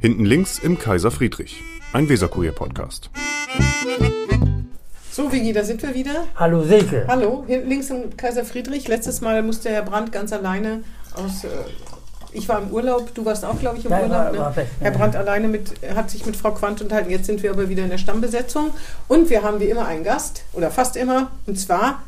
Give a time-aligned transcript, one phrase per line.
[0.00, 3.10] Hinten links im Kaiser Friedrich, ein Weserkurier-Podcast.
[5.12, 6.24] So, Vigi, da sind wir wieder.
[6.36, 7.04] Hallo Silke.
[7.06, 8.88] Hallo, hinten links im Kaiser Friedrich.
[8.88, 10.82] Letztes Mal musste Herr Brandt ganz alleine
[11.14, 11.44] aus.
[11.44, 11.48] Äh,
[12.32, 14.16] ich war im Urlaub, du warst auch, glaube ich, im Nein, Urlaub.
[14.18, 14.38] war- ne?
[14.38, 14.96] war weg, Herr ja.
[14.96, 17.10] Brandt alleine mit, hat sich mit Frau Quandt unterhalten.
[17.10, 18.70] Jetzt sind wir aber wieder in der Stammbesetzung.
[19.08, 21.30] Und wir haben wie immer einen Gast, oder fast immer.
[21.46, 22.04] Und zwar,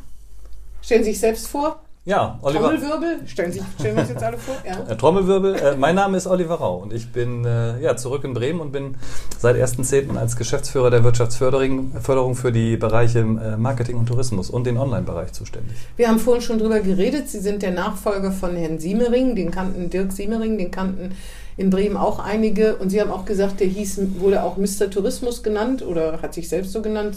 [0.81, 1.82] stellen Sie sich selbst vor.
[2.05, 2.63] Ja, Oliver.
[2.63, 3.27] Trommelwirbel.
[3.27, 4.55] Stellen, sich, stellen wir uns jetzt alle vor.
[4.67, 4.91] Ja.
[4.91, 5.55] Äh, Trommelwirbel.
[5.55, 8.73] Äh, mein Name ist Oliver Rau und ich bin äh, ja, zurück in Bremen und
[8.73, 8.95] bin
[9.39, 10.17] seit 1.10.
[10.17, 15.31] als Geschäftsführer der Wirtschaftsförderung Förderung für die Bereiche äh, Marketing und Tourismus und den Online-Bereich
[15.31, 15.77] zuständig.
[15.95, 17.29] Wir haben vorhin schon drüber geredet.
[17.29, 21.15] Sie sind der Nachfolger von Herrn Siemering, den kannten Dirk Siemering, den kannten
[21.55, 22.75] in Bremen auch einige.
[22.75, 24.89] Und Sie haben auch gesagt, der hieß, wurde auch Mr.
[24.91, 27.15] Tourismus genannt oder hat sich selbst so genannt.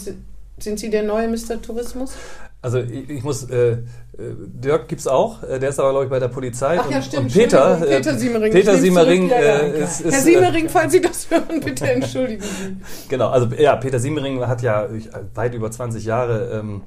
[0.59, 1.61] Sind Sie der neue Mr.
[1.61, 2.13] Tourismus?
[2.61, 3.77] Also ich, ich muss, äh, äh,
[4.17, 6.79] Dirk gibt's auch, äh, der ist aber glaube ich bei der Polizei.
[6.79, 7.23] Ach ja, und, stimmt.
[7.25, 8.51] Und Peter, Entschuldigung, Peter äh, Siemering.
[8.51, 12.77] Peter Siemering äh, ist, ist Herr äh, Siemering, falls Sie das hören, bitte entschuldigen Sie.
[13.09, 14.87] Genau, also ja, Peter Siemering hat ja
[15.35, 16.81] weit über 20 Jahre ähm,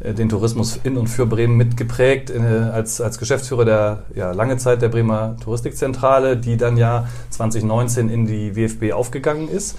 [0.00, 4.56] äh, den Tourismus in und für Bremen mitgeprägt, äh, als, als Geschäftsführer der ja, lange
[4.56, 9.76] Zeit der Bremer Touristikzentrale, die dann ja 2019 in die WFB aufgegangen ist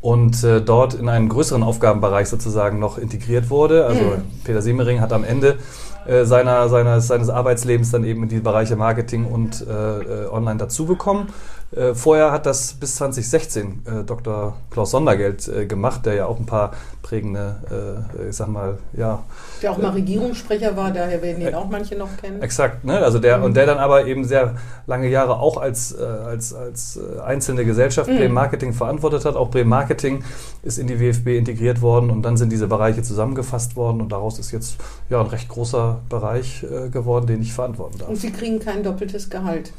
[0.00, 3.84] und äh, dort in einen größeren Aufgabenbereich sozusagen noch integriert wurde.
[3.86, 4.22] Also Mhm.
[4.44, 5.58] Peter Siemering hat am Ende
[6.06, 10.58] äh, seiner, seines, seines Arbeitslebens dann eben in die Bereiche Marketing und äh, äh, Online
[10.58, 11.28] dazubekommen.
[11.72, 14.56] Äh, vorher hat das bis 2016 äh, Dr.
[14.70, 19.22] Klaus Sondergeld äh, gemacht, der ja auch ein paar prägende, äh, ich sag mal, ja,
[19.62, 22.42] Der auch mal Regierungssprecher war, daher werden ihn auch manche noch kennen.
[22.42, 22.98] Exakt, ne?
[22.98, 23.44] Also der Mhm.
[23.44, 24.56] und der dann aber eben sehr
[24.88, 28.16] lange Jahre auch als, äh, als, als einzelne Gesellschaft Mhm.
[28.16, 29.36] Bremen Marketing verantwortet hat.
[29.36, 30.24] Auch Bremen Marketing
[30.64, 34.40] ist in die WFB integriert worden und dann sind diese Bereiche zusammengefasst worden und daraus
[34.40, 34.76] ist jetzt
[35.08, 38.08] ja ein recht großer Bereich geworden, den ich verantworten darf.
[38.08, 39.72] Und Sie kriegen kein doppeltes Gehalt.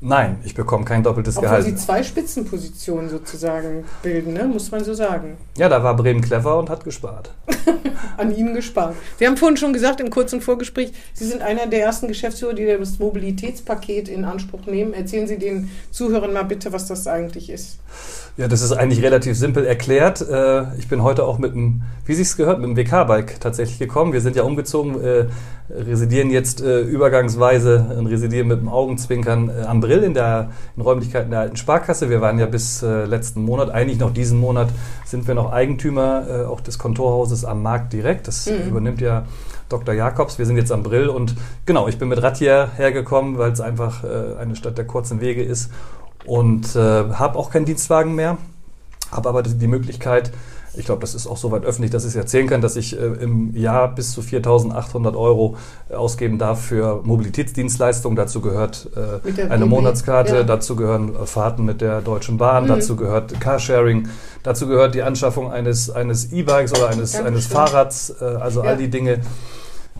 [0.00, 1.64] Nein, ich bekomme kein doppeltes Obwohl Gehalt.
[1.64, 4.44] Sie zwei Spitzenpositionen sozusagen bilden, ne?
[4.44, 5.38] muss man so sagen.
[5.56, 7.32] Ja, da war Bremen clever und hat gespart.
[8.18, 8.94] an Ihnen gespart.
[9.18, 12.66] Wir haben vorhin schon gesagt im kurzen Vorgespräch, Sie sind einer der ersten Geschäftsführer, die
[12.66, 14.92] das Mobilitätspaket in Anspruch nehmen.
[14.92, 17.78] Erzählen Sie den Zuhörern mal bitte, was das eigentlich ist.
[18.36, 20.20] Ja, das ist eigentlich relativ simpel erklärt.
[20.20, 23.78] Äh, Ich bin heute auch mit dem, wie Sie es gehört, mit dem WK-Bike tatsächlich
[23.78, 24.12] gekommen.
[24.12, 25.26] Wir sind ja umgezogen, äh,
[25.68, 30.82] residieren jetzt äh, übergangsweise und residieren mit dem Augenzwinkern äh, am Brill in der in
[30.82, 32.08] Räumlichkeiten der alten Sparkasse.
[32.10, 34.68] Wir waren ja bis äh, letzten Monat, eigentlich noch diesen Monat,
[35.04, 38.28] sind wir noch Eigentümer äh, auch des Kontorhauses am Markt direkt.
[38.28, 38.68] Das Mhm.
[38.68, 39.24] übernimmt ja
[39.68, 39.94] Dr.
[39.94, 40.38] Jakobs.
[40.38, 41.34] Wir sind jetzt am Brill und
[41.64, 45.42] genau, ich bin mit Rad hergekommen, weil es einfach äh, eine Stadt der kurzen Wege
[45.42, 45.70] ist
[46.26, 48.36] und äh, habe auch keinen Dienstwagen mehr,
[49.10, 50.32] habe aber die Möglichkeit,
[50.78, 53.04] ich glaube, das ist auch soweit öffentlich, dass ich es erzählen kann, dass ich äh,
[53.04, 55.56] im Jahr bis zu 4.800 Euro
[55.94, 58.16] ausgeben darf für Mobilitätsdienstleistungen.
[58.16, 60.42] Dazu gehört äh, eine BB, Monatskarte, ja.
[60.42, 62.68] dazu gehören Fahrten mit der Deutschen Bahn, Mhm.
[62.68, 64.08] dazu gehört Carsharing,
[64.42, 67.26] dazu gehört die Anschaffung eines eines E-Bikes oder eines, Dankeschön.
[67.34, 68.70] eines Fahrrads, äh, also Ja.
[68.70, 69.20] all die Dinge,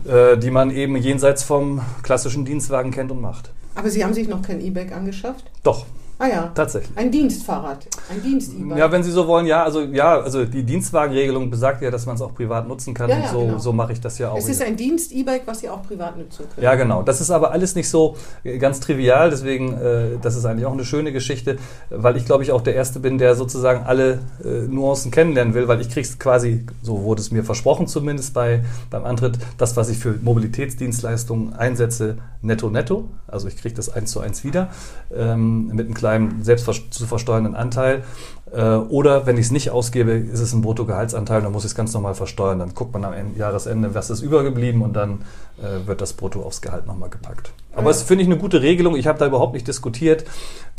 [0.05, 3.51] äh, die man eben jenseits vom klassischen Dienstwagen kennt und macht.
[3.75, 5.45] Aber Sie haben sich noch kein E-Bike angeschafft?
[5.63, 5.85] Doch,
[6.19, 6.97] Ah ja, tatsächlich.
[6.97, 8.77] ein Dienstfahrrad, ein Dienst-E-Bike.
[8.77, 12.15] Ja, wenn Sie so wollen, ja, also ja, also die Dienstwagenregelung besagt ja, dass man
[12.15, 13.57] es auch privat nutzen kann Ja, und ja, so, genau.
[13.59, 14.37] so mache ich das ja auch.
[14.37, 14.67] es ist wieder.
[14.69, 16.63] ein Dienst-E-Bike, was Sie auch privat nutzen können.
[16.63, 17.03] ja, genau.
[17.03, 20.73] Das ist aber alles nicht so äh, ganz trivial, deswegen, äh, das ist eigentlich auch
[20.73, 21.57] eine schöne Geschichte,
[21.91, 25.67] weil ich glaube ich auch der Erste bin, der sozusagen alle äh, Nuancen kennenlernen will,
[25.67, 29.89] weil ich krieg's quasi, so wurde es mir versprochen zumindest bei, beim Antritt, das, was
[29.89, 33.09] ich für Mobilitätsdienstleistungen einsetze, netto netto.
[33.27, 34.69] Also ich kriege das eins zu eins wieder
[35.15, 36.06] ähm, mit einem kleinen
[36.41, 38.03] selbst zu versteuernden Anteil.
[38.53, 41.75] Äh, oder wenn ich es nicht ausgebe, ist es ein Bruttogehaltsanteil, dann muss ich es
[41.75, 42.59] ganz normal versteuern.
[42.59, 45.23] Dann guckt man am Ende, Jahresende, was ist übergeblieben und dann
[45.61, 47.51] äh, wird das Brutto aufs Gehalt nochmal gepackt.
[47.75, 48.95] Aber es finde ich eine gute Regelung.
[48.95, 50.23] Ich habe da überhaupt nicht diskutiert.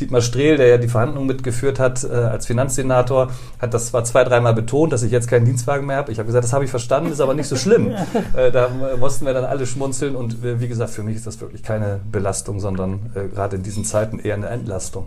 [0.00, 3.30] Dietmar Strehl, der ja die Verhandlungen mitgeführt hat äh, als Finanzsenator,
[3.60, 6.10] hat das zwar zwei, dreimal betont, dass ich jetzt keinen Dienstwagen mehr habe.
[6.10, 7.92] Ich habe gesagt, das habe ich verstanden, ist aber nicht so schlimm.
[8.36, 8.68] äh, da
[8.98, 12.00] mussten wir dann alle schmunzeln und äh, wie gesagt, für mich ist das wirklich keine
[12.10, 15.06] Belastung, sondern äh, gerade in diesen Zeiten eher eine Entlastung.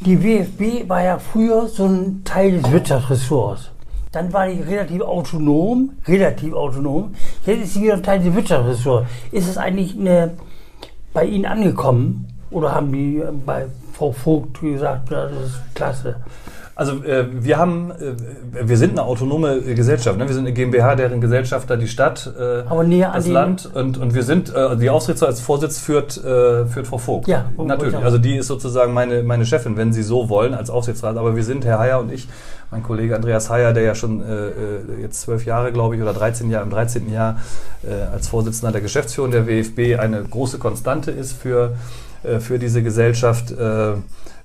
[0.00, 3.70] Die WFB war ja früher so ein Teil des Wirtschaftsressorts.
[4.10, 7.14] Dann war die relativ autonom, relativ autonom.
[7.46, 9.08] Jetzt ist sie wieder ein Teil des Wirtschaftsressorts.
[9.30, 10.32] Ist es eigentlich eine,
[11.12, 12.28] bei Ihnen angekommen?
[12.50, 16.16] Oder haben die äh, bei Frau Vogt gesagt, das ist klasse?
[16.74, 20.16] Also äh, wir haben, äh, wir sind eine autonome Gesellschaft.
[20.18, 20.26] Ne?
[20.26, 23.70] Wir sind eine GmbH, deren Gesellschafter die Stadt, äh, Aber näher an das die- Land
[23.74, 27.28] und, und wir sind, äh, die Aufsichtsrat als Vorsitz führt, äh, führt Frau Vogt.
[27.28, 27.96] Ja, natürlich.
[27.96, 31.16] Also die ist sozusagen meine, meine Chefin, wenn Sie so wollen, als Aufsichtsrat.
[31.18, 32.26] Aber wir sind, Herr Heyer und ich,
[32.70, 34.52] mein Kollege Andreas Heyer, der ja schon äh, äh,
[35.02, 37.12] jetzt zwölf Jahre, glaube ich, oder 13 Jahre, im 13.
[37.12, 37.38] Jahr
[37.82, 41.74] äh, als Vorsitzender der Geschäftsführung der WFB eine große Konstante ist für,
[42.22, 43.50] äh, für diese Gesellschaft.
[43.50, 43.92] Äh,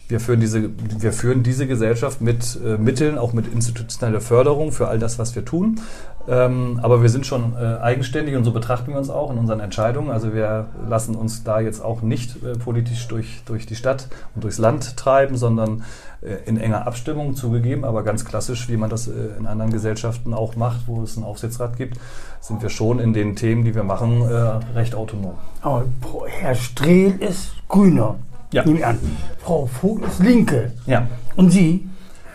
[0.09, 0.69] wir führen diese,
[0.99, 5.35] wir führen diese Gesellschaft mit äh, Mitteln, auch mit institutioneller Förderung für all das, was
[5.35, 5.81] wir tun.
[6.29, 9.61] Ähm, aber wir sind schon äh, eigenständig und so betrachten wir uns auch in unseren
[9.61, 10.11] Entscheidungen.
[10.11, 14.43] Also wir lassen uns da jetzt auch nicht äh, politisch durch, durch die Stadt und
[14.43, 15.83] durchs Land treiben, sondern
[16.21, 20.33] äh, in enger Abstimmung zugegeben, aber ganz klassisch, wie man das äh, in anderen Gesellschaften
[20.33, 21.97] auch macht, wo es einen Aufsichtsrat gibt,
[22.41, 24.33] sind wir schon in den Themen, die wir machen, äh,
[24.75, 25.35] recht autonom.
[25.61, 25.85] Aber
[26.27, 28.15] Herr Strehl ist Grüner.
[28.51, 28.63] Ja.
[28.63, 28.99] Nehme ich an.
[29.43, 30.71] Frau Vogt ist Linke.
[30.85, 31.07] Ja.
[31.35, 31.87] Und Sie?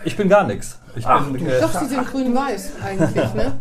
[0.05, 0.79] Ich bin gar nichts.
[0.95, 3.53] Ich Ach, bin, äh, Doch, sie sind grün-weiß eigentlich, ne?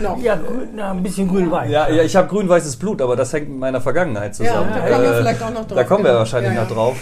[0.00, 0.18] Noch.
[0.20, 1.70] Ja, grün, na, ein bisschen grün-weiß.
[1.70, 4.70] ja, ja, ich habe grün-weißes Blut, aber das hängt mit meiner Vergangenheit zusammen.
[4.70, 6.18] Ja, da kommen wir vielleicht auch noch drauf, Da kommen wir genau.
[6.18, 6.96] wahrscheinlich Ja, noch drauf.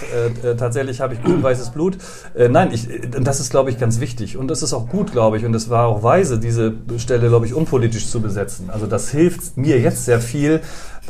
[0.45, 1.97] Äh, äh, tatsächlich habe ich grün-weißes Blut.
[2.35, 4.37] Äh, nein, ich, äh, das ist, glaube ich, ganz wichtig.
[4.37, 5.47] Und das ist auch gut, glaube ich.
[5.47, 8.69] Und es war auch weise, diese Stelle, glaube ich, unpolitisch zu besetzen.
[8.71, 10.61] Also das hilft mir jetzt sehr viel,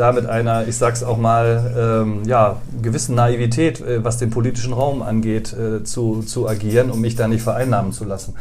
[0.00, 4.72] da mit einer, ich sag's auch mal, ähm, ja, gewissen Naivität, äh, was den politischen
[4.72, 8.34] Raum angeht, äh, zu, zu agieren, um mich da nicht vereinnahmen zu lassen.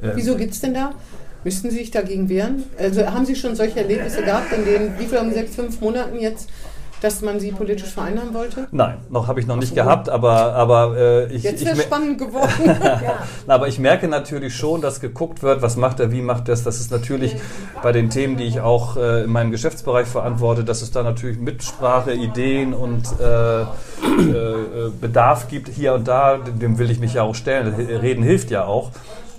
[0.00, 0.92] Äh, Wieso gibt es denn da?
[1.42, 2.64] Müssten Sie sich dagegen wehren?
[2.78, 5.80] Also haben Sie schon solche Erlebnisse gehabt, in denen, wie viel haben Sie gesagt, fünf
[5.80, 6.48] Monaten jetzt,
[7.00, 8.66] dass man Sie politisch vereinnahmen wollte?
[8.70, 12.50] Nein, noch habe ich noch nicht gehabt, aber, aber äh, ich, Jetzt wäre spannend geworden.
[13.46, 16.54] Na, aber ich merke natürlich schon, dass geguckt wird, was macht er, wie macht er
[16.54, 16.62] es.
[16.62, 17.36] Das ist natürlich
[17.82, 21.38] bei den Themen, die ich auch äh, in meinem Geschäftsbereich verantworte, dass es da natürlich
[21.38, 26.38] Mitsprache, Ideen und äh, äh, äh, Bedarf gibt hier und da.
[26.38, 27.74] Dem will ich mich ja auch stellen.
[27.74, 28.90] Reden hilft ja auch.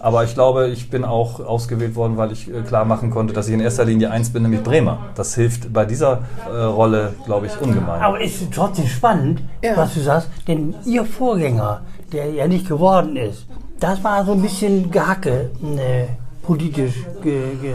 [0.04, 3.48] Aber ich glaube, ich bin auch ausgewählt worden, weil ich äh, klar machen konnte, dass
[3.48, 4.98] ich in erster Linie eins bin, nämlich Bremer.
[5.14, 8.02] Das hilft bei dieser äh, Rolle, glaube ich, ungemein.
[8.02, 9.78] Aber ist trotzdem spannend, Ja.
[9.78, 11.82] was du sagst, denn Ihr Vorgänger,
[12.12, 13.46] der ja nicht geworden ist,
[13.80, 16.08] das war so ein bisschen Gehacke, ne,
[16.42, 16.96] politisch.
[17.22, 17.74] Ge, ge.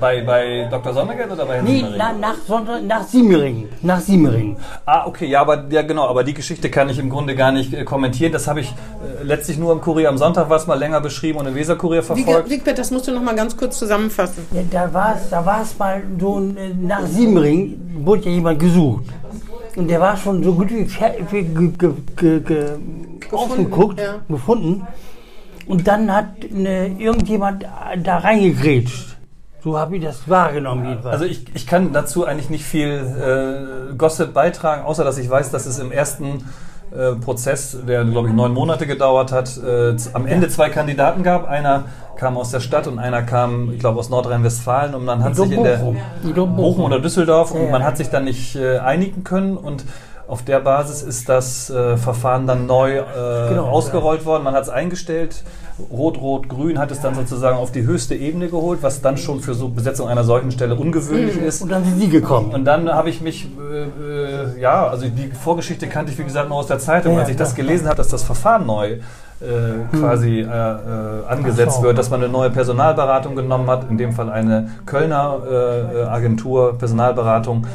[0.00, 0.94] Bei, bei Dr.
[0.94, 1.96] Sondergeld oder bei Herrn Nee, Siemering?
[1.98, 3.68] na, nach, nach Siemering.
[3.82, 4.56] Nach Siemering.
[4.86, 7.74] Ah, okay, ja, aber ja genau, aber die Geschichte kann ich im Grunde gar nicht
[7.74, 8.32] äh, kommentieren.
[8.32, 11.38] Das habe ich äh, letztlich nur im Kurier am Sonntag war es mal länger beschrieben
[11.38, 12.48] und im Weserkurier verfolgt.
[12.48, 14.46] Wigbert, das musst du noch mal ganz kurz zusammenfassen.
[14.52, 18.58] Ja, da war es da war's mal so, ein, äh, nach Siemering wurde ja jemand
[18.58, 19.04] gesucht.
[19.76, 22.66] Und der war schon so gut wie fer- wie ge, ge, ge, ge,
[23.30, 24.16] ausgeguckt, ja.
[24.28, 24.82] gefunden.
[25.66, 27.64] Und dann hat ne, irgendjemand
[28.02, 29.09] da reingegrätscht.
[29.62, 31.12] So habe ich das wahrgenommen jedenfalls.
[31.14, 35.50] Also ich, ich kann dazu eigentlich nicht viel äh, Gossip beitragen, außer dass ich weiß,
[35.50, 36.46] dass es im ersten
[36.96, 41.46] äh, Prozess, der glaube ich neun Monate gedauert hat, äh, am Ende zwei Kandidaten gab.
[41.48, 41.84] Einer
[42.16, 45.50] kam aus der Stadt und einer kam, ich glaube, aus Nordrhein-Westfalen und man hat sich
[45.52, 46.84] in der Bochum.
[46.84, 47.86] Oder Düsseldorf und Ja, man ja.
[47.86, 49.84] hat sich dann nicht äh, einigen können und
[50.28, 54.44] auf der Basis ist das äh, Verfahren dann neu äh, Genau, ausgerollt worden.
[54.44, 55.42] Man hat es eingestellt.
[55.90, 59.68] Rot-Rot-Grün hat es dann sozusagen auf die höchste Ebene geholt, was dann schon für so
[59.68, 61.62] Besetzung einer solchen Stelle ungewöhnlich ist.
[61.62, 62.52] und dann sind Sie gekommen.
[62.52, 66.48] Und dann habe ich mich, äh, äh, ja, also die Vorgeschichte kannte ich wie gesagt
[66.48, 67.14] nur aus der Zeitung.
[67.14, 68.98] Ja, Als ich das gelesen habe, dass das Verfahren neu
[69.40, 71.82] äh, quasi äh, äh, angesetzt so.
[71.82, 76.76] wird, dass man eine neue Personalberatung genommen hat, in dem Fall eine Kölner äh, Agentur,
[76.76, 77.66] Personalberatung.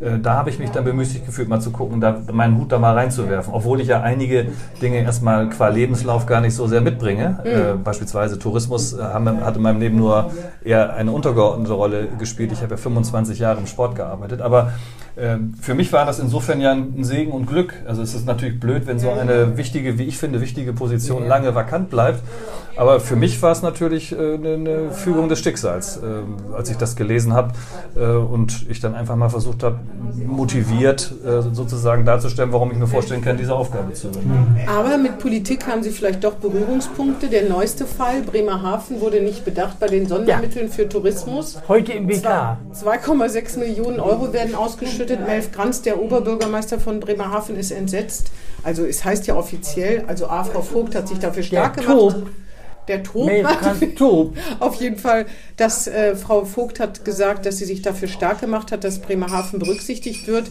[0.00, 2.78] Äh, da habe ich mich dann bemüßigt gefühlt, mal zu gucken, da, meinen Hut da
[2.78, 3.54] mal reinzuwerfen.
[3.54, 4.48] Obwohl ich ja einige
[4.82, 7.38] Dinge erstmal qua Lebenslauf gar nicht so sehr mitbringe.
[7.44, 10.30] Äh, beispielsweise Tourismus äh, haben, hat in meinem Leben nur
[10.62, 12.52] eher eine untergeordnete Rolle gespielt.
[12.52, 14.40] Ich habe ja 25 Jahre im Sport gearbeitet.
[14.40, 14.72] Aber
[15.16, 17.74] für mich war das insofern ja ein Segen und Glück.
[17.86, 21.54] Also es ist natürlich blöd, wenn so eine wichtige, wie ich finde, wichtige Position lange
[21.54, 22.20] vakant bleibt.
[22.76, 26.76] Aber für mich war es natürlich äh, eine, eine Fügung des Schicksals, äh, als ich
[26.76, 27.52] das gelesen habe
[27.96, 29.78] äh, und ich dann einfach mal versucht habe,
[30.26, 34.58] motiviert äh, sozusagen darzustellen, warum ich mir vorstellen kann, diese Aufgabe zu übernehmen.
[34.66, 37.28] Aber mit Politik haben Sie vielleicht doch Berührungspunkte.
[37.28, 41.60] Der neueste Fall, Bremerhaven, wurde nicht bedacht bei den Sondermitteln für Tourismus.
[41.68, 42.58] Heute im BK.
[42.74, 45.24] 2,6 Millionen Euro werden ausgeschüttet.
[45.26, 48.30] Melf Kranz, der Oberbürgermeister von Bremerhaven, ist entsetzt.
[48.62, 50.42] Also es heißt ja offiziell, also A.
[50.42, 52.16] Frau Vogt hat sich dafür stark gemacht.
[52.88, 53.02] Der
[53.96, 54.36] Tob.
[54.60, 55.26] Auf jeden Fall,
[55.56, 59.58] dass äh, Frau Vogt hat gesagt, dass sie sich dafür stark gemacht hat, dass Bremerhaven
[59.58, 60.50] berücksichtigt wird.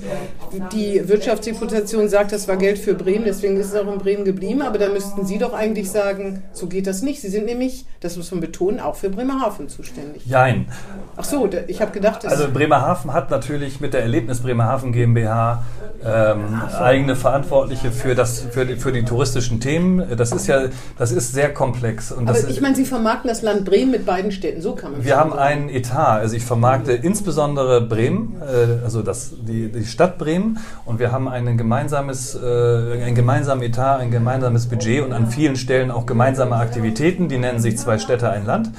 [0.71, 4.61] Die Wirtschaftsdeputation sagt, das war Geld für Bremen, deswegen ist es auch in Bremen geblieben.
[4.61, 7.21] Aber da müssten Sie doch eigentlich sagen, so geht das nicht.
[7.21, 10.25] Sie sind nämlich, das muss man betonen, auch für Bremerhaven zuständig.
[10.25, 10.67] Jein.
[11.15, 15.63] Ach so, da- ich habe gedacht, Also Bremerhaven hat natürlich mit der Erlebnis Bremerhaven GmbH
[16.05, 20.03] ähm, eigene Verantwortliche für, das, für, die, für die touristischen Themen.
[20.17, 20.63] Das ist ja,
[20.97, 22.11] das ist sehr komplex.
[22.11, 24.91] Und das aber ich meine, Sie vermarkten das Land Bremen mit beiden Städten, so kann
[24.93, 25.41] man Wir schon haben sagen.
[25.41, 30.99] einen Etat, also ich vermarkte insbesondere Bremen, äh, also das, die, die Stadt Bremen und
[30.99, 35.91] wir haben ein gemeinsames, äh, ein gemeinsames Etat, ein gemeinsames Budget und an vielen Stellen
[35.91, 38.71] auch gemeinsame Aktivitäten, die nennen sich zwei Städte, ein Land.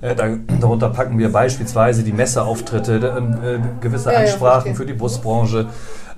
[0.00, 0.28] Äh, da,
[0.60, 2.96] darunter packen wir beispielsweise die Messeauftritte,
[3.44, 4.74] äh, äh, gewisse Ja, ja, Ansprachen verstehe.
[4.74, 5.66] für die Busbranche.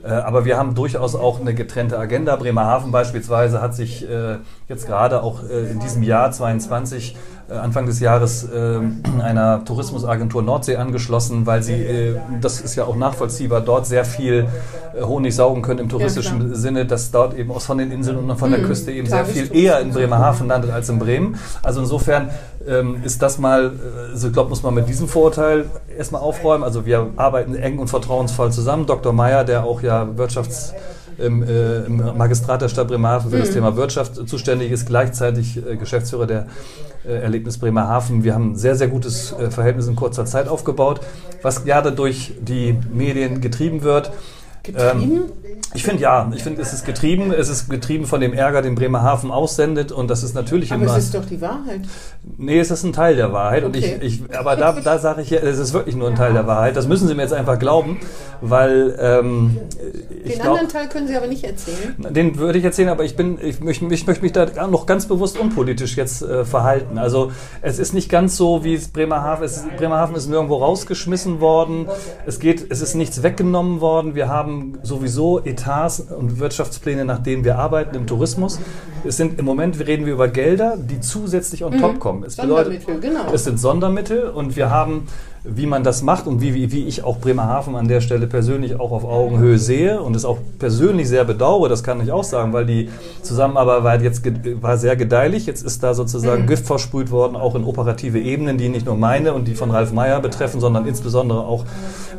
[0.05, 2.35] Äh, aber wir haben durchaus auch eine getrennte Agenda.
[2.37, 4.39] Bremerhaven beispielsweise hat sich äh,
[4.73, 7.17] jetzt gerade auch äh, in diesem Jahr 22
[7.51, 8.81] äh, Anfang des Jahres äh,
[9.23, 14.49] einer Tourismusagentur Nordsee angeschlossen, weil sie, äh, das ist ja auch nachvollziehbar, dort sehr viel
[15.01, 18.37] Honig saugen können im touristischen ja, Sinne, dass dort eben auch von den Inseln und
[18.37, 21.37] von der mhm, Küste eben sehr viel eher in Bremerhaven landet als in Bremen.
[21.63, 22.29] Also insofern
[22.69, 23.73] ähm, ist das mal,
[24.13, 25.65] also ich glaube, muss man mit diesem Vorurteil
[25.97, 26.63] erstmal aufräumen.
[26.63, 28.85] Also wir arbeiten eng und vertrauensvoll zusammen.
[28.85, 29.15] Dr.
[29.15, 30.75] Meyer, der auch ja Wirtschafts-
[31.19, 33.41] im, äh, im Magistrat der Stadt Bremerhaven für mhm.
[33.41, 36.47] das Thema Wirtschaft zuständig ist, gleichzeitig äh, Geschäftsführer der
[37.07, 38.25] äh, Erlebnis Bremerhaven.
[38.25, 41.01] Wir haben ein sehr, sehr gutes äh, Verhältnis in kurzer Zeit aufgebaut,
[41.43, 44.13] was gerade durch die Medien getrieben wird.
[44.63, 45.03] Getrieben?
[45.03, 45.23] Ähm,
[45.75, 47.33] ich finde ja, ich finde, es ist getrieben.
[47.33, 50.91] Es ist getrieben von dem Ärger, den Bremerhaven aussendet und das ist natürlich aber immer.
[50.91, 51.83] Aber es ist doch die Wahrheit.
[52.37, 53.65] Nee, es ist ein Teil der Wahrheit.
[53.65, 53.67] Okay.
[53.67, 56.33] Und ich, ich, aber da, da sage ich ja, es ist wirklich nur ein Teil
[56.33, 56.77] der Wahrheit.
[56.77, 57.99] Das müssen Sie mir jetzt einfach glauben,
[58.41, 59.59] weil ähm,
[60.25, 61.97] Den glaub, anderen Teil können Sie aber nicht erzählen.
[62.11, 65.07] Den würde ich erzählen, aber ich bin, ich möchte, ich möchte mich da noch ganz
[65.07, 66.99] bewusst unpolitisch jetzt äh, verhalten.
[66.99, 69.65] Also es ist nicht ganz so, wie es Bremerhaven ist.
[69.77, 71.87] Bremerhaven ist nirgendwo rausgeschmissen worden.
[72.27, 74.15] Es geht, es ist nichts weggenommen worden.
[74.15, 78.59] Wir haben sowieso Etats und Wirtschaftspläne, nach denen wir arbeiten im Tourismus.
[79.05, 81.99] Es sind im Moment reden wir über Gelder, die zusätzlich on top mhm.
[81.99, 82.25] kommen.
[82.25, 83.33] Es bedeutet, genau.
[83.33, 85.09] es sind Sondermittel und wir haben
[85.45, 88.79] wie man das macht und wie, wie, wie ich auch Bremerhaven an der Stelle persönlich
[88.79, 92.53] auch auf Augenhöhe sehe und es auch persönlich sehr bedauere, das kann ich auch sagen,
[92.53, 92.91] weil die
[93.23, 94.23] Zusammenarbeit jetzt
[94.63, 95.47] war sehr gedeihlich.
[95.47, 96.47] Jetzt ist da sozusagen mhm.
[96.47, 99.93] Gift versprüht worden, auch in operative Ebenen, die nicht nur meine und die von Ralf
[99.93, 101.65] Meyer betreffen, sondern insbesondere auch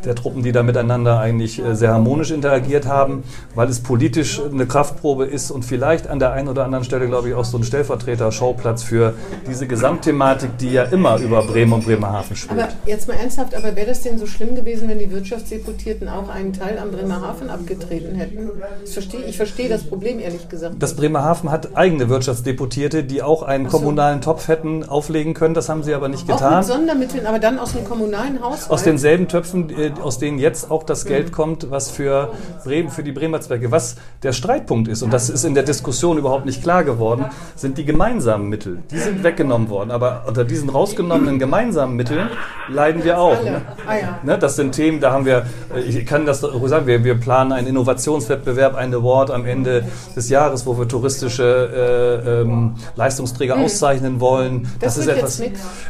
[0.03, 3.23] der Truppen, die da miteinander eigentlich äh, sehr harmonisch interagiert haben,
[3.55, 7.29] weil es politisch eine Kraftprobe ist und vielleicht an der einen oder anderen Stelle, glaube
[7.29, 9.13] ich, auch so ein Stellvertreter-Schauplatz für
[9.47, 12.59] diese Gesamtthematik, die ja immer über Bremen und Bremerhaven spielt.
[12.59, 16.29] Aber jetzt mal ernsthaft, aber wäre das denn so schlimm gewesen, wenn die Wirtschaftsdeputierten auch
[16.29, 18.49] einen Teil am Bremerhaven abgetreten hätten?
[18.85, 20.75] Verstehe, ich verstehe das Problem ehrlich gesagt.
[20.79, 23.77] Das Bremerhaven hat eigene Wirtschaftsdeputierte, die auch einen so.
[23.77, 25.53] kommunalen Topf hätten auflegen können.
[25.53, 26.53] Das haben sie aber nicht getan.
[26.53, 28.71] Auch mit Sondermitteln, aber dann aus einem kommunalen Haushalt?
[28.71, 31.33] Aus denselben Töpfen, äh, aus denen jetzt auch das Geld mhm.
[31.33, 32.31] kommt, was für
[32.63, 33.71] Bremen, für die Bremer Zwecke.
[33.71, 37.77] Was der Streitpunkt ist, und das ist in der Diskussion überhaupt nicht klar geworden, sind
[37.77, 38.79] die gemeinsamen Mittel.
[38.89, 39.91] Die sind weggenommen worden.
[39.91, 42.29] Aber unter diesen rausgenommenen gemeinsamen Mitteln
[42.69, 43.43] leiden wir auch.
[43.43, 43.61] Ne?
[43.85, 43.93] Ah,
[44.23, 44.39] ne?
[44.39, 47.67] Das sind Themen, da haben wir, äh, ich kann das sagen, wir, wir planen einen
[47.67, 49.83] Innovationswettbewerb, ein Award am Ende
[50.15, 53.65] des Jahres, wo wir touristische äh, ähm, Leistungsträger mhm.
[53.65, 54.67] auszeichnen wollen.
[54.79, 55.41] Das, das ist etwas.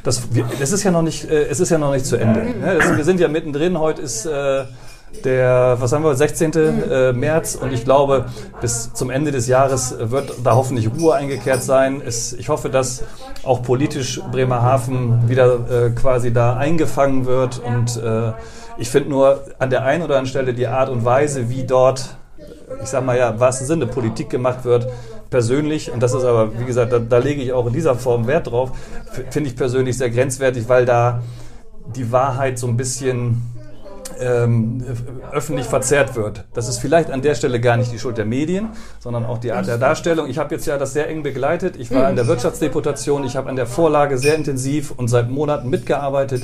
[0.03, 2.42] Das, wir, das ist ja noch nicht, äh, es ist ja noch nicht zu Ende.
[2.42, 2.62] Mhm.
[2.62, 2.75] Ne?
[2.80, 3.77] Das, wir sind ja mittendrin.
[3.77, 4.63] Heute ist äh,
[5.24, 6.53] der, was haben wir, 16.
[6.53, 8.25] Äh, März und ich glaube,
[8.62, 12.01] bis zum Ende des Jahres wird da hoffentlich Ruhe eingekehrt sein.
[12.05, 13.03] Es, ich hoffe, dass
[13.43, 18.34] auch politisch Bremerhaven wieder äh, quasi da eingefangen wird und äh,
[18.77, 22.15] ich finde nur an der einen oder anderen Stelle die Art und Weise, wie dort,
[22.82, 24.88] ich sag mal ja, im wahrsten Sinne Politik gemacht wird,
[25.29, 28.27] persönlich, und das ist aber, wie gesagt, da, da lege ich auch in dieser Form
[28.27, 28.72] Wert drauf,
[29.29, 31.22] finde ich persönlich sehr grenzwertig, weil da
[31.96, 33.41] die Wahrheit so ein bisschen
[34.20, 34.84] ähm,
[35.32, 36.46] öffentlich verzerrt wird.
[36.53, 39.51] Das ist vielleicht an der Stelle gar nicht die Schuld der Medien, sondern auch die
[39.51, 40.29] Art der Darstellung.
[40.29, 41.75] Ich habe jetzt ja das sehr eng begleitet.
[41.77, 45.70] Ich war in der Wirtschaftsdeputation, ich habe an der Vorlage sehr intensiv und seit Monaten
[45.70, 46.43] mitgearbeitet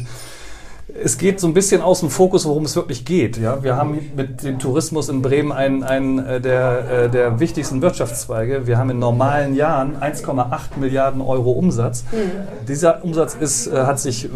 [1.03, 3.38] es geht so ein bisschen aus dem Fokus, worum es wirklich geht.
[3.38, 7.81] Ja, wir haben mit dem Tourismus in Bremen einen, einen äh, der, äh, der wichtigsten
[7.81, 8.65] Wirtschaftszweige.
[8.65, 12.05] Wir haben in normalen Jahren 1,8 Milliarden Euro Umsatz.
[12.12, 12.67] Mhm.
[12.67, 14.29] Dieser Umsatz ist, äh, hat sich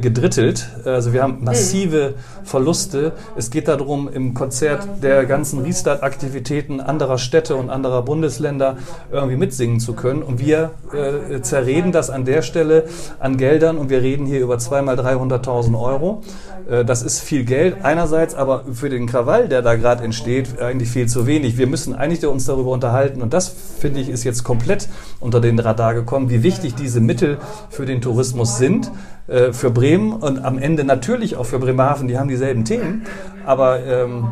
[0.00, 0.68] gedrittelt.
[0.84, 3.12] Also wir haben massive Verluste.
[3.36, 8.76] Es geht darum, im Konzert der ganzen Restart-Aktivitäten anderer Städte und anderer Bundesländer
[9.10, 10.22] irgendwie mitsingen zu können.
[10.22, 12.84] Und wir äh, zerreden das an der Stelle
[13.18, 15.91] an Geldern und wir reden hier über zweimal 300.000 Euro.
[15.92, 16.22] Euro.
[16.68, 20.90] Äh, das ist viel Geld einerseits, aber für den Krawall, der da gerade entsteht, eigentlich
[20.90, 21.58] viel zu wenig.
[21.58, 24.88] Wir müssen eigentlich uns darüber unterhalten und das, finde ich, ist jetzt komplett
[25.20, 27.38] unter den Radar gekommen, wie wichtig diese Mittel
[27.70, 28.90] für den Tourismus sind,
[29.26, 33.06] äh, für Bremen und am Ende natürlich auch für Bremerhaven, die haben dieselben Themen,
[33.44, 34.28] aber ähm,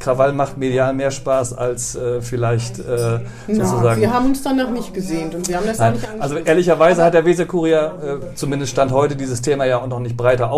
[0.00, 4.00] Krawall macht medial mehr Spaß als äh, vielleicht äh, sozusagen.
[4.00, 5.92] wir haben uns danach nicht gesehen und wir haben das Nein.
[5.92, 9.86] auch nicht Also ehrlicherweise hat der Weser-Kurier äh, zumindest Stand heute dieses Thema ja auch
[9.86, 10.50] noch nicht breiter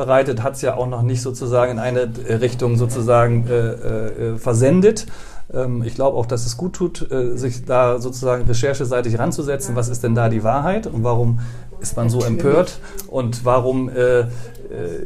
[0.00, 2.08] aufbereitet, hat es ja auch noch nicht sozusagen in eine
[2.40, 5.06] Richtung sozusagen äh, äh, versendet.
[5.52, 9.76] Ähm, ich glaube auch, dass es gut tut, äh, sich da sozusagen rechercheseitig ranzusetzen.
[9.76, 11.40] Was ist denn da die Wahrheit und warum
[11.80, 12.78] ist man so empört
[13.08, 14.26] und warum äh, äh,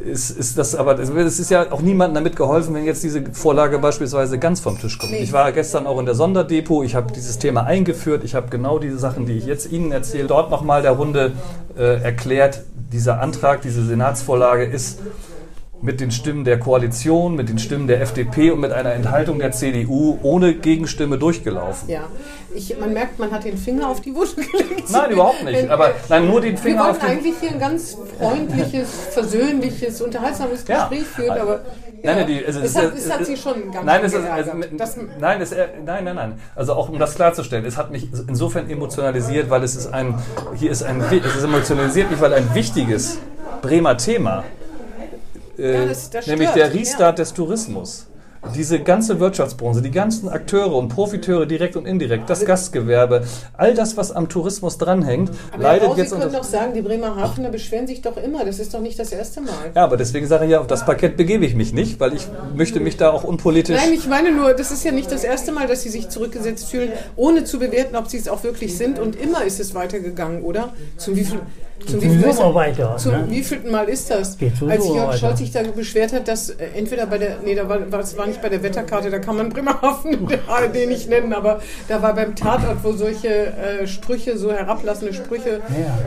[0.05, 3.79] ist, ist das aber, es ist ja auch niemandem damit geholfen, wenn jetzt diese Vorlage
[3.79, 5.13] beispielsweise ganz vom Tisch kommt.
[5.13, 8.77] Ich war gestern auch in der Sonderdepot, ich habe dieses Thema eingeführt, ich habe genau
[8.77, 11.31] diese Sachen, die ich jetzt Ihnen erzähle, dort nochmal der Runde
[11.77, 14.99] äh, erklärt, dieser Antrag, diese Senatsvorlage ist
[15.81, 19.51] mit den Stimmen der Koalition, mit den Stimmen der FDP und mit einer Enthaltung der
[19.51, 21.89] CDU ohne Gegenstimme durchgelaufen.
[21.89, 22.07] Ja,
[22.55, 24.89] ich, man merkt, man hat den Finger auf die Wunde gelegt.
[24.89, 25.69] Nein, überhaupt nicht.
[25.69, 27.09] Aber nein, nur den Wir Finger auf wollten den.
[27.17, 30.87] eigentlich hier ein ganz freundliches, versöhnliches, unterhaltsames Ja.
[30.87, 31.61] Gespräch führen, aber
[32.05, 34.51] Nein, nein, die, also es, hat, es- es hat sie schon ganz nein, es also,
[34.77, 36.41] Das- nein, es, äh, nein, nein, nein.
[36.55, 40.17] Also auch um das klarzustellen, es hat mich insofern emotionalisiert, weil es ist ein,
[40.55, 43.17] hier ist ein, es ist emotionalisiert mich, weil ein wichtiges
[43.61, 44.43] Bremer Thema,
[45.57, 48.07] äh, Ja, das- das nämlich der Restart des Tourismus.
[48.53, 53.23] Diese ganze Wirtschaftsbranche, die ganzen Akteure und Profiteure direkt und indirekt, das Gastgewerbe,
[53.53, 56.37] all das, was am Tourismus dranhängt, aber Herr leidet Sie jetzt können unter.
[56.37, 58.45] doch sagen, die Bremerhavener beschweren sich doch immer.
[58.45, 59.71] Das ist doch nicht das erste Mal.
[59.73, 62.27] Ja, aber deswegen sage ich ja, auf das Parkett begebe ich mich nicht, weil ich
[62.55, 63.75] möchte mich da auch unpolitisch.
[63.75, 66.69] Nein, ich meine nur, das ist ja nicht das erste Mal, dass sie sich zurückgesetzt
[66.69, 68.99] fühlen, ohne zu bewerten, ob sie es auch wirklich sind.
[68.99, 70.73] Und immer ist es weitergegangen, oder?
[70.97, 71.39] Zum wieviel,
[71.85, 73.25] zum weiter, Zum ne?
[73.29, 74.37] wievielten Mal ist das?
[74.39, 75.17] Als Jörg weiter.
[75.17, 78.25] Scholz sich da beschwert hat, dass äh, entweder bei der, nee, da war, es war
[78.27, 82.15] nicht bei der Wetterkarte, da kann man Bremerhaven der ARD nicht nennen, aber da war
[82.15, 85.61] beim Tatort, wo solche äh, Sprüche, so herablassende Sprüche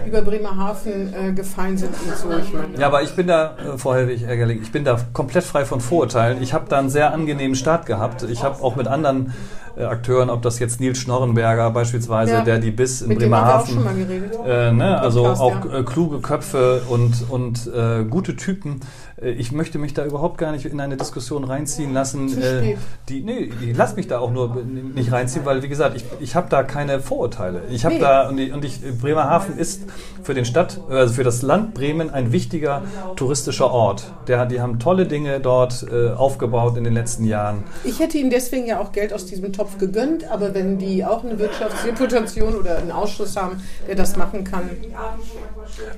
[0.06, 2.28] über Bremerhaven äh, gefallen sind und so.
[2.38, 5.44] Ich meine, Ja, aber ich bin da, äh, Frau Helwig, ärgerlich, ich bin da komplett
[5.44, 6.42] frei von Vorurteilen.
[6.42, 8.22] Ich habe da einen sehr angenehmen Start gehabt.
[8.25, 9.32] Ich habe auch mit anderen
[9.76, 12.40] äh, Akteuren, ob das jetzt Nils Schnorrenberger beispielsweise, Ja.
[12.42, 14.38] der die BIS in wir auch schon Bremerhaven, mal geredet.
[14.46, 18.80] äh, ne, also Podcast, äh, kluge Köpfe und, und äh, gute Typen.
[19.20, 22.40] Äh, Ich möchte mich da überhaupt gar nicht in eine Diskussion reinziehen lassen.
[22.40, 22.76] Äh,
[23.08, 24.56] die, nee, die lass mich da auch nur
[24.94, 27.62] nicht reinziehen, weil wie gesagt, ich, ich habe da keine Vorurteile.
[27.70, 28.00] Ich habe Nee.
[28.00, 29.82] da und ich, und ich Bremerhaven ist
[30.22, 32.82] für den Stadt, also für das Land Bremen ein wichtiger
[33.16, 34.12] touristischer Ort.
[34.26, 37.64] Der, die haben tolle Dinge dort äh, aufgebaut in den letzten Jahren.
[37.84, 41.25] Ich hätte ihnen deswegen ja auch Geld aus diesem Topf gegönnt, aber wenn die auch
[41.25, 44.68] eine Wirtschaftsreputation oder einen Ausschuss haben, der das machen kann,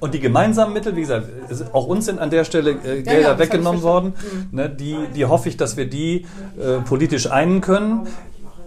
[0.00, 3.32] Und die gemeinsamen Mittel, wie gesagt, es- auch uns sind an der Stelle äh, Gelder
[3.32, 4.12] ja, weggenommen worden.
[4.14, 4.48] verstanden.
[4.52, 6.26] Ne, die, die hoffe ich, dass wir die
[6.58, 8.06] äh, politisch einen können.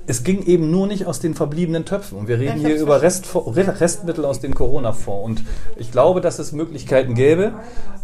[0.05, 2.17] Es ging eben nur nicht aus den verbliebenen Töpfen.
[2.17, 5.41] Und wir reden hier über Rest, Restmittel aus dem Corona-Fonds.
[5.41, 5.47] Und
[5.77, 7.53] ich glaube, dass es Möglichkeiten gäbe.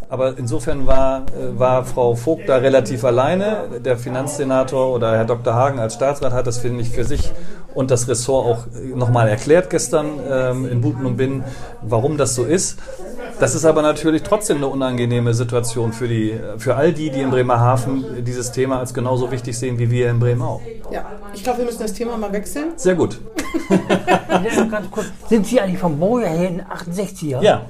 [0.09, 3.79] Aber insofern war, äh, war Frau Vogt da relativ alleine.
[3.85, 5.53] Der Finanzsenator oder Herr Dr.
[5.53, 7.31] Hagen als Staatsrat hat das, finde ich, für sich
[7.75, 11.43] und das Ressort auch nochmal erklärt gestern ähm, in Buten und Binnen,
[11.81, 12.79] warum das so ist.
[13.39, 17.29] Das ist aber natürlich trotzdem eine unangenehme Situation für, die, für all die, die in
[17.29, 20.59] Bremerhaven dieses Thema als genauso wichtig sehen wie wir in Bremen auch.
[20.91, 22.73] ja, ich glaube, wir müssen das Thema mal wechseln.
[22.75, 23.19] Sehr gut.
[24.71, 25.07] Ganz kurz.
[25.29, 27.41] Sind Sie eigentlich vom Baujahr her in 68er?
[27.41, 27.61] Ja.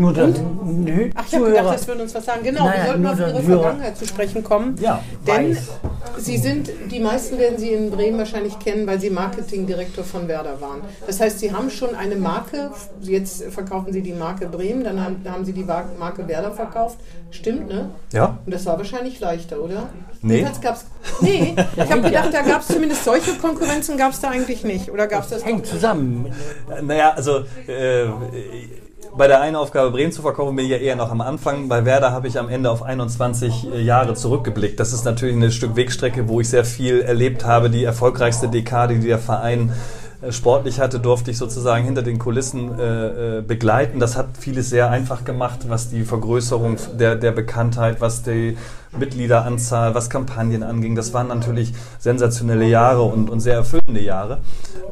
[0.00, 0.30] Nur das.
[0.64, 2.40] Nö, Ach, ich habe gedacht, das würde uns was sagen.
[2.42, 3.62] Genau, Nein, wir sollten auf Ihre Hörer.
[3.62, 4.74] Vergangenheit zu sprechen kommen.
[4.80, 5.68] Ja, Denn weiß.
[6.16, 10.58] Sie sind, die meisten werden Sie in Bremen wahrscheinlich kennen, weil Sie Marketingdirektor von Werder
[10.62, 10.80] waren.
[11.06, 12.70] Das heißt, Sie haben schon eine Marke,
[13.02, 16.96] jetzt verkaufen Sie die Marke Bremen, dann haben, haben Sie die Marke Werder verkauft.
[17.30, 17.90] Stimmt, ne?
[18.12, 18.38] Ja.
[18.46, 19.90] Und das war wahrscheinlich leichter, oder?
[20.22, 20.36] Nee.
[20.36, 20.84] Jedenfalls gab's,
[21.20, 24.90] nee, ich habe gedacht, da gab es zumindest solche Konkurrenzen, gab es da eigentlich nicht.
[24.90, 26.32] Oder gab es das hängt zusammen.
[26.82, 28.06] Naja, also äh,
[29.16, 31.68] bei der einen Aufgabe Bremen zu verkaufen bin ich ja eher noch am Anfang.
[31.68, 34.78] Bei Werder habe ich am Ende auf 21 Jahre zurückgeblickt.
[34.78, 37.70] Das ist natürlich ein Stück Wegstrecke, wo ich sehr viel erlebt habe.
[37.70, 39.72] Die erfolgreichste Dekade, die der Verein
[40.22, 44.00] äh, sportlich hatte, durfte ich sozusagen hinter den Kulissen äh, äh, begleiten.
[44.00, 48.56] Das hat vieles sehr einfach gemacht, was die Vergrößerung der, der Bekanntheit, was die
[48.98, 50.94] Mitgliederanzahl, was Kampagnen anging.
[50.94, 54.38] Das waren natürlich sensationelle Jahre und, und sehr erfüllende Jahre.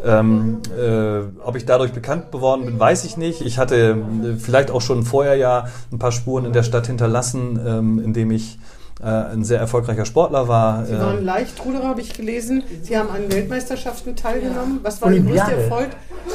[0.04, 3.42] Ähm, äh, ob ich dadurch bekannt geworden bin, weiß ich nicht.
[3.42, 7.58] Ich hatte äh, vielleicht auch schon vorher ja ein paar Spuren in der Stadt hinterlassen,
[7.66, 8.58] ähm, indem ich
[9.06, 10.84] ein sehr erfolgreicher Sportler war.
[10.86, 12.64] Sie waren Äh, Leichtruderer, habe ich gelesen.
[12.82, 14.80] Sie haben an Weltmeisterschaften teilgenommen.
[14.82, 15.90] Was war Ihr größter Erfolg?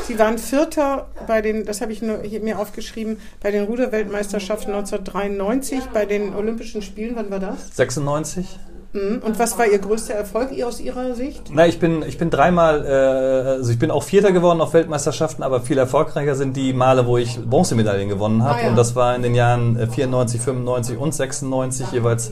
[0.08, 4.74] Sie waren Vierter bei den, das habe ich nur hier mir aufgeschrieben, bei den Ruderweltmeisterschaften
[4.74, 7.16] 1993, bei den Olympischen Spielen.
[7.16, 7.76] Wann war das?
[7.76, 8.60] 96?
[8.94, 9.22] Mhm.
[9.26, 11.50] Und was war Ihr größter Erfolg aus Ihrer Sicht?
[11.52, 15.42] Na, ich bin, ich bin dreimal, äh, also ich bin auch Vierter geworden auf Weltmeisterschaften,
[15.42, 18.60] aber viel erfolgreicher sind die Male, wo ich Bronzemedaillen gewonnen habe.
[18.60, 18.70] Ah, ja.
[18.70, 22.32] Und das war in den Jahren äh, 94, 95 und 96 jeweils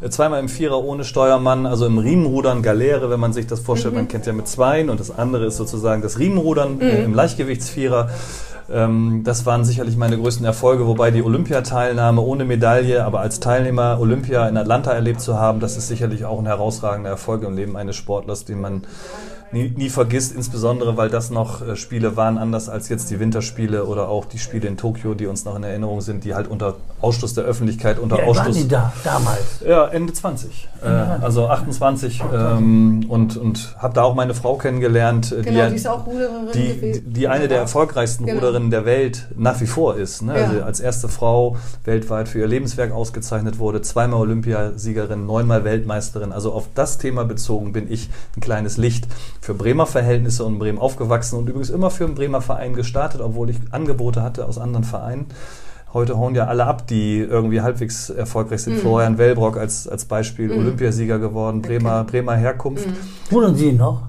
[0.00, 3.94] äh, zweimal im Vierer ohne Steuermann, also im Riemenrudern, Galeere, wenn man sich das vorstellt.
[3.94, 8.10] Man kennt ja mit Zweien und das andere ist sozusagen das Riemenrudern äh, im Leichtgewichtsvierer.
[8.70, 13.98] Ähm, das waren sicherlich meine größten Erfolge, wobei die Olympiateilnahme ohne Medaille, aber als Teilnehmer
[14.00, 17.76] Olympia in Atlanta erlebt zu haben, das ist sicherlich auch ein herausragender Erfolg im Leben
[17.76, 18.82] eines Sportlers, den man
[19.52, 23.84] nie, nie vergisst, insbesondere weil das noch äh, Spiele waren, anders als jetzt die Winterspiele
[23.84, 26.76] oder auch die Spiele in Tokio, die uns noch in Erinnerung sind, die halt unter
[27.00, 28.56] Ausschluss der Öffentlichkeit, unter Wie alt waren Ausschluss.
[28.62, 29.60] die da damals?
[29.66, 30.68] Ja, Ende 20.
[30.82, 32.22] Äh, also 28.
[32.32, 36.06] Ähm, und und habe da auch meine Frau kennengelernt, äh, Genau, die, die ist auch
[36.06, 37.12] Rudererin die, gewesen.
[37.12, 38.38] die eine der erfolgreichsten Genau.
[38.40, 40.22] Ruderinnen der Welt nach wie vor ist.
[40.22, 40.38] Ne?
[40.38, 40.46] Ja.
[40.46, 46.32] Also als erste Frau weltweit für ihr Lebenswerk ausgezeichnet wurde, zweimal Olympiasiegerin, neunmal Weltmeisterin.
[46.32, 49.06] Also auf das Thema bezogen bin ich ein kleines Licht
[49.42, 53.20] für Bremer Verhältnisse und in Bremen aufgewachsen und übrigens immer für einen Bremer Verein gestartet,
[53.20, 55.26] obwohl ich Angebote hatte aus anderen Vereinen.
[55.92, 58.64] Heute hauen ja alle ab, die irgendwie halbwegs erfolgreich Mhm.
[58.70, 58.78] sind.
[58.80, 62.86] Florian Wellbrock als, als Beispiel, Olympiasieger geworden, Bremer, Bremer Herkunft.
[62.86, 62.94] Mhm.
[63.30, 64.02] Rudern Sie noch?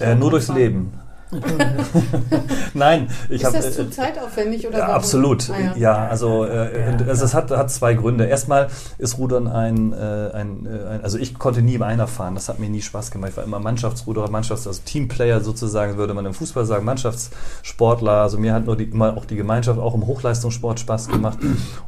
[0.00, 0.58] Äh, nur durchs fragen.
[0.58, 0.92] Leben.
[2.74, 3.56] Nein, ich Ist habe.
[3.58, 4.94] das zu zeitaufwendig oder Ja, warum?
[4.96, 5.50] absolut.
[5.50, 6.08] Ah, ja.
[6.08, 8.24] also äh, also es hat, hat zwei Gründe.
[8.26, 12.34] Erstmal ist Rudern ein, äh, ein, äh, ein, also ich konnte nie im Einer fahren,
[12.34, 13.30] das hat mir nie Spaß gemacht.
[13.30, 18.12] Ich war immer Mannschaftsruderer, Mannschafts-, also Teamplayer sozusagen, würde man im Fußball sagen, Mannschaftssportler.
[18.22, 21.38] Also mir hat nur die, immer auch die Gemeinschaft auch im Hochleistungssport Spaß gemacht.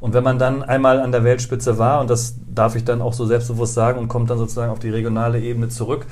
[0.01, 3.13] Und wenn man dann einmal an der Weltspitze war, und das darf ich dann auch
[3.13, 6.07] so selbstbewusst sagen, und kommt dann sozusagen auf die regionale Ebene zurück,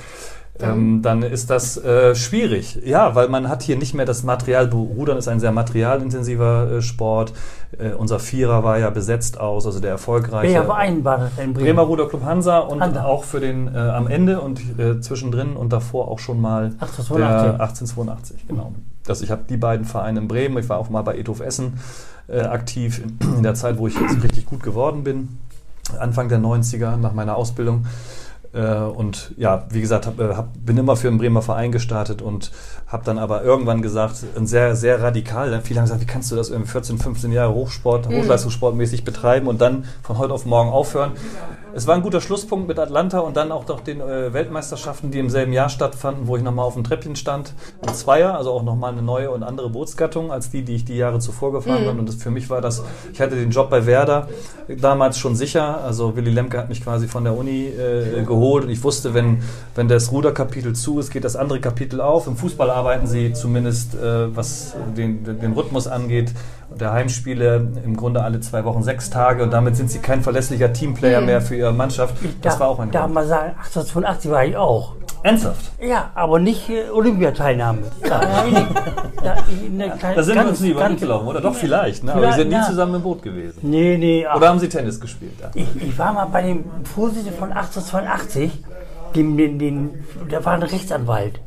[0.63, 2.81] ähm, dann ist das äh, schwierig.
[2.85, 4.69] Ja, weil man hat hier nicht mehr das Material.
[4.71, 7.33] Rudern ist ein sehr materialintensiver äh, Sport.
[7.79, 10.55] Äh, unser Vierer war ja besetzt aus, also der erfolgreiche.
[10.55, 11.67] Welcher Verein war das in Bremen?
[11.67, 13.05] Bremer Ruderclub Hansa und Hansa.
[13.05, 17.17] auch für den äh, am Ende und äh, zwischendrin und davor auch schon mal 1882.
[17.17, 18.73] der 1882, genau.
[19.05, 21.81] Das, ich habe die beiden Vereine in Bremen, ich war auch mal bei Ethof Essen
[22.29, 25.39] äh, aktiv in, in der Zeit, wo ich jetzt richtig gut geworden bin,
[25.99, 27.87] Anfang der 90er nach meiner Ausbildung.
[28.53, 32.21] Äh, und ja, wie gesagt, hab, äh, hab, bin immer für einen Bremer Verein gestartet
[32.21, 32.51] und
[32.87, 36.37] habe dann aber irgendwann gesagt, sehr, sehr radikal, dann viele haben gesagt, wie kannst du
[36.37, 41.13] das irgendwie 14, 15 Jahre Hochsport, Hochleistungssportmäßig betreiben und dann von heute auf morgen aufhören.
[41.73, 45.21] Es war ein guter Schlusspunkt mit Atlanta und dann auch noch den äh, Weltmeisterschaften, die
[45.21, 47.55] im selben Jahr stattfanden, wo ich nochmal auf dem Treppchen stand.
[47.87, 50.97] Ein Zweier, also auch nochmal eine neue und andere Bootsgattung als die, die ich die
[50.97, 52.01] Jahre zuvor gefahren bin.
[52.01, 52.83] Und das, für mich war das,
[53.13, 54.29] ich hatte den Job bei Werder
[54.67, 55.85] damals schon sicher.
[55.85, 59.43] Also Willy Lemke hat mich quasi von der Uni äh, geholt und ich wusste, wenn,
[59.75, 62.27] wenn das Ruderkapitel zu ist, geht das andere Kapitel auf.
[62.27, 66.33] Im Fußball arbeiten sie zumindest, äh, was den, den Rhythmus angeht,
[66.79, 70.73] der Heimspiele im Grunde alle zwei Wochen sechs Tage und damit sind sie kein verlässlicher
[70.73, 72.15] Teamplayer mehr für ihre Mannschaft.
[72.43, 73.15] Das da, war auch ein Da Grund.
[73.15, 74.95] mal sagen, 1882 war ich auch.
[75.23, 75.71] Ernsthaft?
[75.83, 77.81] Ja, aber nicht äh, Olympiateilnahme.
[79.23, 81.41] Da, ich nicht- da, kleine- Da sind wir uns nie über den Weg gelaufen, oder?
[81.43, 82.05] Doch, vielleicht.
[82.05, 82.13] Ne?
[82.13, 82.63] Aber wir sind nie ja.
[82.63, 83.59] zusammen im Boot gewesen.
[83.63, 84.27] Nee, nee.
[84.35, 85.35] Oder haben Sie Tennis gespielt?
[85.41, 85.51] Ja.
[85.55, 88.51] ich, ich war mal bei dem Vorsitzenden von 1882,
[89.15, 91.39] dem, den, den, der war ein Rechtsanwalt.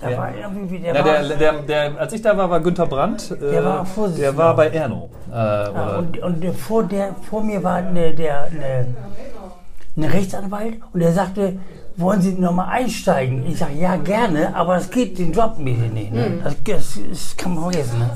[0.00, 0.18] Da Ja.
[0.18, 3.30] war irgendwie, der Ja, war, der, der, der, als ich da war, war Günther Brandt.
[3.32, 4.30] äh, Der war Vorsitzender.
[4.30, 5.08] Der war bei Erno.
[5.32, 8.86] Äh, Ja, oder- und, und vor, der, vor mir war eine, der, eine,
[9.96, 11.58] ein Rechtsanwalt und der sagte,
[11.96, 13.44] wollen Sie nochmal einsteigen?
[13.48, 16.12] Ich sage, ja, gerne, aber es geht den Job mir nicht.
[16.12, 16.40] Ne?
[16.42, 17.98] Das, das, das kann man vergessen.
[18.00, 18.10] Ne?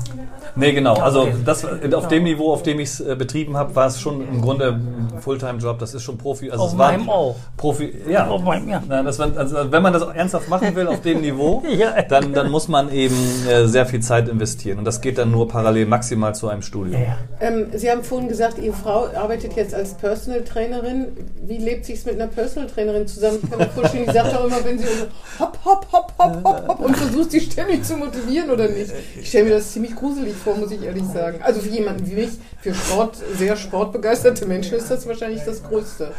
[0.55, 0.95] Nee, genau.
[0.95, 1.63] Also das,
[1.93, 4.73] auf dem Niveau, auf dem ich es äh, betrieben habe, war es schon im Grunde
[5.13, 5.77] ein Fulltime-Job.
[5.79, 6.49] Das ist schon Profi.
[6.51, 7.35] Also Auf es war meinem auch.
[7.55, 7.93] Profi.
[8.09, 8.27] Ja.
[8.27, 8.83] Auf meinem, ja.
[8.87, 12.01] Na, das, war- also, wenn man das ernsthaft machen will auf dem Niveau, Ja.
[12.01, 13.15] dann, dann muss man eben
[13.47, 14.79] äh, sehr viel Zeit investieren.
[14.79, 16.99] Und das geht dann nur parallel maximal zu einem Studium.
[16.99, 17.17] Ja, ja.
[17.39, 21.05] Ähm, Sie haben vorhin gesagt, Ihre Frau arbeitet jetzt als Personal Trainerin.
[21.45, 23.39] Wie lebt sich mit einer Personal Trainerin zusammen?
[23.69, 25.05] Ich vorstellen, die sagt auch immer, wenn sie so
[25.39, 28.91] hopp, hopp, hopp, hopp, hopp, hopp und versucht, sie ständig zu motivieren oder nicht.
[29.19, 31.39] Ich stelle mir das ziemlich gruselig vor, muss ich ehrlich sagen.
[31.41, 32.29] Also für jemanden wie mich,
[32.61, 36.11] für Sport, sehr sportbegeisterte Menschen ist das wahrscheinlich das Größte.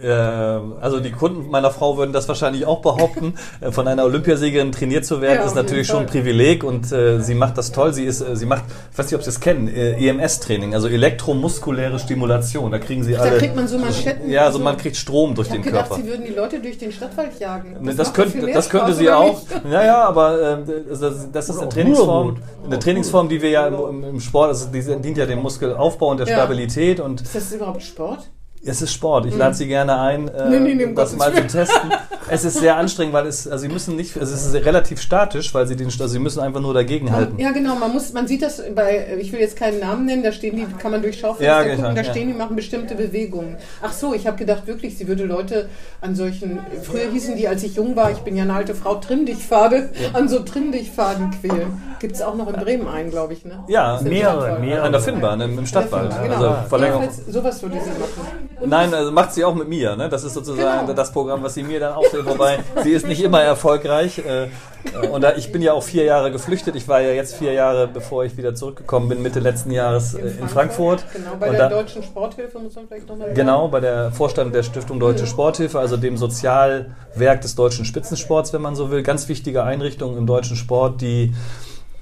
[0.00, 3.34] Äh, also die Kunden meiner Frau würden das wahrscheinlich auch behaupten.
[3.60, 6.06] Äh, Von einer Olympiasiegerin trainiert zu werden, Ja, ist natürlich schon ein.
[6.06, 7.92] Privileg und äh, sie macht das toll.
[7.92, 10.88] Sie ist, äh, sie macht, ich weiß nicht, ob Sie es kennen, äh, EMS-Training, also
[10.88, 12.70] elektromuskuläre Stimulation.
[12.70, 13.38] Da kriegen Sie Da alle.
[13.38, 14.30] kriegt man so Manschetten.
[14.30, 14.64] ja, also so.
[14.64, 16.02] man kriegt Strom durch Ich habe den gedacht, Körper.
[16.02, 17.76] sie würden die Leute durch den Stadtwald jagen.
[17.80, 19.32] Ne, Das, viel könnte, das könnte sie auch.
[19.32, 19.46] nicht?
[19.70, 20.58] Ja, ja, aber äh,
[20.90, 24.82] das, das ist eine Trainingsform, eine Trainingsform, die wir ja im, im Sport, also die
[24.82, 26.34] dient ja dem Muskelaufbau und der Ja.
[26.36, 28.30] Stabilität und Ist das überhaupt Sport?
[28.64, 29.26] Es ist Sport.
[29.26, 31.90] Ich lade Sie gerne ein, äh, Nee, nee, nee, um das mal zu testen.
[32.30, 35.66] Es ist sehr anstrengend, weil es, also Sie müssen nicht, es ist relativ statisch, weil
[35.66, 37.38] Sie den, also Sie müssen einfach nur dagegen halten.
[37.38, 37.76] Ja, genau.
[37.76, 40.66] Man muss, man sieht das bei, ich will jetzt keinen Namen nennen, da stehen die,
[40.78, 42.10] kann man durch Schaufenster Ja, gucken, genau, da ja.
[42.10, 43.56] stehen die machen bestimmte Bewegungen.
[43.80, 45.70] Ach so, ich habe gedacht wirklich, sie würde Leute
[46.02, 48.96] an solchen, früher hießen die, als ich jung war, ich bin ja eine alte Frau,
[48.96, 51.82] Trimm dich Pfade, an so Trimm dich quälen.
[51.98, 53.64] Gibt es auch noch in Bremen einen, glaube ich, ne?
[53.68, 54.84] Ja, Mehrere, mehrere.
[54.84, 56.14] An der Finnbahn im, im Stadtwald.
[56.22, 56.34] Genau.
[56.34, 57.08] Also Verlängerung.
[57.28, 58.47] Sowas würde sie machen.
[58.64, 59.96] Nein, also macht sie auch mit mir.
[59.96, 60.08] Ne?
[60.08, 60.92] Das ist sozusagen Genau.
[60.96, 62.26] das Programm, was sie mir dann aufhält.
[62.26, 64.18] Wobei sie ist nicht immer erfolgreich.
[64.18, 66.76] Äh, äh, und da, ich bin ja auch vier Jahre geflüchtet.
[66.76, 70.20] Ich war ja jetzt vier Jahre, bevor ich wieder zurückgekommen bin, Mitte letzten Jahres äh,
[70.40, 71.04] in Frankfurt.
[71.12, 74.54] Genau, bei und der da, Deutschen Sporthilfe muss man vielleicht nochmal Genau, bei der Vorstand
[74.54, 79.02] der Stiftung Deutsche Sporthilfe, also dem Sozialwerk des deutschen Spitzensports, wenn man so will.
[79.02, 81.32] Ganz wichtige Einrichtung im deutschen Sport, die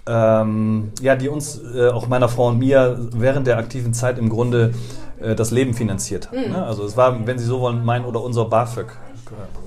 [0.09, 4.29] ähm, ja, die uns, äh, auch meiner Frau und mir, während der aktiven Zeit im
[4.29, 4.73] Grunde
[5.21, 6.35] das Leben finanziert hat.
[6.49, 6.65] Ne?
[6.65, 8.89] Also es war, wenn Sie so wollen, mein oder unser BAföG.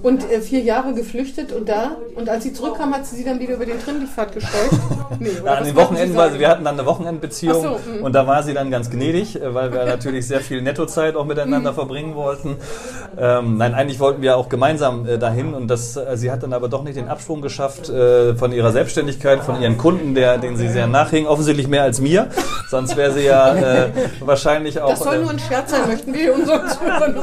[0.03, 3.39] Und äh, vier Jahre geflüchtet und da, und als sie zurückkam, hat sie sie dann
[3.39, 4.71] wieder über den Trimmlichtpfad gesteuert?
[5.19, 6.39] Nee, an den Wochenenden, Sie sagen?
[6.39, 8.03] wir hatten dann eine Wochenendbeziehung so, mhm.
[8.03, 11.23] und da war sie dann ganz gnädig, äh, weil wir natürlich sehr viel Nettozeit auch
[11.29, 11.29] Mhm.
[11.29, 12.57] miteinander verbringen wollten.
[13.17, 16.53] Ähm, nein, eigentlich wollten wir auch gemeinsam äh, dahin und das, äh, sie hat dann
[16.53, 20.57] aber doch nicht den Absprung geschafft äh, von ihrer Selbstständigkeit, von ihren Kunden, der, denen
[20.57, 22.27] sie sehr nachhing, offensichtlich mehr als mir,
[22.69, 23.91] sonst wäre sie ja äh,
[24.21, 24.89] wahrscheinlich auch...
[24.89, 27.15] Das soll nur ein Scherz sein, möchten wir unseren Zuhörern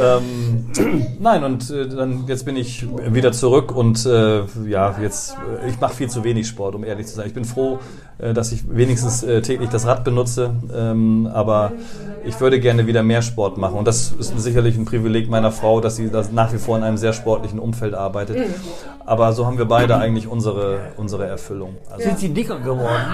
[0.00, 0.49] ähm,
[1.20, 5.80] nein, und äh, dann jetzt bin ich wieder zurück und äh, ja, jetzt äh, ich
[5.80, 7.26] mache viel zu wenig Sport, um ehrlich zu sein.
[7.26, 7.78] Ich bin froh,
[8.18, 11.72] äh, dass ich wenigstens äh, täglich das Rad benutze, ähm, aber
[12.24, 15.80] ich würde gerne wieder mehr Sport machen und das ist sicherlich ein Privileg meiner Frau,
[15.80, 18.36] dass sie das nach wie vor in einem sehr sportlichen Umfeld arbeitet.
[19.06, 21.76] Aber so haben wir beide eigentlich unsere unsere Erfüllung.
[21.90, 23.06] Also, Sind sie dicker geworden?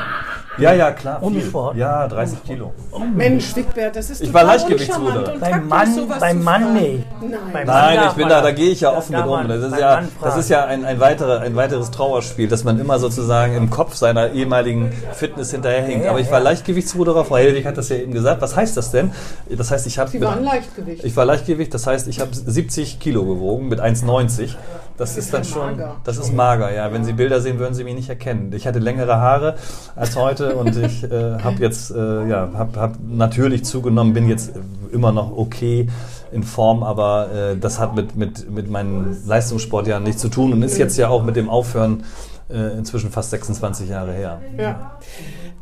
[0.58, 1.18] Ja, ja, klar.
[1.22, 1.40] Ohne.
[1.40, 1.76] Sport?
[1.76, 2.72] Ja, 30 Kilo.
[3.14, 7.06] Mensch, Wigbert, das ist Ich war und Beim Mann, beim Mann nicht.
[7.20, 7.66] Nein.
[7.66, 9.48] Nein, ich bin da, da gehe ich ja offen mit um.
[9.48, 12.98] Das ist ja, das ist ja ein, ein, weitere, ein weiteres Trauerspiel, dass man immer
[12.98, 16.06] sozusagen im Kopf seiner ehemaligen Fitness hinterherhinkt.
[16.06, 18.40] Aber ich war Leichtgewichtsruderer, Frau Helwig hat das ja eben gesagt.
[18.42, 19.12] Was heißt das denn?
[19.48, 21.04] Das heißt, ich habe Sie waren Leichtgewicht.
[21.04, 24.54] ich war Leichtgewicht, das heißt, ich habe 70 Kilo gewogen mit 1,90.
[24.96, 25.96] Das ist dann schon, mager.
[26.04, 26.92] das ist mager, ja.
[26.92, 28.52] Wenn Sie Bilder sehen, würden Sie mich nicht erkennen.
[28.54, 29.56] Ich hatte längere Haare
[29.94, 34.52] als heute und ich äh, habe jetzt, äh, ja, habe hab natürlich zugenommen, bin jetzt
[34.92, 35.88] immer noch okay
[36.32, 40.52] in Form, aber äh, das hat mit, mit, mit meinem Leistungssport ja nichts zu tun
[40.52, 42.04] und ist jetzt ja auch mit dem Aufhören
[42.48, 44.40] äh, inzwischen fast 26 Jahre her.
[44.58, 44.98] Ja.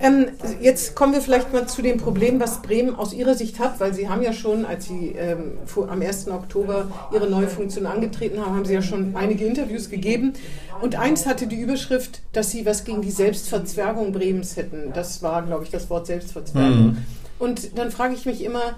[0.00, 0.26] Ähm,
[0.61, 3.94] jetzt kommen wir vielleicht mal zu dem Problem, was Bremen aus Ihrer Sicht hat, weil
[3.94, 6.28] Sie haben ja schon, als Sie ähm, vor, am 1.
[6.28, 10.35] Oktober Ihre neue Funktion angetreten haben, haben Sie ja schon einige Interviews gegeben.
[10.80, 14.92] Und eins hatte die Überschrift, dass Sie was gegen die Selbstverzwergung Bremens hätten.
[14.92, 16.87] Das war, glaube ich, das Wort Selbstverzwergung.
[16.87, 16.96] Mhm.
[17.38, 18.74] Und dann frage ich mich immer,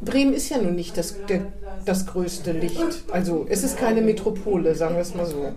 [0.00, 1.52] Bremen ist ja nun nicht das, der,
[1.84, 3.04] das größte Licht.
[3.10, 5.52] Also es ist keine Metropole, sagen wir es mal so.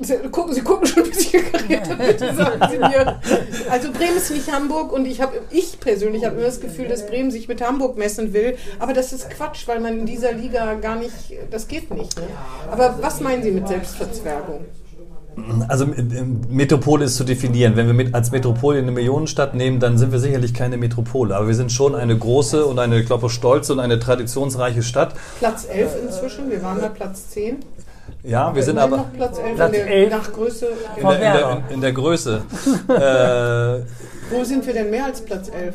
[0.00, 3.20] Sie gucken, Sie gucken schon ein bisschen kariert, bitte sagen Sie mir.
[3.68, 7.06] Also Bremen ist nicht Hamburg und ich habe, ich persönlich habe immer das Gefühl, dass
[7.06, 10.74] Bremen sich mit Hamburg messen will, aber das ist Quatsch, weil man in dieser Liga
[10.74, 11.12] gar nicht,
[11.50, 12.16] das geht nicht.
[12.16, 12.26] Ne?
[12.70, 14.66] Aber was meinen Sie mit Selbstverzwergung?
[15.68, 16.02] Also äh,
[16.48, 17.76] Metropole ist zu definieren.
[17.76, 21.36] Wenn wir mit, als Metropole eine Millionenstadt nehmen, dann sind wir sicherlich keine Metropole.
[21.36, 25.14] Aber wir sind schon eine große und eine, ich glaube, stolze und eine traditionsreiche Stadt.
[25.38, 27.58] Platz 11 inzwischen, wir waren mal Platz 10.
[28.22, 30.10] Ja, wir sind aber Platz 11 Platz in der, 11.
[30.10, 30.66] nach Größe.
[30.96, 32.42] in der, in, der, in der Größe.
[32.88, 35.74] äh, Wo sind wir denn mehr als Platz 11?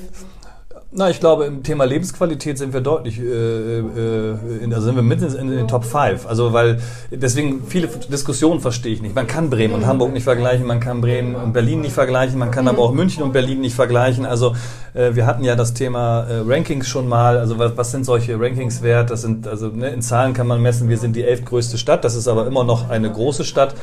[0.96, 5.02] Na, ich glaube, im Thema Lebensqualität sind wir deutlich, äh, äh, in, also sind wir
[5.02, 6.28] mitten in den Top 5.
[6.28, 9.16] Also, weil, deswegen viele Diskussionen verstehe ich nicht.
[9.16, 12.52] Man kann Bremen und Hamburg nicht vergleichen, man kann Bremen und Berlin nicht vergleichen, man
[12.52, 14.28] kann aber auch München und Berlin nicht vergleichen.
[14.28, 14.54] Also,
[14.94, 17.40] äh, wir hatten ja das Thema äh, Rankings schon mal.
[17.40, 19.10] Also, was, was sind solche Rankings wert?
[19.10, 22.04] Das sind, also, ne, in Zahlen kann man messen, wir sind die elftgrößte Stadt.
[22.04, 23.74] Das ist aber immer noch eine große Stadt.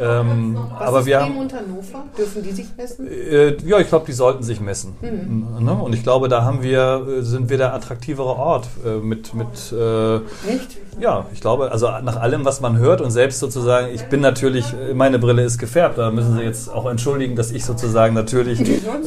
[0.00, 2.04] Ähm, Was aber ist wir Bremen haben, und Hannover?
[2.16, 3.06] Dürfen die sich messen?
[3.06, 4.96] äh, ja, ich glaube, die sollten sich messen.
[5.02, 5.72] Ne?
[5.74, 9.48] Und ich glaube, da haben wir, äh, sind wir der attraktivere Ort äh, mit, mit
[9.72, 10.18] äh,
[10.50, 10.78] Nicht?
[11.00, 14.72] ja, ich glaube, also nach allem, was man hört und selbst sozusagen, ich bin natürlich,
[14.72, 18.58] äh, meine Brille ist gefärbt, da müssen Sie jetzt auch entschuldigen, dass ich sozusagen natürlich.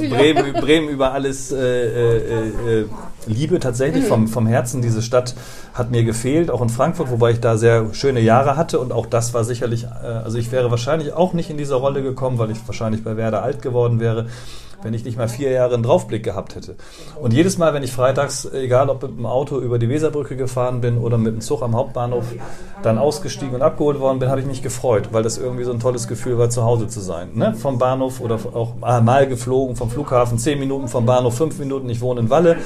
[0.09, 2.85] Bremen, Bremen über alles äh, äh,
[3.27, 4.81] liebe tatsächlich vom, vom Herzen.
[4.81, 5.35] Diese Stadt
[5.73, 9.05] hat mir gefehlt, auch in Frankfurt, wobei ich da sehr schöne Jahre hatte und auch
[9.05, 12.57] das war sicherlich, also ich wäre wahrscheinlich auch nicht in dieser Rolle gekommen, weil ich
[12.65, 14.27] wahrscheinlich bei Werder alt geworden wäre
[14.83, 16.75] wenn ich nicht mal vier Jahre einen Draufblick gehabt hätte.
[17.21, 20.81] Und jedes Mal, wenn ich freitags, egal ob mit dem Auto über die Weserbrücke gefahren
[20.81, 22.25] bin oder mit dem Zug am Hauptbahnhof,
[22.83, 25.79] dann ausgestiegen und abgeholt worden bin, habe ich mich gefreut, weil das irgendwie so ein
[25.79, 27.29] tolles Gefühl war, zu Hause zu sein.
[27.35, 27.53] Ne?
[27.53, 31.89] Vom Bahnhof oder auch mal geflogen, vom Flughafen, zehn Minuten vom Bahnhof, fünf Minuten.
[31.89, 32.57] Ich wohne in Walle.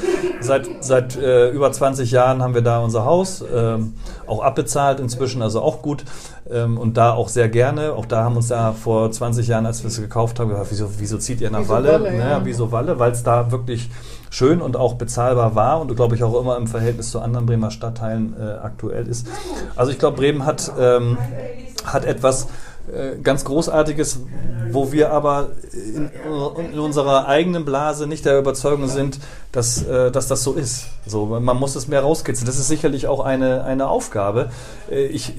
[0.41, 3.93] Seit, seit äh, über 20 Jahren haben wir da unser Haus, ähm,
[4.27, 6.03] auch abbezahlt inzwischen, also auch gut.
[6.49, 7.93] Ähm, und da auch sehr gerne.
[7.93, 10.89] Auch da haben uns da vor 20 Jahren, als wir es gekauft haben, gedacht, wieso,
[10.99, 11.73] wieso zieht ihr nach Wieso
[12.05, 12.19] Walle?
[12.19, 12.41] Walle, ja.
[12.43, 12.99] Wieso Walle?
[12.99, 13.89] Weil es da wirklich
[14.29, 17.71] schön und auch bezahlbar war und glaube ich auch immer im Verhältnis zu anderen Bremer
[17.71, 19.27] Stadtteilen äh, aktuell ist.
[19.75, 21.17] Also ich glaube, Bremen hat, ähm,
[21.85, 22.47] hat etwas
[22.93, 24.21] äh, ganz Großartiges,
[24.71, 26.11] wo wir aber in,
[26.71, 29.19] in unserer eigenen Blase nicht der Überzeugung sind,
[29.55, 30.87] dass, äh, dass das so ist.
[31.07, 32.45] So, man muss es mehr rauskitzeln.
[32.45, 34.51] Das ist sicherlich auch eine, eine Aufgabe.
[34.91, 35.33] Äh, ich,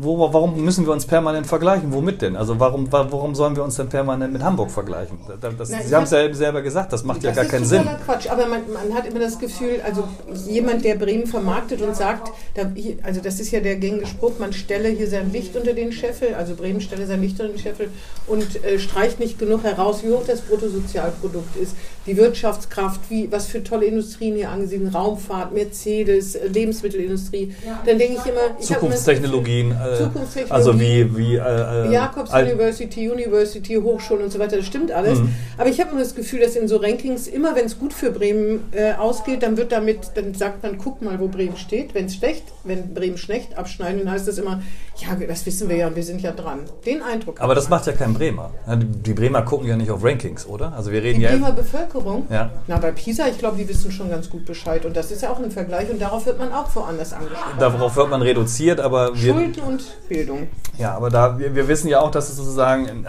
[0.00, 1.92] wo, warum müssen wir uns permanent vergleichen?
[1.92, 2.36] Womit denn?
[2.36, 5.18] Also warum, warum sollen wir uns denn permanent mit Hamburg vergleichen?
[5.40, 7.84] Das, Na, Sie haben es ja selber gesagt, das macht ja gar keinen Sinn.
[7.84, 10.04] Das ist Quatsch, aber man, man, hat immer das Gefühl, also
[10.46, 12.62] jemand, der Bremen vermarktet und sagt, da,
[13.02, 16.34] also das ist ja der gängige Spruch, man stelle hier sein Licht unter den Scheffel,
[16.34, 17.90] also Bremen stelle sein Licht unter den Scheffel
[18.26, 21.74] und äh, streicht nicht genug heraus, wie hoch das Bruttosozialprodukt ist,
[22.08, 27.54] die Wirtschaftskraft, wie, was für tolle Industrien hier angesiedelt, Raumfahrt, Mercedes, äh, Lebensmittelindustrie.
[27.64, 27.80] Ja.
[27.86, 28.40] Dann denke ich immer...
[28.58, 31.16] Ich Zukunftstechnologien, äh, Zukunftstechnologien, also wie...
[31.16, 35.20] wie äh, Jakobs University, University, Hochschulen und so weiter, das stimmt alles.
[35.20, 35.34] Mhm.
[35.56, 38.10] Aber ich habe immer das Gefühl, dass in so Rankings, immer wenn es gut für
[38.10, 41.94] Bremen äh, ausgeht, dann wird damit, dann sagt man, guck mal, wo Bremen steht.
[41.94, 44.62] Wenn es schlecht, wenn Bremen schlecht abschneiden, dann heißt das immer,
[45.00, 46.60] ja, das wissen wir ja, wir sind ja dran.
[46.84, 47.40] Den Eindruck.
[47.40, 48.50] Aber das macht ja kein Bremer.
[48.66, 50.72] Die Bremer gucken ja nicht auf Rankings, oder?
[50.72, 51.30] Also wir reden die ja.
[51.30, 52.26] Bremer Bevölkerung?
[52.30, 52.50] Ja.
[52.66, 54.84] Na, bei PISA, ich glaube, die wissen schon ganz gut Bescheid.
[54.84, 57.58] Und das ist ja auch ein Vergleich und darauf wird man auch woanders angesprochen.
[57.58, 59.32] Darauf wird man reduziert, aber wir.
[59.34, 60.48] Schulden und Bildung.
[60.78, 63.06] Ja, aber da, wir, wir wissen ja auch, dass es sozusagen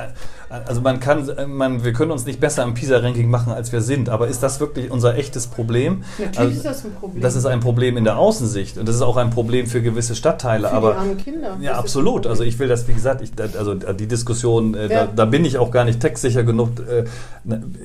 [0.49, 4.09] also man kann, man, wir können uns nicht besser im PISA-Ranking machen, als wir sind.
[4.09, 6.03] Aber ist das wirklich unser echtes Problem?
[6.17, 7.21] Natürlich also, ist das ein Problem.
[7.21, 10.15] Das ist ein Problem in der Außensicht und das ist auch ein Problem für gewisse
[10.15, 10.69] Stadtteile.
[10.69, 11.57] Für aber die armen Kinder.
[11.61, 12.25] Ja, absolut.
[12.25, 15.59] Also ich will das, wie gesagt, ich, also die Diskussion, äh, da, da, bin ich
[15.59, 16.71] auch gar nicht textsicher genug.
[16.79, 17.05] Äh,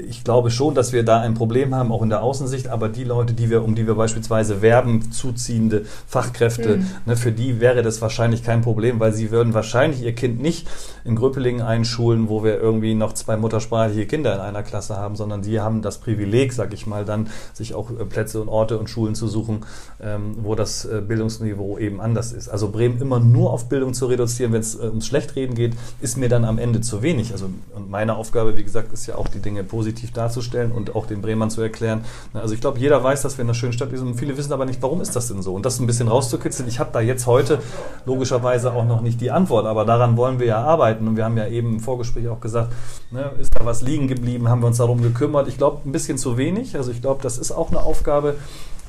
[0.09, 2.69] ich glaube schon, dass wir da ein Problem haben, auch in der Außensicht.
[2.69, 6.87] Aber die Leute, die wir, um die wir beispielsweise werben, zuziehende Fachkräfte, mhm.
[7.05, 10.67] ne, für die wäre das wahrscheinlich kein Problem, weil sie würden wahrscheinlich ihr Kind nicht
[11.05, 15.43] in Gröpelingen einschulen, wo wir irgendwie noch zwei muttersprachliche Kinder in einer Klasse haben, sondern
[15.43, 18.89] die haben das Privileg, sag ich mal, dann sich auch äh, Plätze und Orte und
[18.89, 19.65] Schulen zu suchen,
[20.03, 22.49] ähm, wo das äh, Bildungsniveau eben anders ist.
[22.49, 26.17] Also Bremen immer nur auf Bildung zu reduzieren, wenn es äh, ums Schlechtreden geht, ist
[26.17, 27.33] mir dann am Ende zu wenig.
[27.33, 31.07] Also und meine Aufgabe, wie gesagt, ist ja auch die Dinge positiv darzustellen und auch
[31.07, 32.05] den Bremern zu erklären.
[32.33, 34.15] Also ich glaube, jeder weiß, dass wir in einer schönen Stadt sind.
[34.17, 35.55] Viele wissen aber nicht, warum ist das denn so?
[35.55, 36.69] Und das ein bisschen rauszukitzeln.
[36.69, 37.59] Ich habe da jetzt heute
[38.07, 41.07] logischerweise auch noch nicht die Antwort, aber daran wollen wir ja arbeiten.
[41.09, 42.73] Und wir haben ja eben im Vorgespräch auch gesagt,
[43.11, 45.49] ne, ist da was liegen geblieben, haben wir uns darum gekümmert.
[45.49, 46.77] Ich glaube, ein bisschen zu wenig.
[46.77, 48.37] Also ich glaube, das ist auch eine Aufgabe,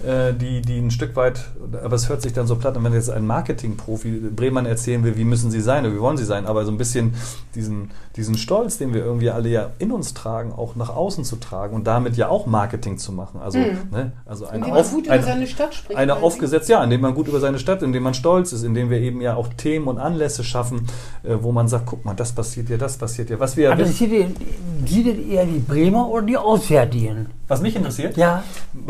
[0.05, 1.39] äh, die, die ein Stück weit,
[1.83, 5.15] aber es hört sich dann so platt an, wenn jetzt ein Marketingprofi Bremen erzählen will,
[5.17, 7.15] wie müssen sie sein oder wie wollen sie sein, aber so ein bisschen
[7.55, 11.35] diesen, diesen Stolz, den wir irgendwie alle ja in uns tragen, auch nach außen zu
[11.35, 13.41] tragen und damit ja auch Marketing zu machen.
[13.41, 13.77] Also, mhm.
[13.91, 17.27] ne, also eine, auf, gut eine, seine Stadt spricht, eine aufgesetzt, ja, indem man gut
[17.27, 20.43] über seine Stadt, indem man stolz ist, indem wir eben ja auch Themen und Anlässe
[20.43, 20.87] schaffen,
[21.23, 23.39] äh, wo man sagt, guck mal, das passiert hier, das passiert hier.
[23.39, 27.27] Was wir aber interessiert ihr eher die Bremer oder die Auswärtigen?
[27.47, 28.17] Was mich interessiert?
[28.17, 28.43] Ja.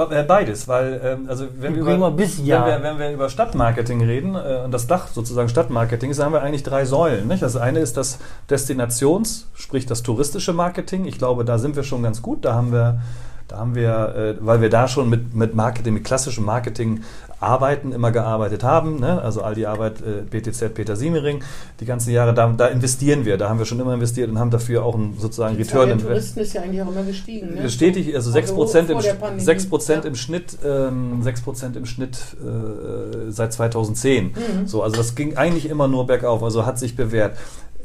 [0.09, 2.65] Äh, beides, weil ähm, also wenn wir, über, bis, ja.
[2.65, 6.31] wenn, wir, wenn wir über Stadtmarketing reden äh, und das Dach sozusagen Stadtmarketing ist, haben
[6.31, 7.27] wir eigentlich drei Säulen.
[7.27, 7.41] Nicht?
[7.41, 8.19] Das eine ist das
[9.23, 11.06] Destinations, sprich das touristische Marketing.
[11.06, 12.45] Ich glaube, da sind wir schon ganz gut.
[12.45, 13.01] Da haben wir
[13.47, 17.01] da haben wir, äh, weil wir da schon mit, mit Marketing, mit klassischem Marketing
[17.39, 19.21] arbeiten, immer gearbeitet haben, ne?
[19.21, 21.43] also all die Arbeit äh, BTZ Peter Siemering,
[21.80, 24.49] die ganzen Jahre, da, da, investieren wir, da haben wir schon immer investiert und haben
[24.49, 25.89] dafür auch einen sozusagen die Return.
[25.89, 27.54] Der Touristen ist ja eigentlich auch immer gestiegen.
[27.54, 27.69] Ne?
[27.69, 29.95] Stetig, also, also 6%, im, 6 ja.
[29.99, 31.43] im Schnitt, ähm, 6
[31.75, 34.25] im Schnitt äh, seit 2010.
[34.25, 34.32] Mhm.
[34.65, 37.38] So, also das ging eigentlich immer nur bergauf, also hat sich bewährt.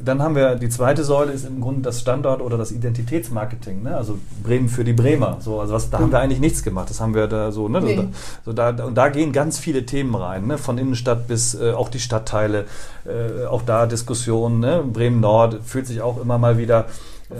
[0.04, 3.96] Dann haben wir die zweite Säule ist im Grunde das Standort oder das Identitätsmarketing, ne?
[3.96, 5.38] also Bremen für die Bremer.
[5.40, 6.90] So, also was, da haben wir eigentlich nichts gemacht.
[6.90, 7.80] Das haben wir da so, ne?
[7.80, 8.08] Nee.
[8.44, 10.58] So, da, und da gehen ganz viele Themen rein, ne?
[10.58, 12.64] von Innenstadt bis äh, auch die Stadtteile,
[13.04, 14.60] äh, auch da Diskussionen.
[14.60, 14.82] Ne?
[14.84, 16.86] Bremen Nord fühlt sich auch immer mal wieder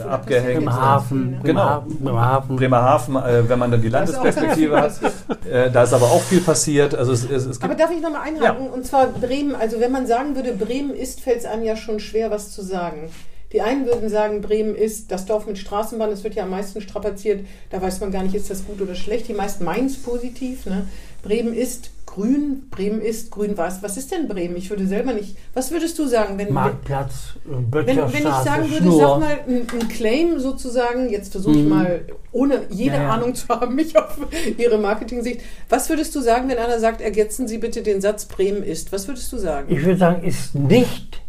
[0.07, 0.59] abgehängt.
[0.59, 1.39] Bremerhaven.
[1.43, 1.83] Genau.
[1.87, 2.55] Bremerhaven.
[2.55, 4.93] Bremerhaven, äh, wenn man dann die Landesperspektive hat.
[5.51, 6.95] Äh, da ist aber auch viel passiert.
[6.95, 8.65] Also es, es, es aber darf ich nochmal einhaken?
[8.65, 8.71] Ja.
[8.71, 11.99] Und zwar Bremen, also wenn man sagen würde, Bremen ist, fällt es einem ja schon
[11.99, 13.09] schwer, was zu sagen.
[13.51, 16.79] Die einen würden sagen, Bremen ist das Dorf mit Straßenbahn, das wird ja am meisten
[16.79, 17.45] strapaziert.
[17.69, 19.27] Da weiß man gar nicht, ist das gut oder schlecht.
[19.27, 20.65] Die meisten meinen es positiv.
[20.65, 20.87] Ne?
[21.23, 23.81] Bremen ist grün, Bremen ist grün-weiß.
[23.83, 24.57] Was ist denn Bremen?
[24.57, 25.37] Ich würde selber nicht.
[25.53, 28.99] Was würdest du sagen, wenn Marktplatz, wenn, wenn ich sagen würde, Schnur.
[28.99, 31.09] sag mal ein, ein Claim sozusagen.
[31.09, 31.69] Jetzt versuche ich mhm.
[31.69, 33.11] mal, ohne jede naja.
[33.11, 34.17] Ahnung zu haben, mich auf
[34.57, 35.41] Ihre Marketing-Sicht.
[35.69, 38.91] Was würdest du sagen, wenn einer sagt, ergänzen Sie bitte den Satz Bremen ist?
[38.91, 39.73] Was würdest du sagen?
[39.73, 41.21] Ich würde sagen, ist nicht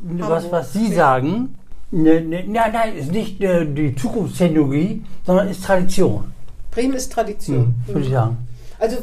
[0.00, 1.56] was, was Sie sagen.
[1.90, 6.32] Ne, ne, nein, nein, ist nicht äh, die Zukunftstechnologie, sondern ist Tradition.
[6.70, 7.74] Bremen ist Tradition.
[7.86, 8.38] Mhm, würde ich sagen.
[8.78, 8.96] Also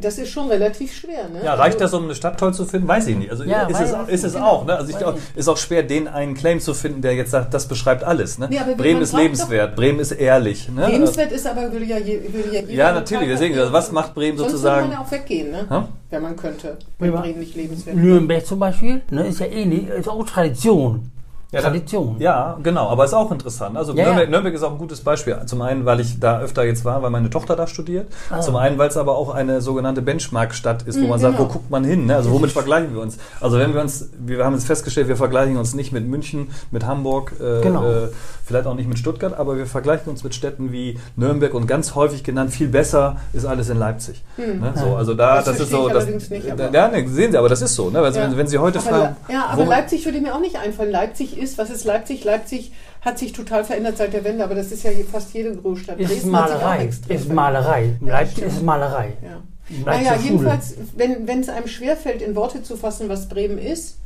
[0.00, 1.28] das ist schon relativ schwer.
[1.28, 1.40] Ne?
[1.44, 2.88] Ja, reicht also, das, um eine Stadt toll zu finden?
[2.88, 3.30] Weiß ich nicht.
[3.30, 4.64] Also ja, ist, es, ist es auch.
[4.64, 4.74] Ne?
[4.74, 7.66] Also ich glaube, ist auch schwer, den einen Claim zu finden, der jetzt sagt, das
[7.66, 8.38] beschreibt alles.
[8.38, 8.48] Ne?
[8.50, 10.68] Nee, Bremen ist lebenswert, Bremen ist ehrlich.
[10.68, 10.88] Ne?
[10.88, 13.28] Lebenswert ist aber würde ja, würde ja Ja, natürlich.
[13.28, 14.90] Deswegen, also was macht Bremen Sonst sozusagen?
[14.90, 15.66] Sonst würde man ja auch weggehen, ne?
[15.68, 15.88] Hm?
[16.10, 16.76] wenn man könnte.
[16.98, 21.10] Wenn Bremen nicht lebenswert Nürnberg zum Beispiel, ne, ist ja ähnlich, ist auch Tradition.
[21.52, 22.12] Ja, Tradition.
[22.14, 23.76] Dann, ja, genau, aber ist auch interessant.
[23.76, 24.30] Also Ja, Nürnberg, ja.
[24.30, 25.36] Nürnberg ist auch ein gutes Beispiel.
[25.46, 28.06] Zum einen, weil ich da öfter jetzt war, weil meine Tochter da studiert.
[28.30, 28.40] Ah.
[28.40, 31.42] Zum einen, weil es aber auch eine sogenannte Benchmark-Stadt ist, wo Mhm, man sagt, wo
[31.42, 31.52] genau.
[31.54, 32.06] guckt man hin?
[32.06, 32.14] Ne?
[32.14, 33.18] Also womit vergleichen wir uns?
[33.40, 36.86] Also wenn wir uns, wir haben jetzt festgestellt, wir vergleichen uns nicht mit München, mit
[36.86, 37.84] Hamburg, äh, Genau.
[37.84, 38.08] äh,
[38.44, 41.94] vielleicht auch nicht mit Stuttgart, aber wir vergleichen uns mit Städten wie Nürnberg und ganz
[41.96, 44.22] häufig genannt, viel besser ist alles in Leipzig.
[44.36, 44.72] Ne?
[44.76, 47.60] So, also da, Das das, ist so, das, nicht, ja, ne, sehen Sie, aber das
[47.62, 47.90] ist so.
[47.90, 47.98] Ne?
[48.00, 48.28] Also, Ja.
[48.30, 50.90] wenn, wenn Sie heute Aber, fragen, ja, aber wo- Leipzig würde mir auch nicht einfallen.
[50.90, 52.24] Leipzig ist, was ist Leipzig?
[52.24, 55.54] Leipzig hat sich total verändert seit der Wende, aber das ist ja hier fast jede
[55.56, 55.98] Großstadt.
[55.98, 56.84] Ist Dresden Malerei.
[56.84, 57.36] extrem Ist verändert.
[57.36, 57.96] Malerei.
[58.00, 59.12] Leipzig ist Malerei.
[59.22, 59.42] Ja.
[59.84, 63.96] Naja, jedenfalls, wenn es einem schwerfällt, in Worte zu fassen, was Bremen ist.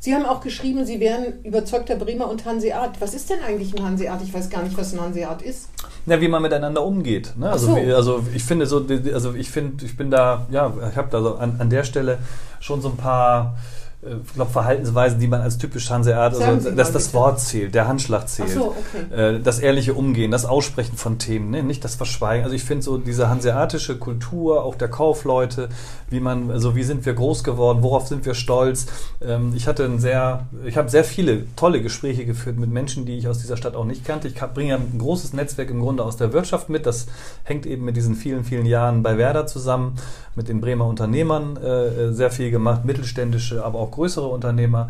[0.00, 3.00] Sie haben auch geschrieben, Sie wären überzeugter Bremer und Hanseat.
[3.00, 4.20] Was ist denn eigentlich ein Hanseat?
[4.22, 5.70] Ich weiß gar nicht, was ein Hanseat ist.
[6.04, 7.32] Ja, wie man miteinander umgeht.
[7.38, 7.48] Ne?
[7.48, 7.76] Also, so.
[7.76, 11.22] wie, also ich finde so, also ich finde, ich bin da, ja, ich habe da
[11.22, 12.18] so an, an der Stelle
[12.60, 13.56] schon so ein paar,
[14.24, 17.14] ich glaube, Verhaltensweisen, die man als typisch Hanseat, also dass das.
[17.14, 19.36] Wort zählt, der Handschlag zählt, so, okay.
[19.36, 21.62] äh, das ehrliche Umgehen, das Aussprechen von Themen, ne?
[21.62, 22.44] nicht das Verschweigen.
[22.44, 25.68] Also ich finde so diese hanseatische Kultur, auch der Kaufleute,
[26.10, 28.86] wie man, also wie sind wir groß geworden, worauf sind wir stolz.
[29.22, 33.16] Ähm, ich hatte ein sehr, ich habe sehr viele tolle Gespräche geführt mit Menschen, die
[33.16, 34.28] ich aus dieser Stadt auch nicht kannte.
[34.28, 36.86] Ich bringe ja ein großes Netzwerk im Grunde aus der Wirtschaft mit.
[36.86, 37.06] Das
[37.44, 39.96] hängt eben mit diesen vielen, vielen Jahren bei Werder zusammen,
[40.34, 44.88] mit den Bremer Unternehmern äh, sehr viel gemacht, mittelständische, aber auch größere Unternehmer.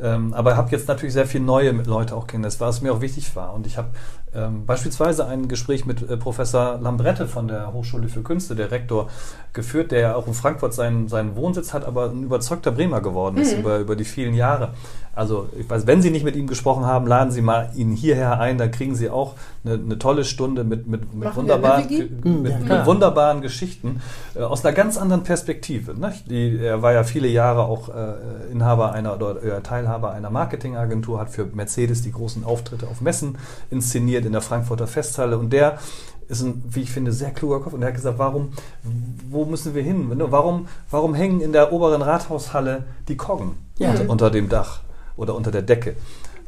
[0.00, 3.34] Ähm, aber habe jetzt natürlich sehr viele neue Leute auch kennengelernt, was mir auch wichtig
[3.34, 3.54] war.
[3.54, 3.88] Und ich habe
[4.34, 9.08] ähm, beispielsweise ein Gespräch mit äh, Professor Lambrette von der Hochschule für Künste, der Rektor,
[9.54, 13.38] geführt, der ja auch in Frankfurt seinen, seinen Wohnsitz hat, aber ein überzeugter Bremer geworden
[13.38, 14.74] ist über, über die vielen Jahre.
[15.14, 18.38] Also ich weiß, wenn Sie nicht mit ihm gesprochen haben, laden Sie mal ihn hierher
[18.38, 19.32] ein, dann kriegen Sie auch
[19.64, 22.02] eine, eine tolle Stunde mit, mit, mit, wunderbaren, Vicky?
[22.02, 22.86] mit, mit, ja, klar.
[22.86, 24.02] wunderbaren Geschichten
[24.34, 25.98] äh, aus einer ganz anderen Perspektive.
[25.98, 26.12] Ne?
[26.26, 31.20] Die, er war ja viele Jahre auch äh, Inhaber einer oder äh, Teilhaber einer Marketingagentur,
[31.20, 33.38] hat für Mercedes die großen Auftritte auf Messen
[33.70, 35.78] inszeniert in der Frankfurter Festhalle und der
[36.28, 38.52] ist ein, wie ich finde, sehr kluger Kopf und er hat gesagt, warum,
[39.30, 40.10] wo müssen wir hin?
[40.10, 43.90] Warum, warum hängen in der oberen Rathaushalle die Koggen Ja.
[43.90, 44.80] unter, unter dem Dach
[45.16, 45.94] oder unter der Decke?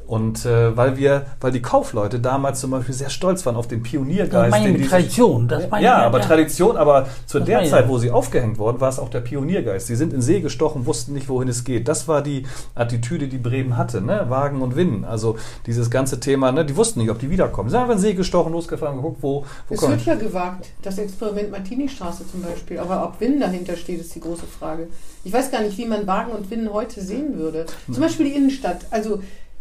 [0.09, 3.83] Und äh, weil wir, weil die Kaufleute damals zum Beispiel sehr stolz waren auf den
[3.83, 5.49] Das Pioniergeist, meine ich den Tradition.
[5.49, 7.69] Das meine ja, ich, aber Tradition, aber zu Das der meine.
[7.69, 9.87] Zeit, wo sie aufgehängt worden, war es auch der Pioniergeist.
[9.87, 11.89] Sie sind in See gestochen, wussten nicht, wohin es geht.
[11.89, 14.25] Das war die Attitüde, die Bremen hatte, ne?
[14.31, 15.05] Wagen und Winnen.
[15.05, 15.37] Also
[15.67, 16.65] dieses ganze Thema, ne?
[16.65, 17.69] die wussten nicht, ob die wiederkommen.
[17.69, 21.51] Sie haben in See gestochen, losgefahren, geguckt, wo, wo Es wird ja gewagt, das Experiment
[21.51, 22.79] Martini-Straße zum Beispiel.
[22.79, 24.89] Aber ob Winn dahinter steht, ist die große Frage.
[25.23, 27.67] Ich weiß gar nicht, wie man Wagen und Winn heute sehen würde.
[27.93, 28.87] Zum Beispiel die Innenstadt.
[28.91, 29.21] Also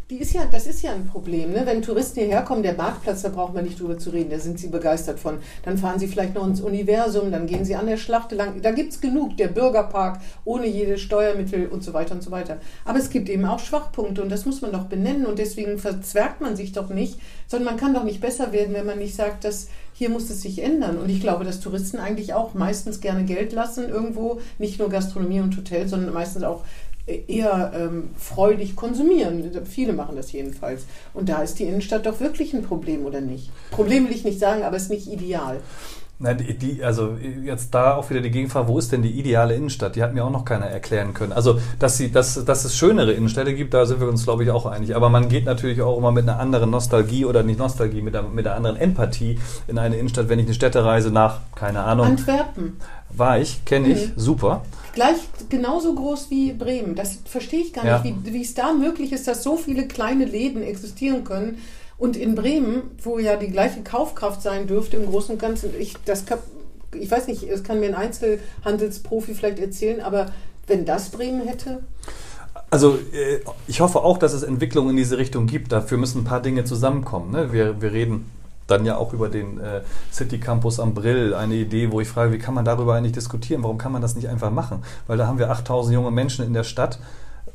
[0.10, 1.52] die ist ja, das ist ja ein Problem.
[1.52, 1.64] Ne?
[1.66, 4.58] Wenn Touristen hierher kommen, der Marktplatz, da braucht man nicht drüber zu reden, da sind
[4.58, 5.40] sie begeistert von.
[5.64, 8.62] Dann fahren sie vielleicht noch ins Universum, dann gehen sie an der Schlachte lang.
[8.62, 12.58] Da gibt es genug, der Bürgerpark ohne jede Steuermittel und so weiter und so weiter.
[12.86, 16.40] Aber es gibt eben auch Schwachpunkte und das muss man doch benennen und deswegen verzwergt
[16.40, 19.44] man sich doch nicht, sondern man kann doch nicht besser werden, wenn man nicht sagt,
[19.44, 21.00] dass hier muss es sich ändern.
[21.00, 25.42] Und ich glaube, dass Touristen eigentlich auch meistens gerne Geld lassen irgendwo, nicht nur Gastronomie
[25.42, 26.64] und Hotel, sondern meistens auch
[27.08, 29.50] eher ähm, freudig konsumieren.
[29.66, 30.86] Viele machen das jedenfalls.
[31.14, 33.50] Und da ist die Innenstadt doch wirklich ein Problem, oder nicht?
[33.72, 35.58] Problem will ich nicht sagen, aber es ist nicht ideal.
[36.20, 39.54] Na, die, die, also jetzt da auch wieder die Gegenfrage, wo ist denn die ideale
[39.54, 39.96] Innenstadt?
[39.96, 41.32] Die hat mir auch noch keiner erklären können.
[41.32, 44.50] Also, dass, sie, dass, dass es schönere Innenstädte gibt, da sind wir uns, glaube ich,
[44.50, 44.96] auch einig.
[44.96, 48.28] Aber man geht natürlich auch immer mit einer anderen Nostalgie oder nicht Nostalgie, mit einer,
[48.30, 49.38] mit einer anderen Empathie
[49.68, 50.28] in eine Innenstadt.
[50.28, 52.78] Wenn ich eine Städtereise nach, keine Ahnung, Antwerpen.
[53.16, 54.12] war ich, kenne ich, Mhm.
[54.16, 54.64] super.
[54.98, 55.18] Gleich
[55.50, 56.96] genauso groß wie Bremen.
[56.96, 58.00] Das verstehe ich gar Ja.
[58.02, 61.60] nicht, wie, wie es da möglich ist, dass so viele kleine Läden existieren können.
[62.00, 65.94] Und in Bremen, wo ja die gleiche Kaufkraft sein dürfte, im Großen und Ganzen, ich,
[66.06, 66.42] das, kap-
[66.96, 70.32] ich weiß nicht, es kann mir ein Einzelhandelsprofi vielleicht erzählen, aber
[70.66, 71.84] wenn das Bremen hätte,
[72.72, 75.72] Also äh, ich hoffe auch, dass es Entwicklungen in diese Richtung gibt.
[75.72, 77.32] Dafür müssen ein paar Dinge zusammenkommen.
[77.32, 77.54] Ne?
[77.54, 78.30] Wir, wir reden
[78.68, 82.32] dann ja auch über den äh, City Campus am Brill, eine Idee, wo ich frage,
[82.34, 83.64] wie kann man darüber eigentlich diskutieren?
[83.64, 84.84] Warum kann man das nicht einfach machen?
[85.08, 87.00] Weil da haben wir 8000 junge Menschen in der Stadt.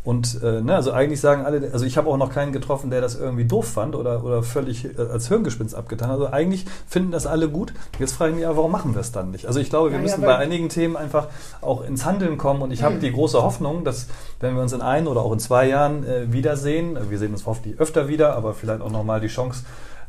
[0.05, 3.01] Und äh, ne, also eigentlich sagen alle, also ich habe auch noch keinen getroffen, der
[3.01, 6.09] das irgendwie doof fand oder, oder völlig äh, als Hirngespinst abgetan.
[6.09, 6.15] hat.
[6.15, 7.73] Also eigentlich finden das alle gut.
[8.01, 9.47] Jetzt frage ich mich, ja, warum machen wir es dann nicht?
[9.47, 11.29] Also ich glaube, wir Ja, ja, müssen weil- bei einigen Themen einfach
[11.61, 12.63] auch ins Handeln kommen.
[12.63, 14.09] Und ich habe die große Hoffnung, dass
[14.41, 17.47] wenn wir uns in ein oder auch in zwei Jahren äh, wiedersehen, wir sehen uns
[17.47, 19.63] hoffentlich öfter wieder, aber vielleicht auch nochmal die Chance,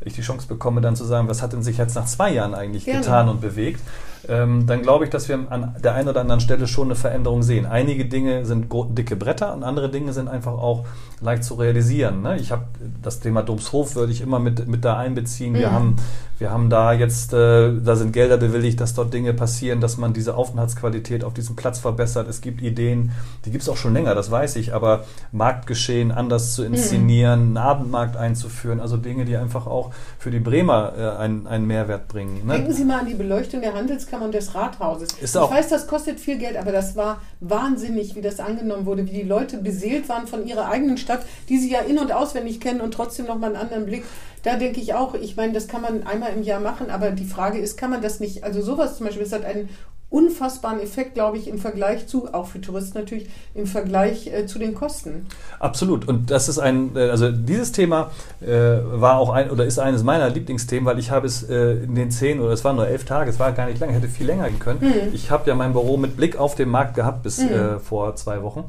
[0.06, 2.54] ich die Chance bekomme, dann zu sagen, was hat denn sich jetzt nach zwei Jahren
[2.54, 3.02] eigentlich Gerne.
[3.02, 3.82] getan und bewegt,
[4.30, 7.44] ähm, dann glaube ich, dass wir an der einen oder anderen Stelle schon eine Veränderung
[7.44, 7.66] sehen.
[7.66, 10.86] Einige Dinge sind dicke Bretter und andere Dinge sind einfach auch
[11.22, 12.22] leicht zu realisieren.
[12.22, 12.38] Ne?
[12.38, 12.66] Ich habe
[13.02, 15.54] das Thema Domshof würde ich immer mit, mit da einbeziehen.
[15.56, 15.74] Wir, mhm.
[15.74, 15.96] haben,
[16.40, 20.14] wir haben da jetzt, äh, da sind Gelder bewilligt, dass dort Dinge passieren, dass man
[20.14, 22.28] diese Aufenthaltsqualität auf diesem Platz verbessert.
[22.28, 23.12] Es gibt Ideen,
[23.46, 27.58] die gibt es auch schon länger, das weiß ich, aber Marktgeschehen anders zu inszenieren, mhm.
[27.58, 32.08] einen Abendmarkt einzuführen, also Dinge, die einfach auch für die Bremer äh, einen, einen Mehrwert
[32.08, 32.46] bringen.
[32.46, 32.54] Ne?
[32.54, 33.74] Denken Sie mal an die Beleuchtung der
[34.22, 35.10] Und des Rathauses.
[35.22, 39.06] Ist ich weiß, das kostet viel Geld, aber das war wahnsinnig, wie das angenommen wurde,
[39.08, 42.60] wie die Leute beseelt waren von ihrer eigenen Stadt, die sie ja in- und auswendig
[42.60, 44.04] kennen und trotzdem noch mal einen anderen Blick.
[44.44, 47.26] Da denke ich auch, ich meine, das kann man einmal im Jahr machen, aber die
[47.26, 49.70] Frage ist, kann man das nicht, also sowas zum Beispiel, es hat einen
[50.14, 54.60] unfassbaren Effekt, glaube ich, im Vergleich zu, auch für Touristen natürlich, im Vergleich äh, zu
[54.60, 55.26] den Kosten.
[55.60, 56.08] Absolut.
[56.08, 60.04] Und das ist ein, äh, also dieses Thema äh, war auch ein oder ist eines
[60.04, 63.06] meiner Lieblingsthemen, weil ich habe es äh, in den zehn oder es waren nur elf
[63.06, 64.80] Tage, es war gar nicht lange, hätte viel länger gehen können.
[64.82, 65.14] Mhm.
[65.14, 67.80] Ich habe ja mein Büro mit Blick auf den Markt gehabt bis mhm.
[67.80, 68.66] vor zwei Wochen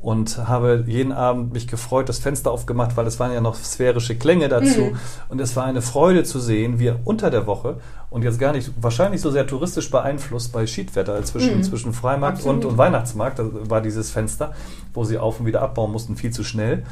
[0.00, 4.16] und habe jeden Abend mich gefreut, das Fenster aufgemacht, weil es waren ja noch sphärische
[4.16, 4.80] Klänge dazu.
[4.80, 4.96] Mhm.
[5.28, 7.76] Und es war eine Freude zu sehen, wie unter der Woche
[8.10, 11.62] und jetzt gar nicht, wahrscheinlich so sehr touristisch beeinflusst bei Schiedwetter zwischen, mhm.
[11.62, 14.52] zwischen Freimarkt und, und, Weihnachtsmarkt, da war dieses Fenster,
[14.94, 16.84] wo sie auf und wieder abbauen mussten, viel zu schnell.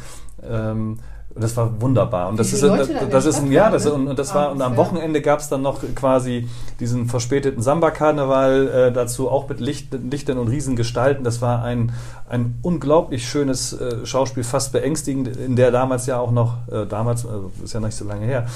[0.42, 0.98] Ähm,
[1.36, 2.30] und das war wunderbar.
[2.30, 4.78] Und das ist, das, das ist ein Jahr, das, und, und das war, und am
[4.78, 6.48] Wochenende gab es dann noch quasi
[6.80, 11.24] diesen verspäteten Samba-Karneval äh, dazu, auch mit Licht, Lichtern und Riesengestalten.
[11.24, 11.92] Das war ein,
[12.26, 17.26] ein unglaublich schönes äh, Schauspiel, fast beängstigend, in der damals ja auch noch, äh, damals,
[17.26, 18.46] also ist ja nicht so lange her,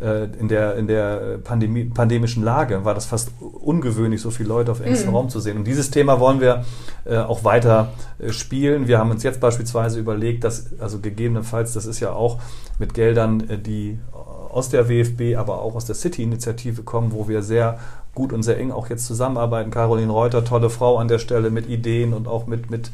[0.00, 4.72] äh, in der, in der Pandemie, pandemischen Lage war das fast ungewöhnlich, so viele Leute
[4.72, 5.16] auf engstem mhm.
[5.16, 5.58] Raum zu sehen.
[5.58, 6.64] Und dieses Thema wollen wir
[7.04, 7.88] äh, auch weiter
[8.18, 8.88] äh, spielen.
[8.88, 12.40] Wir haben uns jetzt beispielsweise überlegt, dass, also gegebenenfalls, das ist ja auch auch
[12.78, 17.42] mit Geldern, äh, die aus der WFB, aber auch aus der City-Initiative kommen, wo wir
[17.42, 17.78] sehr
[18.14, 19.70] gut und sehr eng auch jetzt zusammenarbeiten.
[19.70, 22.90] Caroline Reuter, tolle Frau an der Stelle mit Ideen und auch mit, mit,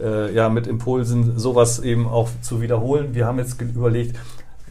[0.00, 3.08] äh, ja, mit Impulsen, sowas eben auch zu wiederholen.
[3.12, 4.16] Wir haben jetzt überlegt,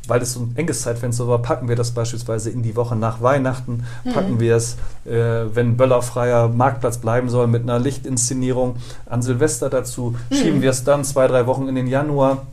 [0.07, 3.21] weil es so ein enges Zeitfenster war, packen wir das beispielsweise in die Woche nach
[3.21, 4.13] Weihnachten, mhm.
[4.13, 10.15] packen wir es, äh, wenn böllerfreier Marktplatz bleiben soll, mit einer Lichtinszenierung an Silvester dazu,
[10.29, 10.35] mhm.
[10.35, 12.47] schieben wir es dann zwei, drei Wochen in den Januar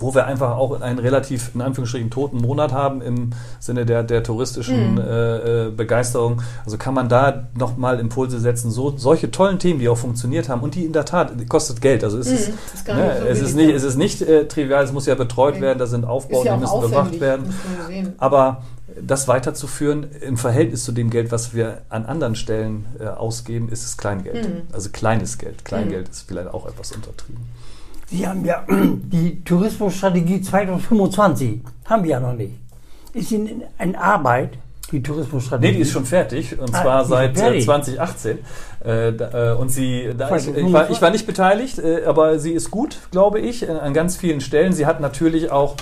[0.00, 3.30] wo wir einfach auch einen relativ, in Anführungsstrichen, toten Monat haben im
[3.60, 4.98] Sinne der, der touristischen mhm.
[4.98, 6.42] äh, äh Begeisterung.
[6.64, 8.70] Also kann man da nochmal Impulse setzen.
[8.70, 12.04] So, solche tollen Themen, die auch funktioniert haben und die in der Tat, kostet Geld.
[12.04, 14.92] Also es mhm, ist, ne, so es, ist nicht, es ist nicht äh, trivial, es
[14.92, 15.62] muss ja betreut okay.
[15.62, 17.54] werden, da sind Aufbauten, ja die müssen bewacht werden.
[18.18, 18.62] Aber
[19.00, 23.84] das weiterzuführen im Verhältnis zu dem Geld, was wir an anderen Stellen äh, ausgeben, ist
[23.84, 24.48] es Kleingeld.
[24.48, 24.62] Mhm.
[24.72, 25.64] Also kleines Geld.
[25.64, 26.10] Kleingeld mhm.
[26.10, 27.46] ist vielleicht auch etwas untertrieben.
[28.10, 32.54] Sie haben ja die Tourismusstrategie 2025, haben wir ja noch nicht.
[33.12, 34.58] Ist in, in Arbeit,
[34.90, 35.72] die Tourismusstrategie?
[35.72, 37.64] Nee, die ist schon fertig und ah, zwar seit äh, fertig.
[37.64, 38.38] 2018.
[38.84, 42.52] Äh, äh, und sie, da ich, ich, war, ich war nicht beteiligt, äh, aber sie
[42.52, 44.72] ist gut, glaube ich, an ganz vielen Stellen.
[44.72, 45.76] Sie hat natürlich auch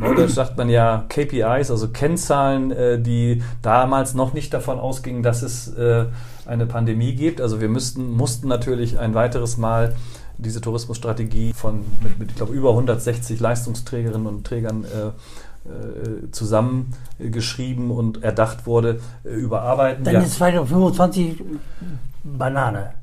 [0.00, 5.42] Ne, da sagt man ja KPIs, also Kennzahlen, die damals noch nicht davon ausgingen, dass
[5.42, 7.40] es eine Pandemie gibt.
[7.40, 9.96] Also wir müssten, mussten natürlich ein weiteres Mal
[10.38, 15.08] diese Tourismusstrategie von mit, mit ich glaube, über 160 Leistungsträgerinnen und Trägern äh,
[15.68, 20.04] äh, zusammengeschrieben und erdacht wurde, äh, überarbeiten.
[20.04, 20.20] Dann ja.
[20.20, 21.42] ist 2025
[22.24, 22.94] Banane.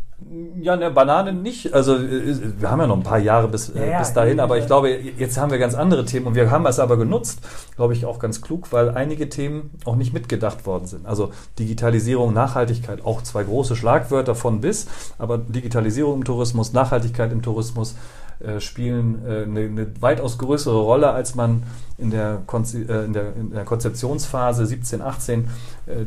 [0.62, 1.74] Ja, ne, Banane nicht.
[1.74, 4.58] Also äh, wir haben ja noch ein paar Jahre bis, äh, ja, bis dahin, aber
[4.58, 7.40] ich glaube, jetzt haben wir ganz andere Themen und wir haben es aber genutzt,
[7.76, 11.06] glaube ich, auch ganz klug, weil einige Themen auch nicht mitgedacht worden sind.
[11.06, 14.88] Also Digitalisierung, Nachhaltigkeit, auch zwei große Schlagwörter von bis,
[15.18, 17.96] aber Digitalisierung im Tourismus, Nachhaltigkeit im Tourismus
[18.40, 21.64] äh, spielen äh, eine, eine, weitaus größere Rolle, als man
[21.98, 25.50] in der, Konzi äh, in der, in der Konzeptionsphase 17, 18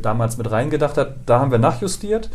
[0.01, 1.15] damals mit reingedacht hat.
[1.25, 2.29] Da haben wir nachjustiert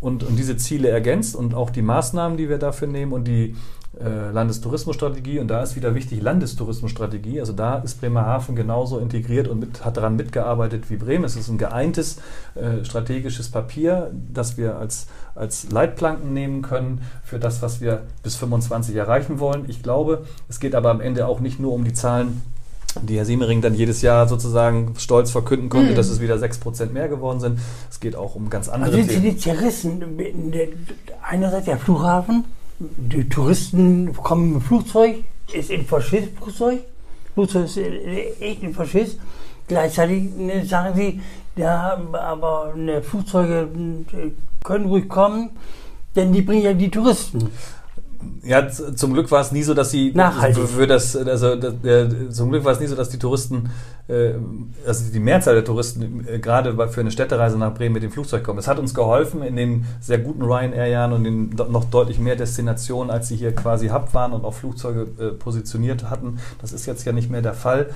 [0.00, 3.54] und, und diese Ziele ergänzt und auch die Maßnahmen, die wir dafür nehmen und die
[3.98, 5.40] äh, Landestourismusstrategie.
[5.40, 7.40] Und da ist wieder wichtig Landestourismusstrategie.
[7.40, 11.24] Also da ist Bremerhaven genauso integriert und mit, hat daran mitgearbeitet wie Bremen.
[11.24, 12.18] Es ist ein geeintes
[12.54, 18.36] äh, strategisches Papier, das wir als, als Leitplanken nehmen können für das, was wir bis
[18.36, 19.64] 25 erreichen wollen.
[19.68, 22.42] Ich glaube, es geht aber am Ende auch nicht nur um die Zahlen
[23.02, 25.96] die Herr Siemering dann jedes Jahr sozusagen stolz verkünden konnte, mhm.
[25.96, 27.60] dass es wieder 6% mehr geworden sind.
[27.90, 29.22] Es geht auch um ganz andere also sind Themen.
[29.22, 30.04] Sie nicht zerrissen?
[31.22, 32.44] Einerseits der Flughafen,
[32.78, 35.16] die Touristen kommen mit Flugzeug,
[35.52, 36.80] ist ein Faschist-Flugzeug.
[37.34, 37.78] Flugzeug ist
[38.40, 39.18] echt ein Faschist.
[39.68, 41.20] Gleichzeitig ne, sagen sie,
[41.56, 43.68] ja, aber ne, Flugzeuge
[44.64, 45.50] können ruhig kommen,
[46.16, 47.50] denn die bringen ja die Touristen.
[48.42, 50.68] Ja, zum Glück war es nie so, dass sie Nachhaltig.
[50.68, 53.70] für das, also das, äh, zum Glück war es nie so, dass die Touristen,
[54.08, 54.32] äh,
[54.86, 58.44] also die Mehrzahl der Touristen äh, gerade für eine Städtereise nach Bremen mit dem Flugzeug
[58.44, 58.58] kommen.
[58.58, 63.10] Es hat uns geholfen in den sehr guten Ryanair-Jahren und in noch deutlich mehr Destinationen,
[63.10, 66.38] als sie hier quasi Hub waren und auch Flugzeuge äh, positioniert hatten.
[66.60, 67.88] Das ist jetzt ja nicht mehr der Fall.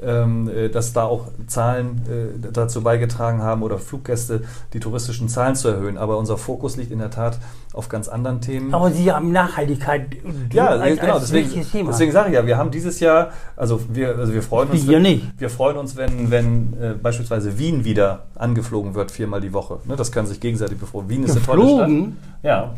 [0.00, 4.42] Ähm, äh, dass da auch Zahlen äh, dazu beigetragen haben oder Fluggäste
[4.72, 5.98] die touristischen Zahlen zu erhöhen.
[5.98, 7.38] Aber unser Fokus liegt in der Tat
[7.72, 8.72] auf ganz anderen Themen.
[8.72, 10.06] Aber Sie haben Nachhaltigkeit
[10.52, 11.14] Ja, als, genau.
[11.14, 14.68] als Deswegen, deswegen sage ich ja, wir haben dieses Jahr, also wir, also wir freuen
[14.70, 15.24] uns, Wir wenn, nicht.
[15.36, 19.80] wir freuen uns, wenn, wenn äh, beispielsweise Wien wieder angeflogen wird, viermal die Woche.
[19.84, 21.08] Ne, das kann sich gegenseitig befreuen.
[21.08, 22.16] Wien ist eine tolle Geflogen?
[22.40, 22.44] Stadt.
[22.44, 22.74] Ja.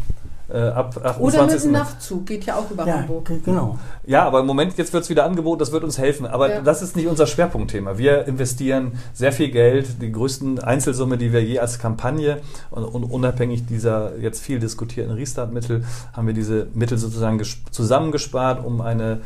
[0.53, 1.21] Äh, ab 28.
[1.21, 3.27] Oder mit einem Nachtzug, geht ja auch über ja, Hamburg.
[3.27, 3.79] ge- genau.
[4.07, 6.27] Ja, aber im Moment, jetzt wird es wieder angeboten, das wird uns helfen.
[6.27, 6.61] Aber Ja.
[6.61, 7.99] das ist nicht unser Schwerpunktthema.
[7.99, 12.39] Wir investieren sehr viel Geld, die größten Einzelsumme, die wir je als Kampagne
[12.71, 18.65] und, und unabhängig dieser jetzt viel diskutierten Restart-Mittel, haben wir diese Mittel sozusagen ges- zusammengespart,
[18.65, 19.21] um eine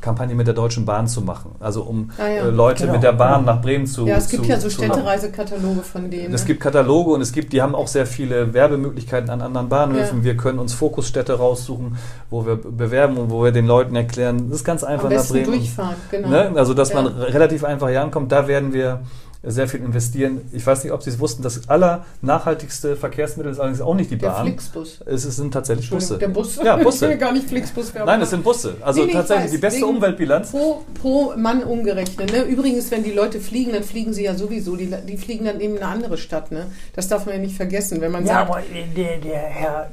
[0.00, 1.52] Kampagne mit der Deutschen Bahn zu machen.
[1.60, 2.42] Also um Ah, ja.
[2.46, 2.94] äh, Leute Genau.
[2.94, 6.32] mit der Bahn nach Bremen zu Ja, es gibt zu, ja so Städtereisekataloge von denen.
[6.34, 6.46] es ne?
[6.46, 10.18] gibt Kataloge und es gibt, die haben auch sehr viele Werbemöglichkeiten an anderen Bahnhöfen.
[10.18, 10.24] Ja.
[10.24, 11.96] Wir können uns Fokusstädte raussuchen,
[12.30, 15.26] wo wir bewerben und wo wir den Leuten erklären, das ist ganz einfach Am nach
[15.26, 15.46] Bremen.
[15.46, 16.28] durchfahren, genau.
[16.28, 16.52] Ne?
[16.54, 17.02] Also, dass Ja.
[17.02, 19.00] man relativ einfach hier ankommt, da werden wir
[19.46, 20.40] sehr viel investieren.
[20.52, 24.18] Ich weiß nicht, ob Sie es wussten, das allernachhaltigste Verkehrsmittel ist allerdings auch nicht die
[24.18, 24.46] Der Bahn.
[24.46, 25.00] Flixbus.
[25.06, 26.18] Es sind tatsächlich Busse.
[26.18, 26.56] Der Bus.
[26.62, 27.08] Ja, Ich Busse.
[27.08, 28.06] will gar nicht Flixbus werben.
[28.06, 28.74] Nein, es sind Busse.
[28.80, 30.50] Also Nee, nee, ich tatsächlich die beste Wegen- Umweltbilanz.
[30.50, 32.32] Pro, pro Mann umgerechnet.
[32.32, 32.42] Ne?
[32.42, 34.76] Übrigens, wenn die Leute fliegen, dann fliegen sie ja sowieso.
[34.76, 36.50] Die, die fliegen dann eben in eine andere Stadt.
[36.52, 36.66] Ne?
[36.94, 38.00] Das darf man ja nicht vergessen.
[38.00, 38.62] Wenn man Ja, sagt, aber
[38.96, 39.90] der, der Herr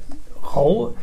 [0.54, 0.94] Rau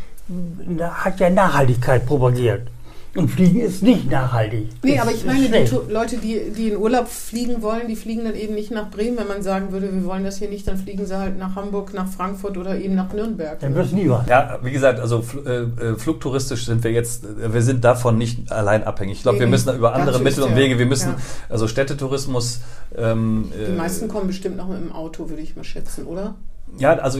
[0.93, 2.67] hat ja Nachhaltigkeit propagiert.
[3.13, 4.69] Und Fliegen ist nicht nachhaltig.
[4.83, 8.35] Nee, aber ich meine, die Leute, die, die in Urlaub fliegen wollen, die fliegen dann
[8.35, 9.17] eben nicht nach Bremen.
[9.17, 11.93] Wenn man sagen würde, wir wollen das hier nicht, dann fliegen sie halt nach Hamburg,
[11.93, 13.59] nach Frankfurt oder eben nach Nürnberg.
[13.59, 14.27] Dann wird es nie was.
[14.27, 15.39] Ja, wie gesagt, also fl
[15.79, 19.17] äh, äh, flugtouristisch sind wir jetzt, äh, wir sind davon nicht allein abhängig.
[19.17, 20.55] Ich glaube, wir müssen über andere Mittel und.
[20.55, 21.17] Wege, wir müssen, Ja.
[21.49, 22.61] also Städtetourismus.
[22.97, 26.35] Ähm, Die äh, meisten kommen bestimmt noch mit dem Auto, würde ich mal schätzen, oder?
[26.77, 27.19] Ja, also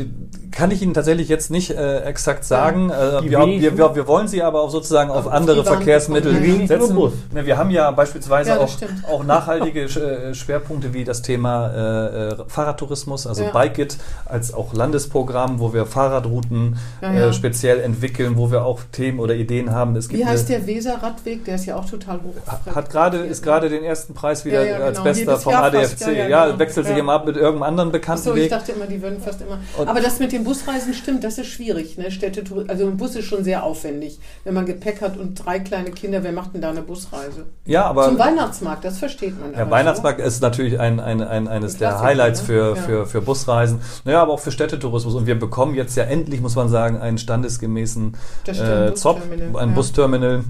[0.51, 2.89] kann ich Ihnen tatsächlich jetzt nicht äh, exakt sagen.
[2.89, 6.67] Äh, wir, wir, wir wollen sie aber auch sozusagen auf Auf andere Verkehrsmittel ja.
[6.67, 6.95] Setzen.
[6.95, 7.13] Bus.
[7.33, 9.05] Ne, wir haben ja beispielsweise Ja, auch, stimmt.
[9.09, 13.51] auch nachhaltige äh, Schwerpunkte wie das Thema äh, äh, Fahrradtourismus, also Ja.
[13.51, 17.27] Bike-It als auch Landesprogramm, wo wir Fahrradrouten Ja, ja.
[17.29, 19.95] Äh, speziell entwickeln, wo wir auch Themen oder Ideen haben.
[19.95, 21.45] Es Wie gibt heißt eine, der Weser-Radweg?
[21.45, 22.35] Der ist ja auch total hoch.
[22.75, 25.03] hat gerade ist gerade den ersten Preis wieder Ja, ja, als genau.
[25.09, 25.89] bester Jedes vom Jahr ADFC.
[25.91, 26.59] fast, ja, Ja, ja, genau.
[26.59, 27.01] wechselt sich Ja.
[27.01, 28.49] immer ab mit irgendeinem anderen bekannten Achso, ich Weg.
[28.51, 29.59] dachte immer, die würden fast immer.
[29.77, 31.97] Und- Aber das mit den Busreisen stimmt, das ist schwierig.
[31.97, 32.11] Ne?
[32.11, 34.19] Städte, also ein Bus ist schon sehr aufwendig.
[34.43, 37.45] Wenn man Gepäck hat und drei kleine Kinder, wer macht denn da eine Busreise?
[37.65, 39.53] Ja, aber Zum Weihnachtsmarkt, das versteht man.
[39.53, 42.45] Der Weihnachtsmarkt ist natürlich ein, ein, ein, eines Ein der Highlights ne?
[42.47, 42.81] für, Ja.
[42.81, 43.81] für, für Busreisen.
[44.05, 45.15] Naja, aber auch für Städtetourismus.
[45.15, 48.15] Und wir bekommen jetzt ja endlich, muss man sagen, einen standesgemäßen
[48.47, 49.75] äh, ZOP, Busterminal, ein ja.
[49.75, 50.43] Busterminal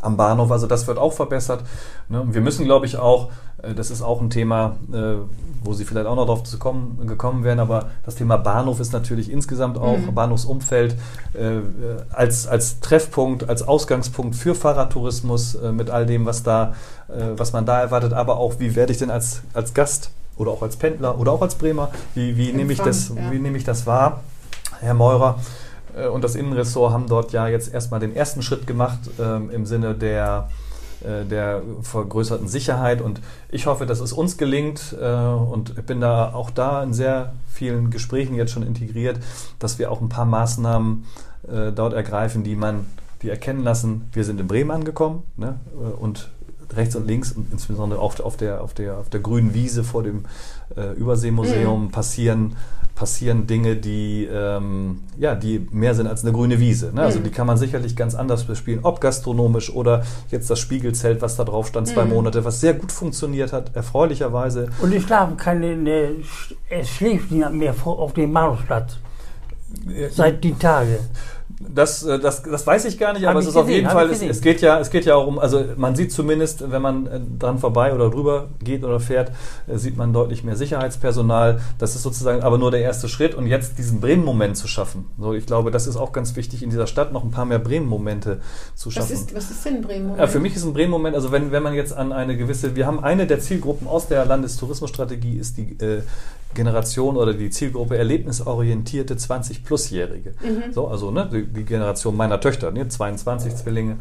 [0.00, 0.50] am Bahnhof.
[0.50, 1.62] Also das wird auch verbessert.
[2.08, 2.20] Ne?
[2.20, 3.30] Und wir müssen, glaube ich, auch,
[3.76, 5.14] das ist auch ein Thema, äh,
[5.64, 8.92] wo Sie vielleicht auch noch drauf zu kommen, gekommen wären, aber das Thema Bahnhof ist
[8.92, 10.14] natürlich insgesamt auch, Mhm.
[10.14, 10.96] Bahnhofsumfeld,
[11.34, 11.60] äh,
[12.12, 16.74] als, als Treffpunkt, als Ausgangspunkt für Fahrradtourismus äh, mit all dem, was da,
[17.08, 20.50] äh, was man da erwartet, aber auch, wie werde ich denn als, als Gast oder
[20.50, 23.30] auch als Pendler oder auch als Bremer, wie, wie, nehme, ich das, ja.
[23.30, 24.20] wie nehme ich das wahr,
[24.80, 25.38] Herr Meurer?
[25.96, 29.64] äh, Und das Innenressort haben dort ja jetzt erstmal den ersten Schritt gemacht ähm, im
[29.66, 30.71] Sinne der, äh,
[31.02, 33.00] der vergrößerten Sicherheit.
[33.00, 36.92] Und ich hoffe, dass es uns gelingt äh, und ich bin da auch da in
[36.92, 39.18] sehr vielen Gesprächen jetzt schon integriert,
[39.58, 41.04] dass wir auch ein paar Maßnahmen
[41.48, 42.86] äh, dort ergreifen, die man,
[43.22, 45.58] die erkennen lassen, wir sind in Bremen angekommen ne?
[45.74, 46.30] äh, und
[46.74, 50.02] rechts und links und insbesondere auf, auf, der, auf, der, auf der grünen Wiese vor
[50.02, 50.24] dem
[50.76, 52.56] äh, Überseemuseum passieren
[53.02, 56.92] passieren Dinge, die, ähm, ja, die mehr sind als eine grüne Wiese.
[56.94, 57.02] Ne?
[57.02, 57.24] Also Mhm.
[57.24, 61.42] die kann man sicherlich ganz anders bespielen, ob gastronomisch oder jetzt das Spiegelzelt, was da
[61.42, 62.10] drauf stand, zwei Mhm.
[62.10, 64.68] Monate, was sehr gut funktioniert hat, erfreulicherweise.
[64.80, 66.10] Und es schlafen keine, ne,
[66.70, 68.98] es schläft niemand mehr auf dem Bahnhofsplatz.
[70.12, 71.00] Seit die Tage.
[71.68, 73.88] Das, äh, das, das weiß ich gar nicht, Hab aber es ist auf gesehen, jeden
[73.88, 76.70] hab Fall, es, es, geht ja, es geht ja auch um, also man sieht zumindest,
[76.70, 79.32] wenn man äh, dran vorbei oder drüber geht oder fährt,
[79.66, 81.60] äh, sieht man deutlich mehr Sicherheitspersonal.
[81.78, 85.06] Das ist sozusagen aber nur der erste Schritt und jetzt diesen Bremen-Moment zu schaffen.
[85.18, 87.58] So, ich glaube, das ist auch ganz wichtig, in dieser Stadt noch ein paar mehr
[87.58, 88.40] Bremen-Momente
[88.74, 89.12] zu Was schaffen.
[89.12, 90.16] ist, was ist denn Bremen?
[90.16, 92.86] Ja, für mich ist ein Bremen-Moment, also wenn, wenn man jetzt an eine gewisse, wir
[92.86, 96.02] haben eine der Zielgruppen aus der Landestourismusstrategie, ist die äh,
[96.54, 100.34] Generation oder die Zielgruppe erlebnisorientierte 20-Plus-Jährige.
[100.72, 103.98] So, also ne, die, die Generation meiner Töchter, ne, 22 Zwillinge.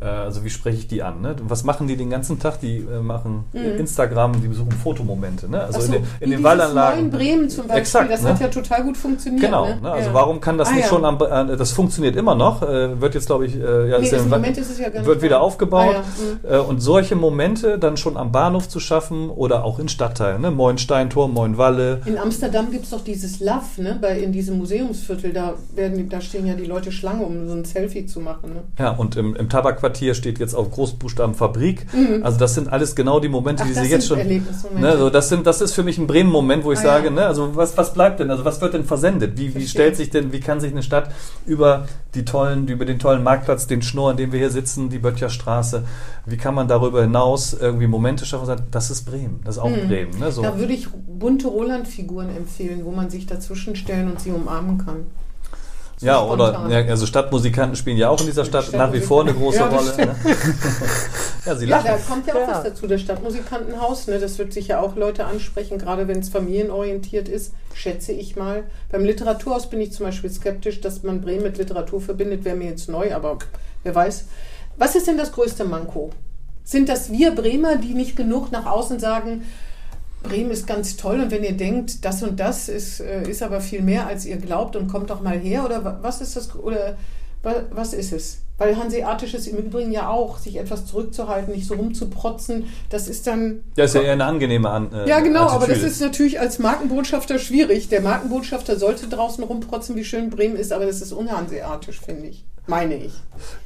[0.00, 1.20] Äh, also wie spreche ich die an?
[1.20, 1.36] Ne?
[1.42, 2.60] Was machen die den ganzen Tag?
[2.60, 3.78] Die äh, machen mhm.
[3.78, 5.48] Instagram, die besuchen Fotomomente.
[5.50, 5.60] Ne?
[5.62, 7.00] Also so, in, den, in den Wallanlagen.
[7.00, 8.30] in Bremen zum Beispiel, Exakt, das ne?
[8.30, 9.42] hat ja total gut funktioniert.
[9.42, 9.80] Genau, ne?
[9.80, 9.90] ne?
[9.90, 10.14] also ja.
[10.14, 10.88] warum kann das Ah, nicht ja.
[10.88, 14.06] schon am, äh, das funktioniert immer noch, äh, wird jetzt glaube ich, äh, ja, Nee,
[14.06, 16.80] ist ja im Moment ist es ja gar wird wieder aufgebaut Ah, ja, äh, und
[16.80, 20.50] solche Momente dann schon am Bahnhof zu schaffen oder auch in Stadtteilen, ne?
[20.50, 23.98] Moin Steintor, Moin Walle, In Amsterdam gibt es doch dieses Love, ne?
[24.00, 27.64] Bei, in diesem Museumsviertel, da, werden, da stehen ja die Leute Schlange, um so ein
[27.64, 28.54] Selfie zu machen.
[28.54, 28.62] Ne?
[28.78, 31.86] Ja, und im, im Tabakquartier steht jetzt auf Großbuchstaben Fabrik.
[32.22, 33.70] Also das sind alles genau die Momente, Mhm.
[33.74, 34.18] Ach, die Sie jetzt schon.
[34.18, 37.10] Ne, so das, sind, das ist für mich ein Bremen-Moment, wo ich Ah, sage, ja.
[37.10, 38.30] ne, also was, was bleibt denn?
[38.30, 39.38] Also was wird denn versendet?
[39.38, 41.10] Wie, wie stellt sich denn, wie kann sich eine Stadt
[41.46, 44.98] über die tollen, über den tollen Marktplatz, den Schnurr, an dem wir hier sitzen, die
[44.98, 45.84] Böttcherstraße,
[46.26, 49.62] wie kann man darüber hinaus irgendwie Momente schaffen und sagen, das ist Bremen, das ist
[49.62, 50.18] auch Bremen.
[50.18, 50.42] Ne, so.
[50.42, 50.46] Mhm.
[50.46, 55.06] Da würde ich bunte Roland-Figuren empfehlen, wo man sich dazwischen stellen und sie umarmen kann.
[55.98, 56.70] So Ja, oder spontan.
[56.70, 59.66] ja, also Stadtmusikanten spielen ja auch in dieser Stadt nach wie vor eine große Ja,
[59.68, 59.96] Rolle.
[59.96, 60.14] Ne?
[61.46, 61.86] ja, sie Ja, lachen.
[61.86, 62.48] da kommt ja auch Ja.
[62.48, 64.06] was dazu, das Stadtmusikantenhaus.
[64.06, 68.64] Ne, das wird sicher auch Leute ansprechen, gerade wenn es familienorientiert ist, schätze ich mal.
[68.92, 72.68] Beim Literaturhaus bin ich zum Beispiel skeptisch, dass man Bremen mit Literatur verbindet, wäre mir
[72.68, 73.38] jetzt neu, aber
[73.82, 74.26] wer weiß.
[74.76, 76.10] Was ist denn das größte Manko?
[76.62, 79.44] Sind das wir Bremer, die nicht genug nach außen sagen,
[80.28, 83.60] Bremen ist ganz toll und wenn ihr denkt, das und das ist, äh, ist aber
[83.60, 86.54] viel mehr, als ihr glaubt und kommt doch mal her oder wa- was ist das
[86.54, 86.96] oder
[87.42, 88.38] wa- was ist es?
[88.58, 93.26] Weil Hanseatisch ist im Übrigen ja auch, sich etwas zurückzuhalten, nicht so rumzuprotzen, das ist
[93.26, 93.60] dann...
[93.76, 95.86] Das ist ja eher eine angenehme An äh, Ja, genau, aber das Attitüde.
[95.88, 97.88] ist natürlich als Markenbotschafter schwierig.
[97.90, 102.44] Der Markenbotschafter sollte draußen rumprotzen, wie schön Bremen ist, aber das ist unhanseatisch, finde ich.
[102.66, 103.12] Meine ich.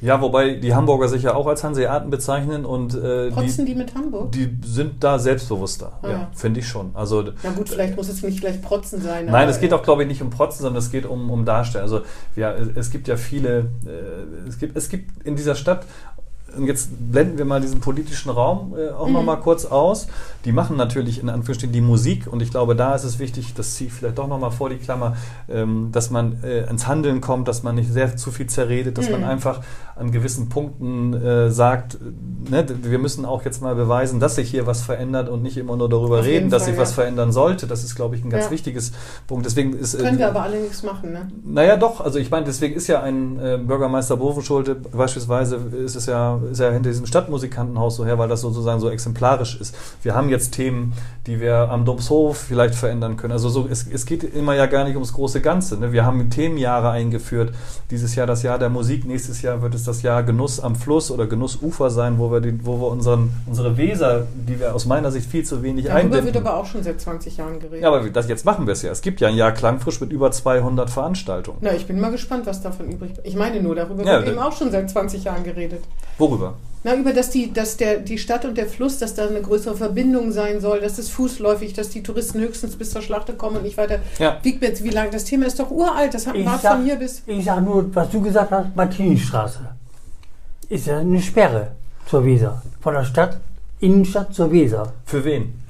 [0.01, 3.77] Ja, wobei die Hamburger sich ja auch als Hanseaten bezeichnen und äh, Protzen die, die
[3.77, 4.31] mit Hamburg?
[4.31, 5.93] die sind da selbstbewusster.
[6.01, 6.91] Ah, ja, finde ich schon.
[6.93, 9.25] Also Na gut, vielleicht muss es nicht gleich Protzen sein.
[9.25, 11.83] Nein, es geht auch, glaube ich, nicht um Protzen, sondern es geht um, um Darstellen.
[11.83, 12.01] Also
[12.35, 15.85] ja, es, es gibt ja viele, äh, es, gibt, es gibt in dieser Stadt,
[16.57, 20.07] und jetzt blenden wir mal diesen politischen Raum äh, auch noch mal kurz aus.
[20.45, 23.75] Die machen natürlich in Anführungsstrichen die Musik und ich glaube, da ist es wichtig, das
[23.75, 25.15] ziehe ich vielleicht doch noch mal vor die Klammer,
[25.49, 29.09] ähm, dass man äh, ins Handeln kommt, dass man nicht sehr zu viel zerredet, dass
[29.09, 29.61] man einfach
[29.95, 31.97] an gewissen Punkten äh, sagt,
[32.49, 35.75] ne, wir müssen auch jetzt mal beweisen, dass sich hier was verändert und nicht immer
[35.75, 36.95] nur darüber Auf reden, dass Fall, sich was ja.
[36.95, 37.67] verändern sollte.
[37.67, 38.51] Das ist, glaube ich, ein ganz Ja.
[38.51, 38.91] wichtiges
[39.27, 39.45] Punkt.
[39.45, 41.27] Deswegen ist äh, Können wir aber alle nichts machen, ne?
[41.43, 42.01] naja, doch.
[42.01, 46.59] Also ich meine, deswegen ist ja ein äh, Bürgermeister Bovenschulte beispielsweise, ist es ja, ist
[46.59, 49.75] ja hinter diesem Stadtmusikantenhaus so her, weil das sozusagen so exemplarisch ist.
[50.01, 50.93] Wir haben jetzt Themen,
[51.27, 53.33] die wir am Domshof vielleicht verändern können.
[53.33, 55.77] Also so, es, es geht immer ja gar nicht ums große Ganze.
[55.77, 55.91] Ne?
[55.91, 57.53] Wir haben Themenjahre eingeführt.
[57.91, 61.11] Dieses Jahr das Jahr der Musik, nächstes Jahr wird es das Jahr Genuss am Fluss
[61.11, 65.11] oder Genussufer sein, wo wir, die, wo wir unseren, unsere Weser, die wir aus meiner
[65.11, 66.25] Sicht viel zu wenig Darüber einbinden.
[66.25, 67.81] wird aber auch schon seit 20 Jahren geredet.
[67.83, 68.91] ja, aber das, jetzt machen wir es ja.
[68.91, 71.57] Es gibt ja ein Jahr Klangfrisch mit über 200 Veranstaltungen.
[71.61, 73.27] Na, ich bin mal gespannt, was davon übrig bleibt.
[73.27, 75.83] Ich meine nur, darüber Ja, wird eben auch schon seit 20 Jahren geredet.
[76.17, 76.53] Worüber?
[76.83, 79.75] Na, über dass die, dass der, die Stadt und der Fluss, dass da eine größere
[79.75, 83.63] Verbindung sein soll, dass es fußläufig, dass die Touristen höchstens bis zur Schlachte kommen und
[83.63, 83.99] nicht weiter.
[84.17, 84.39] Ja.
[84.41, 85.11] Wie, wie lange?
[85.11, 86.13] Das Thema ist doch uralt.
[86.13, 87.21] Das hat sag, von hier bis.
[87.27, 89.59] ich sag nur, was du gesagt hast, Martinistraße.
[90.71, 91.71] Ist ja eine Sperre
[92.05, 92.61] zur Weser.
[92.79, 93.41] Von der Stadt,
[93.81, 94.93] Innenstadt zur Weser.
[95.03, 95.60] Für wen?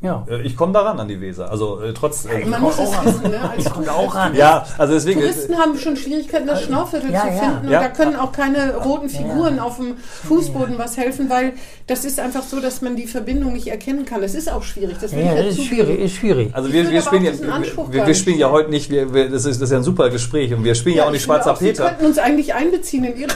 [0.00, 0.26] Ja.
[0.28, 1.50] Äh, Ich komme da ran an die Weser.
[1.50, 2.26] Also äh, trotz.
[2.26, 3.40] Äh, Man muss es wissen, ne?
[3.50, 4.34] Als Ich komme auch ran.
[4.34, 5.20] ja, also deswegen.
[5.20, 7.32] Touristen haben schon Schwierigkeiten, das Schnaufviertel Ja, zu ja.
[7.32, 7.66] finden.
[7.66, 7.80] Und Ja.
[7.80, 9.18] da können auch keine roten Ja.
[9.18, 9.96] Figuren auf dem
[10.28, 11.52] Fußboden was helfen, weil
[11.86, 14.20] das ist einfach so, dass man die Verbindung nicht erkennen kann.
[14.20, 14.96] Das ist auch schwierig.
[15.00, 15.68] Das Ja, das ja ist zugeben.
[15.86, 16.50] schwierig, ist schwierig.
[16.54, 19.46] also wir, wir spielen ja, Anspruch wir, wir spielen ja heute nicht, wir, wir, das,
[19.46, 21.56] ist, das ist ja ein super Gespräch und wir spielen ja, auch nicht Schwarzer auch,
[21.56, 21.84] Sie Peter.
[21.88, 23.30] könnten uns eigentlich einbeziehen in Ihre.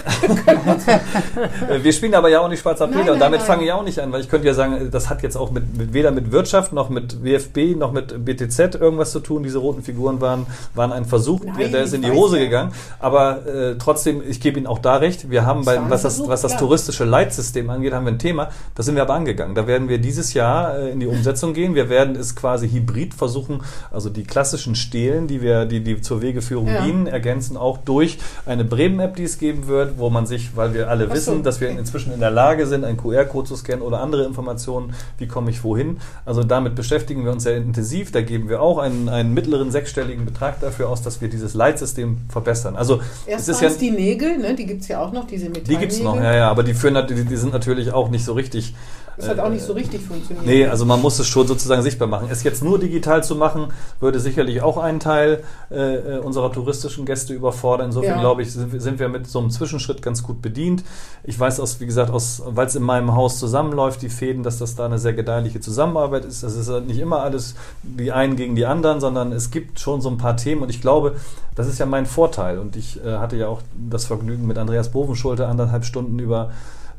[1.82, 3.46] Wir spielen aber ja auch nicht Schwarzer Nein, Peter und nein, damit nein.
[3.46, 5.76] fange ich auch nicht an, weil ich könnte ja sagen, das hat jetzt auch mit,
[5.76, 9.42] mit weder mit Wirtschaft noch mit WFB noch mit BTZ irgendwas zu tun.
[9.42, 12.72] Diese roten Figuren waren, waren ein Versuch, Nein, der, der ist in die Hose gegangen.
[12.98, 15.30] Aber äh, trotzdem, ich gebe Ihnen auch da recht.
[15.30, 18.50] Wir haben bei, was das, was das touristische Leitsystem angeht, haben wir ein Thema.
[18.74, 19.54] Das sind wir aber angegangen.
[19.54, 21.74] Da werden wir dieses Jahr äh, in die Umsetzung gehen.
[21.74, 26.22] Wir werden es quasi hybrid versuchen, also die klassischen Stelen, die wir, die, die zur
[26.22, 26.82] Wegeführung Ja.
[26.84, 30.88] dienen, ergänzen auch durch eine Bremen-App, die es geben wird, wo man sich, weil wir
[30.88, 33.82] alle Ach so, wissen, dass wir inzwischen in der Lage sind, einen QR-Code zu scannen
[33.82, 35.98] oder andere Informationen, wie komme ich wohin.
[36.24, 38.12] Also damit beschäftigen wir uns sehr intensiv.
[38.12, 42.18] Da geben wir auch einen, einen mittleren sechsstelligen Betrag dafür aus, dass wir dieses Leitsystem
[42.28, 42.76] verbessern.
[42.76, 44.54] Also Erst es ist ja es die Nägel, ne?
[44.54, 45.74] die gibt es ja auch noch, diese Metallnägel.
[45.74, 48.32] die gibt's noch, ja, ja, aber die führen die, die sind natürlich auch nicht so
[48.32, 48.74] richtig
[49.18, 50.46] Das hat auch nicht so richtig funktioniert.
[50.46, 52.28] Nee, also man muss es schon sozusagen sichtbar machen.
[52.30, 53.68] Es jetzt nur digital zu machen,
[54.00, 57.86] würde sicherlich auch einen Teil äh, unserer touristischen Gäste überfordern.
[57.86, 58.20] Insofern Ja.
[58.20, 60.84] glaube ich, sind, wir- sind wir mit so einem Zwischenschritt ganz gut bedient.
[61.24, 64.58] Ich weiß aus, wie gesagt, aus, weil es in meinem Haus zusammenläuft, die Fäden, dass
[64.58, 66.42] das da eine sehr gedeihliche Zusammenarbeit ist.
[66.44, 70.00] Das ist halt nicht immer alles die einen gegen die anderen, sondern es gibt schon
[70.00, 71.16] so ein paar Themen und ich glaube,
[71.56, 72.58] das ist ja mein Vorteil.
[72.60, 76.50] Und ich äh, hatte ja auch das Vergnügen, mit Andreas Bovenschulte anderthalb Stunden über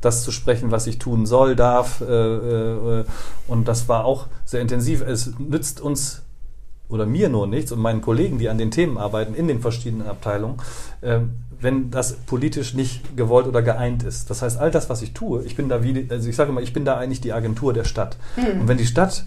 [0.01, 2.01] das zu sprechen, was ich tun soll, darf.
[2.01, 3.05] Äh, äh,
[3.47, 5.01] und das war auch sehr intensiv.
[5.01, 6.23] Es nützt uns
[6.89, 10.07] oder mir nur nichts und meinen Kollegen, die an den Themen arbeiten, in den verschiedenen
[10.07, 10.57] Abteilungen,
[11.03, 11.31] ähm,
[11.61, 14.29] wenn das politisch nicht gewollt oder geeint ist.
[14.29, 16.61] Das heißt, all das, was ich tue, ich bin da wie, also ich sage immer,
[16.61, 18.17] ich bin da eigentlich die Agentur der Stadt.
[18.35, 18.61] Hm.
[18.61, 19.25] Und wenn die Stadt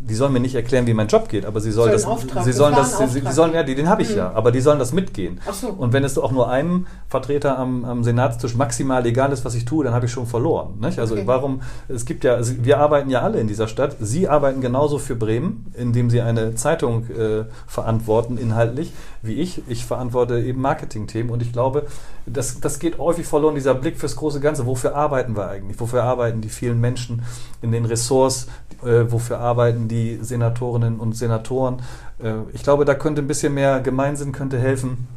[0.00, 2.44] die sollen mir nicht erklären, wie mein Job geht, aber sie soll Soll das, Auftrag,
[2.44, 4.16] sie sollen klaren das, sie, sie sollen, ja, die, den habe ich Mhm.
[4.16, 5.40] ja, aber die sollen das mitgehen.
[5.48, 5.68] Ach so.
[5.68, 9.64] Und wenn es auch nur einem Vertreter am, am Senatstisch maximal egal ist, was ich
[9.64, 10.74] tue, dann habe ich schon verloren.
[10.80, 10.98] Nicht?
[11.00, 11.22] Also Okay.
[11.26, 13.96] warum, es gibt ja, wir arbeiten ja alle in dieser Stadt.
[14.00, 18.92] Sie arbeiten genauso für Bremen, indem Sie eine Zeitung äh, verantworten, inhaltlich,
[19.22, 19.62] wie ich.
[19.68, 21.86] Ich verantworte eben Marketingthemen und ich glaube,
[22.26, 24.66] das, das geht häufig verloren, dieser Blick fürs große Ganze.
[24.66, 25.78] Wofür arbeiten wir eigentlich?
[25.80, 27.22] Wofür arbeiten die vielen Menschen
[27.62, 28.48] in den Ressorts?
[28.82, 31.82] Äh, wofür arbeiten die Senatorinnen und Senatoren?
[32.22, 35.08] Äh, ich glaube, da könnte ein bisschen mehr Gemeinsinn könnte helfen,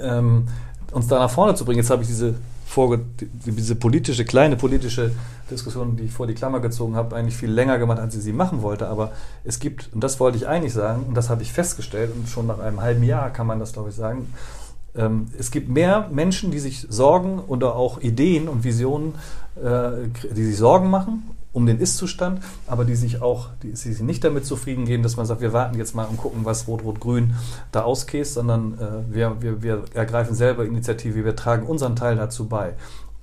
[0.00, 0.48] ähm,
[0.92, 1.78] uns da nach vorne zu bringen.
[1.78, 2.34] Jetzt habe ich diese,
[2.74, 5.12] Die- diese politische, kleine politische
[5.50, 8.32] Diskussion, die ich vor die Klammer gezogen habe, eigentlich viel länger gemacht, als ich sie
[8.32, 8.88] machen wollte.
[8.88, 9.12] Aber
[9.44, 12.46] es gibt, und das wollte ich eigentlich sagen, und das habe ich festgestellt, und schon
[12.46, 14.32] nach einem halben Jahr kann man das, glaube ich, sagen,
[14.94, 19.14] ähm, es gibt mehr Menschen, die sich Sorgen oder auch Ideen und Visionen,
[19.56, 21.22] äh, die sich Sorgen machen
[21.52, 25.26] um den Ist-Zustand, aber die sich auch, die, sich nicht damit zufrieden geben, dass man
[25.26, 27.34] sagt, wir warten jetzt mal und gucken, was Rot-Rot-Grün
[27.72, 32.48] da auskäst, sondern äh, wir, wir, wir ergreifen selber Initiative, wir tragen unseren Teil dazu
[32.48, 32.74] bei.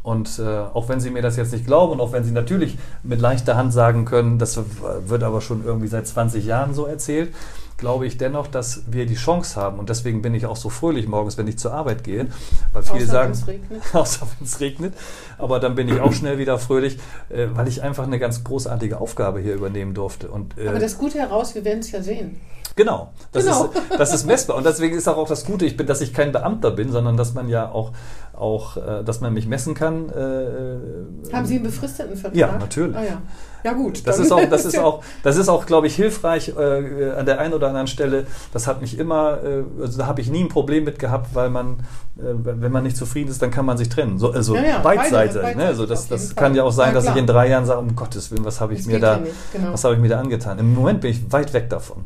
[0.03, 2.77] Und äh, auch wenn Sie mir das jetzt nicht glauben und auch wenn Sie natürlich
[3.03, 4.59] mit leichter Hand sagen können, das
[5.05, 7.33] wird aber schon irgendwie seit 20 Jahren so erzählt,
[7.79, 9.79] glaube ich dennoch, dass wir die Chance haben.
[9.79, 12.27] Und deswegen bin ich auch so fröhlich morgens, wenn ich zur Arbeit gehe.
[12.73, 13.81] Weil viele Außer sagen, wenn's regnet.
[13.93, 14.93] außer wenn es regnet.
[15.37, 16.99] Aber dann bin ich auch schnell wieder fröhlich,
[17.29, 20.29] äh, weil ich einfach eine ganz großartige Aufgabe hier übernehmen durfte.
[20.29, 22.39] Und, äh, Aber das Gute heraus, wir werden es ja sehen.
[22.75, 23.65] Genau, das, Genau.
[23.65, 24.55] Ist, das ist messbar.
[24.55, 27.17] Und deswegen ist auch, auch das Gute, ich bin, dass ich kein Beamter bin, sondern
[27.17, 27.91] dass man ja auch,
[28.33, 30.09] auch äh, dass man mich messen kann.
[30.09, 32.37] Äh, Haben Sie einen befristeten Vertrag?
[32.37, 32.95] Ja, natürlich.
[32.95, 33.21] Ah, ja.
[33.63, 34.05] Ja, gut.
[34.07, 37.39] Das ist auch, das ist auch, das ist auch, glaube ich, hilfreich äh, an der
[37.39, 38.25] einen oder anderen Stelle.
[38.53, 41.49] Das hat mich immer, äh, also da habe ich nie ein Problem mit gehabt, weil
[41.49, 41.79] man,
[42.17, 44.17] äh, wenn man nicht zufrieden ist, dann kann man sich trennen.
[44.19, 45.41] So, also Ja, ja, beidseitig.
[45.41, 45.65] beide- ne?
[45.65, 46.57] Also das, das kann Fall.
[46.57, 48.79] ja auch sein, dass ich in drei Jahren sage, um Gottes Willen, was habe ich
[48.79, 49.19] Das mir da, ja
[49.53, 49.73] genau.
[49.73, 50.59] was habe ich mir da angetan?
[50.59, 52.05] Im Moment bin ich weit weg davon.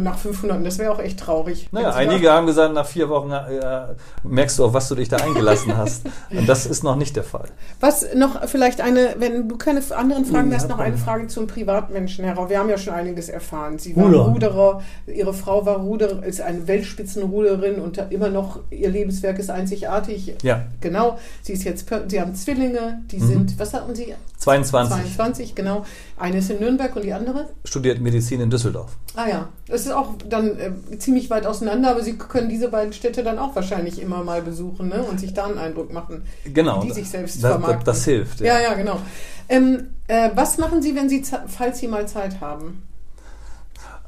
[0.00, 1.68] Nach 500, das wäre auch echt traurig.
[1.72, 5.16] Naja, einige haben gesagt, nach vier Wochen äh, merkst du, auf was du dich da
[5.16, 6.06] eingelassen hast.
[6.30, 7.46] Und das ist noch nicht der Fall.
[7.80, 10.86] Was noch vielleicht eine, wenn du keine anderen Fragen Ja, hast, noch komm.
[10.86, 12.48] eine Frage zum Privatmenschen heraus.
[12.48, 13.78] Wir haben ja schon einiges erfahren.
[13.78, 14.24] Sie waren Ruder.
[14.24, 20.34] Ruderer, ihre Frau war Ruder, ist eine Weltspitzenruderin und immer noch ihr Lebenswerk ist einzigartig.
[20.42, 21.18] Ja, Genau.
[21.42, 23.26] Sie ist jetzt, sie haben Zwillinge, die Mhm.
[23.26, 24.14] sind, was hatten Sie?
[24.38, 25.84] 22, 22, genau.
[26.16, 27.48] Eine ist in Nürnberg und die andere?
[27.64, 28.96] studiert Medizin in Düsseldorf.
[29.16, 32.92] Ah ja, das ist auch dann äh, ziemlich weit auseinander, aber Sie können diese beiden
[32.92, 35.02] Städte dann auch wahrscheinlich immer mal besuchen ne?
[35.02, 36.22] und sich da einen Eindruck machen.
[36.44, 36.82] Genau.
[36.82, 37.84] Die sich selbst das, das, vermarkten.
[37.84, 38.40] das hilft.
[38.40, 39.00] Ja, ja, genau.
[39.48, 42.82] Ähm, äh, was machen Sie, wenn Sie, falls Sie mal Zeit haben?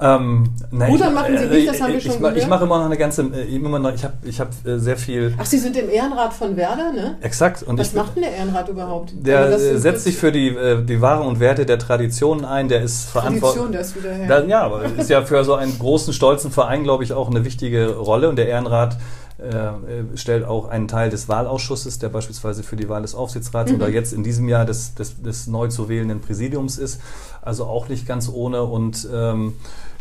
[0.03, 2.79] Ähm, nein, Rudern machen Sie nicht, das haben wir ich, schon ich, ich mache immer
[2.79, 5.59] noch eine ganze, äh, immer noch, ich habe ich hab, äh, sehr viel, Ach, Sie
[5.59, 7.19] sind im Ehrenrat von Werder, ne?
[7.21, 7.63] exakt.
[7.65, 9.13] Und Was ich, macht denn der Ehrenrat überhaupt?
[9.15, 12.47] der Also äh, ist- setzt sich für die, äh, die Wahren und Werte der Traditionen
[12.47, 13.79] ein, der ist Tradition, verantwortlich.
[13.79, 14.27] das wieder her.
[14.27, 17.45] Da, ja, aber ist ja für so einen großen, stolzen Verein, glaube ich, auch eine
[17.45, 18.31] wichtige Rolle.
[18.31, 18.97] Und der Ehrenrat
[19.43, 23.71] äh, äh, stellt auch einen Teil des Wahlausschusses, der beispielsweise für die Wahl des Aufsichtsrats
[23.71, 23.77] Mhm.
[23.77, 27.01] oder jetzt in diesem Jahr des, des, des neu zu wählenden Präsidiums ist.
[27.43, 29.55] Also auch nicht ganz ohne und ähm,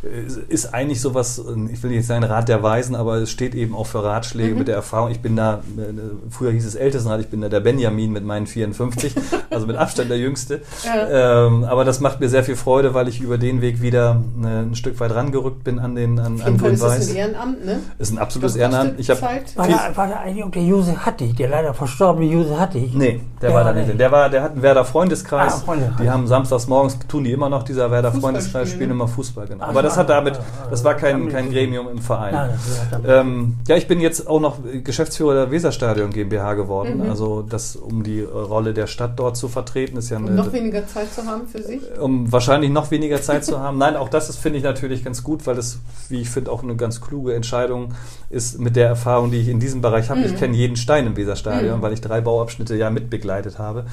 [0.03, 1.41] ist eigentlich sowas,
[1.71, 4.59] ich will nicht sagen Rat der Weisen, aber es steht eben auch für Ratschläge Mhm.
[4.59, 5.11] mit der Erfahrung.
[5.11, 5.91] Ich bin da, äh,
[6.29, 9.13] früher hieß es Ältestenrat, ich bin da der Benjamin mit meinen 54,
[9.49, 10.61] also mit Abstand der Jüngste.
[10.85, 11.45] Ja.
[11.47, 14.47] Ähm, aber das macht mir sehr viel Freude, weil ich über den Weg wieder äh,
[14.47, 17.09] ein Stück weit rangerückt bin an den an, an Fall ist das Grün-Weiß.
[17.11, 17.79] ein Ehrenamt, ne?
[17.97, 18.99] Ist ein absolutes Ehrenamt.
[18.99, 19.57] Ich Zeit.
[19.57, 22.93] War da, war da eigentlich auch der Josef Hattig, der leider verstorbene Josef Hattig?
[22.93, 23.99] Nee, der Der war da nicht.
[23.99, 25.53] Der war, der hat einen Werder Freundeskreis.
[25.55, 26.01] Ah, Freundeskreis.
[26.01, 29.65] Die haben samstags morgens tun die immer noch dieser Werder Freundeskreis spielen, immer Fußball genau.
[29.67, 29.75] Ach.
[29.89, 32.49] Das hat damit, das war kein, kein Gremium im Verein.
[33.05, 37.01] Ähm, ja, ich bin jetzt auch noch Geschäftsführer der Weserstadion GmbH geworden.
[37.09, 40.53] Also das, um die Rolle der Stadt dort zu vertreten, ist ja Um eine, noch
[40.53, 41.81] weniger Zeit zu haben für sich.
[41.99, 43.77] um wahrscheinlich noch weniger Zeit zu haben.
[43.77, 45.79] Nein, auch das ist, finde ich natürlich ganz gut, weil das,
[46.09, 47.93] wie ich finde, auch eine ganz kluge Entscheidung
[48.29, 50.21] ist mit der Erfahrung, die ich in diesem Bereich habe.
[50.21, 53.85] Ich kenne jeden Stein im Weserstadion, weil ich drei Bauabschnitte ja mitbegleitet habe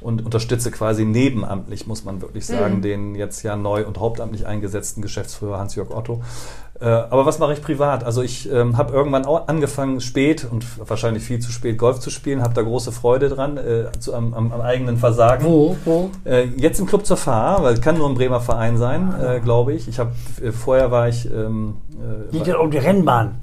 [0.00, 5.02] und unterstütze quasi nebenamtlich, muss man wirklich sagen, den jetzt ja neu und hauptamtlich eingesetzten
[5.02, 6.20] Geschäftsführer Hans-Jörg Otto.
[6.80, 8.02] Äh, aber was mache ich privat?
[8.02, 12.10] Also ich ähm, habe irgendwann auch angefangen, spät und wahrscheinlich viel zu spät Golf zu
[12.10, 15.44] spielen, habe da große Freude dran, äh, zu, am, am, am eigenen Versagen.
[15.44, 16.10] Wo, wo?
[16.24, 19.38] Äh, jetzt im Club zur Fahr, weil es kann nur ein Bremer Verein sein, äh,
[19.40, 19.86] glaube ich.
[19.86, 20.10] Ich habe
[20.42, 23.36] äh, vorher war ich ähm, äh, Liegt ja auch die Rennbahn.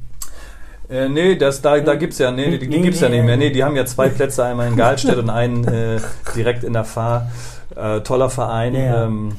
[0.89, 3.37] äh, nee, das, da, da gibt's ja, nee, die, die Nee, gibt's ja nicht mehr.
[3.37, 3.51] nee.
[3.51, 5.99] Die haben ja zwei Plätze, einmal in Galstedt und einen äh,
[6.35, 7.31] direkt in der Fahr.
[7.75, 8.73] Äh, toller Verein.
[8.75, 9.05] Ja.
[9.05, 9.33] Ähm, äh,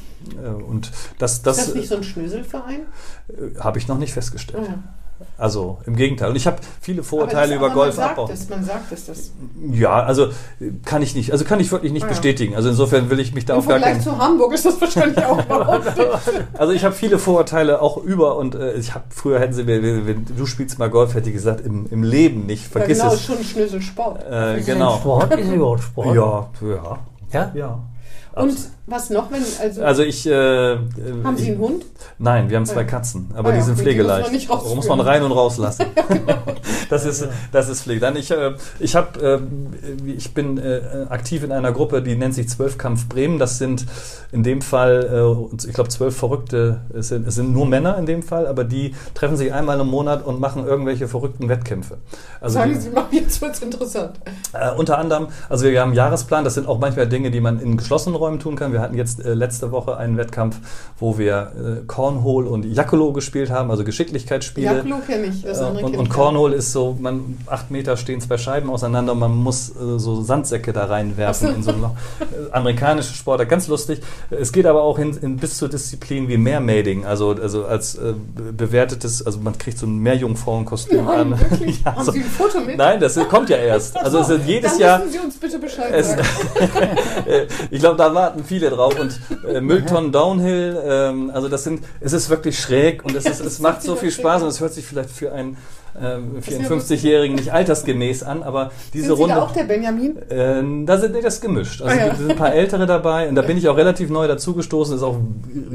[0.67, 2.81] und das, Ist das das nicht so ein Schnöselverein?
[3.29, 4.67] äh, habe ich noch nicht festgestellt.
[4.67, 4.75] Ja.
[5.37, 6.31] Also im Gegenteil.
[6.31, 8.37] Und ich habe viele Vorurteile das- über aber Golf man sagt abbauen.
[8.49, 9.31] man sagt es, das.
[9.71, 10.25] Ja, also
[10.59, 11.31] äh, kann ich nicht.
[11.31, 12.13] Also kann ich wirklich nicht Ah, ja.
[12.13, 12.55] bestätigen.
[12.55, 14.03] Also insofern will ich mich da Im auf gar Vergleich keinen.
[14.03, 16.09] zu Hamburg ist das wahrscheinlich auch überhaupt nicht.
[16.57, 20.07] Also ich habe viele Vorurteile auch über und äh, ich habe früher hätten sie mir,
[20.07, 22.63] wenn du spielst mal Golf, hätte ich gesagt, im, im Leben nicht.
[22.73, 23.25] Ja, Vergiss genau, ist es.
[23.27, 24.23] schon ein Schnöselsport.
[24.27, 24.97] Äh, genau.
[24.97, 25.35] Sport?
[25.39, 26.15] Ist überhaupt Sport?
[26.15, 26.99] Ja, ja,
[27.31, 27.51] Ja?
[27.53, 27.79] ja.
[28.33, 28.57] Und
[28.87, 30.25] was noch, wenn, also, Also ich.
[30.25, 30.31] Äh,
[31.23, 31.85] haben Sie ich, einen Hund?
[32.17, 32.87] Nein, wir haben zwei Ah, ja.
[32.87, 34.31] Katzen, aber Ah, die ja, sind gut, die muss man pflegeleicht.
[34.33, 34.75] nicht rausführen.
[34.75, 35.85] muss man rein und rauslassen.
[36.89, 37.99] das ist das ist Pflege.
[38.01, 39.41] Dann ich äh, ich habe
[40.05, 43.39] äh, ich bin äh, aktiv in einer Gruppe, die nennt sich Zwölfkampf Bremen.
[43.39, 43.85] Das sind
[44.31, 45.09] in dem Fall
[45.53, 46.81] äh, ich glaube zwölf Verrückte.
[46.93, 49.87] Es sind, es sind nur Männer in dem Fall, aber die treffen sich einmal im
[49.87, 51.97] Monat und machen irgendwelche verrückten Wettkämpfe.
[52.39, 54.19] Also Sagen die, Sie mal, jetzt wird es interessant.
[54.53, 57.59] äh, unter anderem, also wir haben einen Jahresplan, das sind auch manchmal Dinge, die man
[57.59, 58.70] in geschlossenen Räumen tun kann.
[58.71, 60.57] Wir hatten jetzt äh, letzte Woche einen Wettkampf,
[60.99, 61.51] wo wir
[61.81, 64.77] äh, Cornhole und Jackolo gespielt haben, also Geschicklichkeitsspiele.
[64.77, 67.71] Jaklo kenne ich, das Äh, andere und, kenn und ich Cornhole ist so, man acht
[67.71, 71.53] Meter stehen zwei Scheiben auseinander und man muss äh, so Sandsäcke da reinwerfen so.
[71.53, 71.91] in so ein Loch.
[72.21, 74.01] Äh, amerikanische Sportart, ganz lustig.
[74.29, 78.13] Es geht aber auch hin, in, bis zur Disziplin wie Mermaiding, also, also als äh,
[78.35, 81.35] be- bewertetes, also man kriegt so ein Meerjungfrauenkostüm an.
[81.83, 82.77] Ja, Haben so- Sie ein Foto mit?
[82.77, 83.97] Nein, das kommt ja erst.
[83.97, 85.01] Also es sind jedes Dann Jahr.
[85.07, 86.21] Sie uns bitte Bescheid Es, sagen.
[87.25, 88.99] Äh, ich glaube, da warten viele drauf.
[88.99, 93.39] Und äh, Mülltonnen Downhill, ähm, also das sind, es ist wirklich schräg und es, ist,
[93.39, 95.57] es macht so viel Spaß und es hört sich vielleicht für einen
[95.99, 99.35] ähm, 54-Jährigen nicht altersgemäß an, aber diese Sind Sie Runde.
[99.35, 100.17] da auch der Benjamin?
[100.29, 101.81] Äh, da sind nee, das gemischt.
[101.81, 102.15] Also Ah, ja.
[102.15, 104.93] sind ein paar Ältere dabei und da bin ich auch relativ neu dazugestoßen.
[104.93, 105.17] Das ist auch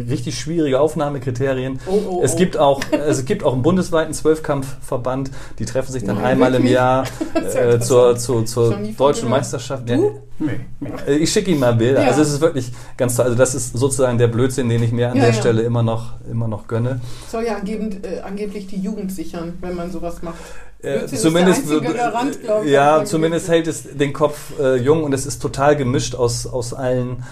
[0.08, 1.80] richtig schwierige Aufnahmekriterien.
[1.86, 2.38] Oh, oh, es oh.
[2.38, 5.30] gibt auch es gibt auch einen bundesweiten Zwölfkampfverband.
[5.58, 6.72] Die treffen sich dann Nein, einmal im wirklich?
[6.72, 7.04] Jahr
[7.46, 9.28] ist ja äh, zur, zur, zur deutschen.
[9.28, 9.88] Meisterschaft.
[9.88, 10.22] Du?
[10.38, 10.90] Nee, nee.
[11.06, 12.02] äh, Ich schicke Ihnen mal Bilder.
[12.02, 12.08] Ja.
[12.08, 13.24] Also es ist wirklich ganz toll.
[13.26, 15.40] Also das ist sozusagen der Blödsinn, den ich mir an Ja, der ja.
[15.40, 17.00] Stelle immer noch, immer noch gönne.
[17.30, 20.36] Soll ja angebend, äh, angeblich die Jugend sichern, wenn man sowas macht.
[20.82, 25.40] Äh, zumindest, Garant, ich, ja, zumindest hält es den Kopf äh, jung und es ist
[25.40, 27.24] total gemischt aus, aus allen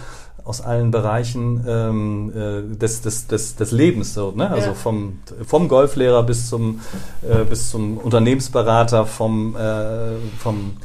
[0.46, 4.50] aus allen Bereichen ähm, äh, des, des, des, des Lebens so, ne?
[4.50, 4.74] Also Ja.
[4.74, 6.80] vom, vom Golflehrer bis zum
[7.22, 10.76] äh, bis zum Unternehmensberater, vom, äh, vom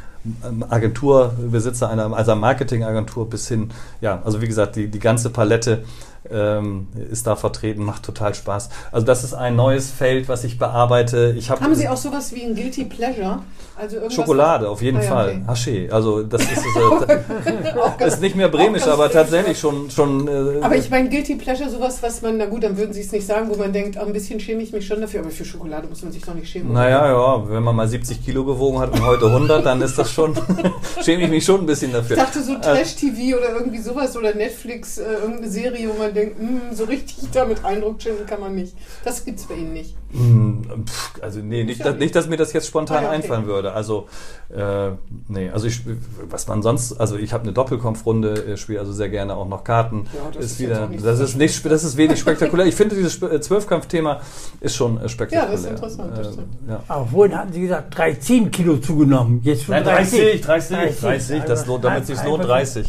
[0.69, 5.83] Agenturbesitzer einer also Marketingagentur bis hin, ja, also wie gesagt, die, die ganze Palette
[6.29, 8.69] ähm, ist da vertreten, macht total Spaß.
[8.91, 11.33] Also das ist ein neues Feld, was ich bearbeite.
[11.37, 13.39] Ich hab, Haben Sie auch sowas wie ein Guilty Pleasure?
[13.79, 15.29] Also Schokolade, auf jeden Ah, ja, Fall.
[15.29, 15.41] okay.
[15.47, 15.89] Haché.
[15.89, 16.63] Also das ist,
[17.99, 19.89] äh, ist nicht mehr bremisch, aber tatsächlich schon.
[19.89, 22.99] schon äh, Aber ich meine, Guilty Pleasure, sowas, was man, na gut, dann würden Sie
[23.01, 25.29] es nicht sagen, wo man denkt, ah, ein bisschen schäme ich mich schon dafür, aber
[25.29, 26.71] für Schokolade muss man sich doch nicht schämen.
[26.71, 26.79] oder?
[26.81, 30.11] naja, ja, wenn man mal 70 Kilo gewogen hat und heute 100, dann ist das
[30.11, 30.33] schon,
[31.03, 32.17] schäme ich mich schon ein bisschen dafür.
[32.17, 36.13] Ich dachte so Äh, Trash-TV oder irgendwie sowas oder Netflix, äh, irgendeine Serie, wo man
[36.13, 38.75] denkt, hm, so richtig damit Eindruck schinden kann man nicht.
[39.05, 39.95] Das gibt's bei Ihnen nicht.
[40.11, 43.15] Pff, Also nee, nicht, dass, nicht, dass mir das jetzt spontan Ah, okay.
[43.17, 43.68] einfallen würde.
[43.73, 44.07] Also
[44.55, 44.91] äh,
[45.27, 45.81] nee, also ich,
[46.27, 49.63] was man sonst, also ich habe eine Doppelkampfrunde, äh, spiele also sehr gerne auch noch
[49.63, 50.07] Karten.
[50.13, 52.65] Ja, das ist ist wieder, das so ist nicht, das ist wenig spektakulär.
[52.65, 54.21] Ich finde dieses äh, Zwölfkampfthema
[54.59, 55.45] ist schon äh, spektakulär.
[55.45, 56.83] Ja, das ist interessant, das Äh, ja.
[56.87, 59.41] Aber vorhin hatten Sie gesagt, 13 Kilo zugenommen.
[59.43, 60.41] Jetzt schon Nein, 30.
[60.41, 62.87] 30, 30, 30, das lohnt, damit sich lohnt, 30.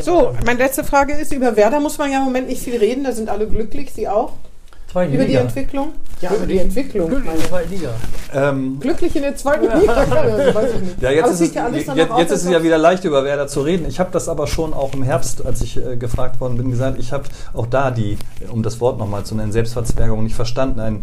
[0.00, 3.04] So, meine letzte Frage ist, über Werder muss man ja im Moment nicht viel reden,
[3.04, 4.32] da sind alle glücklich, Sie auch?
[4.92, 5.40] Zweite Über die Liga.
[5.40, 5.88] Entwicklung?
[6.20, 7.08] Ja, über die Entwicklung.
[7.08, 7.34] Glücklich,
[7.70, 7.90] Liga.
[8.32, 11.02] Ähm, Glücklich in der zweiten Liga, also weiß ich nicht.
[11.02, 11.88] Ja, jetzt, Aber ist, es, ja jetzt,
[12.18, 13.86] jetzt ist es ja wieder leicht, über Werder zu reden.
[13.88, 16.98] Ich habe das aber schon auch im Herbst, als ich äh, gefragt worden bin, gesagt,
[17.00, 17.24] ich habe
[17.54, 18.18] auch da die,
[18.50, 20.78] um das Wort nochmal zu nennen, Selbstverzwergung nicht verstanden.
[20.78, 21.02] Ein,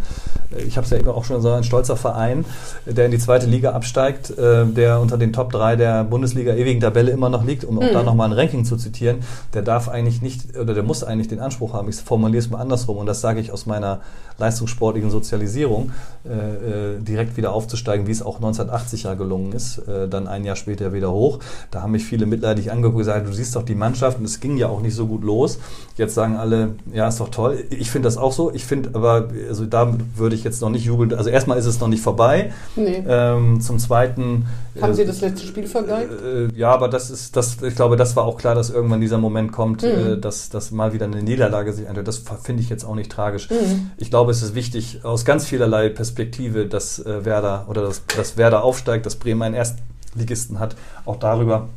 [0.55, 2.45] äh, ich habe es ja eben auch schon gesagt, ein stolzer Verein,
[2.85, 6.79] der in die zweite Liga absteigt, äh, der unter den Top 3 der Bundesliga ewigen
[6.79, 7.81] Tabelle immer noch liegt, um Mhm.
[7.81, 9.17] auch da nochmal ein Ranking zu zitieren,
[9.53, 12.59] der darf eigentlich nicht, oder der muss eigentlich den Anspruch haben, ich formuliere es mal
[12.59, 14.01] andersrum, und das sage ich aus meiner meiner
[14.39, 15.91] leistungssportlichen Sozialisierung
[16.25, 20.45] äh, äh, direkt wieder aufzusteigen, wie es auch 1980 ja gelungen ist, äh, dann ein
[20.45, 21.39] Jahr später wieder hoch.
[21.71, 24.39] Da haben mich viele mitleidig angeguckt und gesagt, du siehst doch die Mannschaft und es
[24.39, 25.59] ging ja auch nicht so gut los.
[25.97, 27.63] Jetzt sagen alle, ja, ist doch toll.
[27.69, 28.51] Ich finde das auch so.
[28.53, 31.13] Ich finde aber, also da würde ich jetzt noch nicht jubeln.
[31.13, 32.51] Also erstmal ist es noch nicht vorbei.
[32.75, 33.03] Nee.
[33.07, 34.45] Ähm, zum Zweiten.
[34.79, 36.11] Haben äh, Sie das letzte Spiel vergeigt?
[36.23, 39.17] Äh, ja, aber das ist, das, ich glaube, das war auch klar, dass irgendwann dieser
[39.17, 40.21] Moment kommt, mhm.
[40.21, 42.07] dass, dass mal wieder eine Niederlage sich eintritt.
[42.07, 43.49] Das finde ich jetzt auch nicht tragisch.
[43.49, 43.68] Mhm.
[43.97, 48.37] Ich glaube, es ist wichtig aus ganz vielerlei Perspektive, dass äh, Werder oder dass, dass
[48.37, 50.75] Werder aufsteigt, dass Bremen einen Erstligisten hat.
[51.05, 51.69] Auch darüber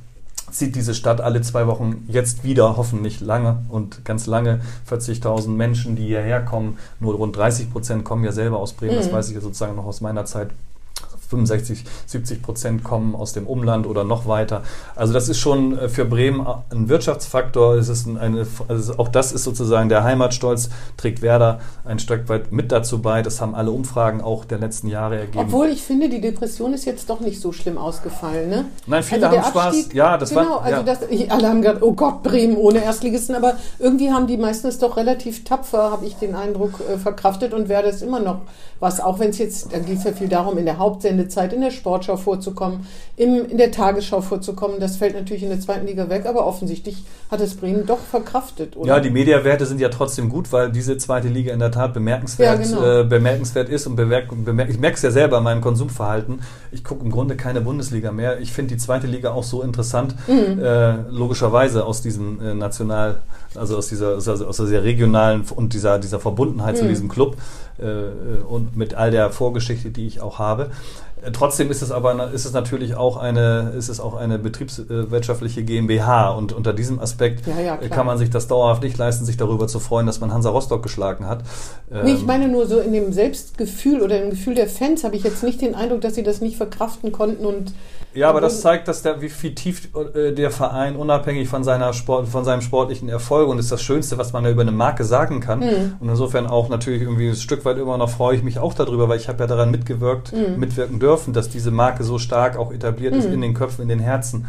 [0.51, 5.97] zieht diese Stadt alle zwei Wochen jetzt wieder, hoffentlich lange und ganz lange, 40.000 Menschen,
[5.97, 6.78] die hierher kommen.
[7.01, 8.99] Nur rund 30 Prozent kommen ja selber aus Bremen, mhm.
[8.99, 10.51] das weiß ich sozusagen noch aus meiner Zeit
[11.33, 14.62] 65, 70 Prozent kommen aus dem Umland oder noch weiter.
[14.95, 17.74] Also das ist schon äh, für Bremen ein Wirtschaftsfaktor.
[17.76, 22.53] Es ist eine, also auch das ist sozusagen der Heimatstolz, trägt Werder ein Stück weit
[22.53, 23.22] mit dazu bei.
[23.22, 25.39] Das haben alle Umfragen auch der letzten Jahre ergeben.
[25.47, 28.51] Obwohl ich finde, die Depression ist jetzt doch nicht so schlimm ausgefallen.
[28.51, 28.64] Ne?
[28.87, 29.89] Nein, viele also haben Spaß.
[29.95, 30.83] Ja, das genau, war, also ja.
[30.83, 33.35] das, alle haben gesagt, oh Gott, Bremen ohne Erstligisten.
[33.35, 37.55] Aber irgendwie haben die meisten es doch relativ tapfer, habe ich den Eindruck, äh, verkraftet
[37.55, 38.43] und Werder ist immer noch
[38.83, 41.53] was, auch wenn es jetzt, da geht es ja viel darum, in der Hauptsende Sendezeit
[41.53, 44.81] in der Sportschau vorzukommen, im, in der Tagesschau vorzukommen.
[44.81, 48.77] Das fällt natürlich in der zweiten Liga weg, aber offensichtlich hat es Bremen doch verkraftet.
[48.77, 48.89] Oder?
[48.89, 52.59] Ja, die Mediawerte sind ja trotzdem gut, weil diese zweite Liga in der Tat bemerkenswert,
[52.59, 53.01] ja, genau.
[53.01, 56.41] äh, bemerkenswert ist und bemerk, bemerk, ich merke es ja selber in meinem Konsumverhalten.
[56.73, 58.41] Ich gucke im Grunde keine Bundesliga mehr.
[58.41, 60.62] Ich finde die zweite Liga auch so interessant, mhm.
[60.62, 63.23] äh, logischerweise aus diesem äh, National,
[63.55, 66.79] also aus dieser, aus dieser regionalen und dieser, dieser Verbundenheit mhm.
[66.79, 67.37] zu diesem Club
[67.79, 70.70] äh, und mit all der Vorgeschichte, die ich auch habe.
[71.33, 76.31] Trotzdem ist es aber ist es natürlich auch eine ist es auch eine betriebswirtschaftliche GmbH
[76.31, 79.68] und unter diesem Aspekt ja, ja, kann man sich das dauerhaft nicht leisten, sich darüber
[79.68, 81.45] zu freuen, dass man Hansa Rostock geschlagen hat.
[81.91, 85.14] Nee, ich ähm, meine nur so in dem Selbstgefühl oder im Gefühl der Fans habe
[85.14, 87.73] ich jetzt nicht den Eindruck, dass sie das nicht verkraften konnten und
[88.14, 91.93] ja, aber das zeigt, dass der, wie viel tief äh, der Verein unabhängig von seiner
[91.95, 95.05] Sport, von seinem sportlichen Erfolg und ist das Schönste, was man ja über eine Marke
[95.05, 95.61] sagen kann.
[95.61, 95.97] Mhm.
[95.99, 99.09] Und insofern auch natürlich irgendwie ein Stück weit immer noch freue ich mich auch darüber,
[99.09, 100.59] weil ich habe ja daran mitgewirkt, mhm.
[100.59, 103.18] mitwirken dürfen, dass diese Marke so stark auch etabliert mhm.
[103.20, 104.46] ist in den Köpfen, in den Herzen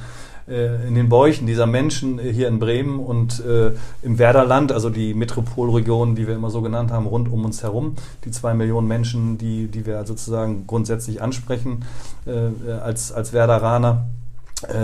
[0.47, 5.13] äh, in den Bäuchen dieser Menschen hier in Bremen und äh, im Werderland, also die
[5.13, 7.95] Metropolregion, die wir immer so genannt haben, rund um uns herum,
[8.25, 11.85] die zwei Millionen Menschen, die, die wir sozusagen grundsätzlich ansprechen
[12.25, 14.22] äh, als, als Werderaner äh,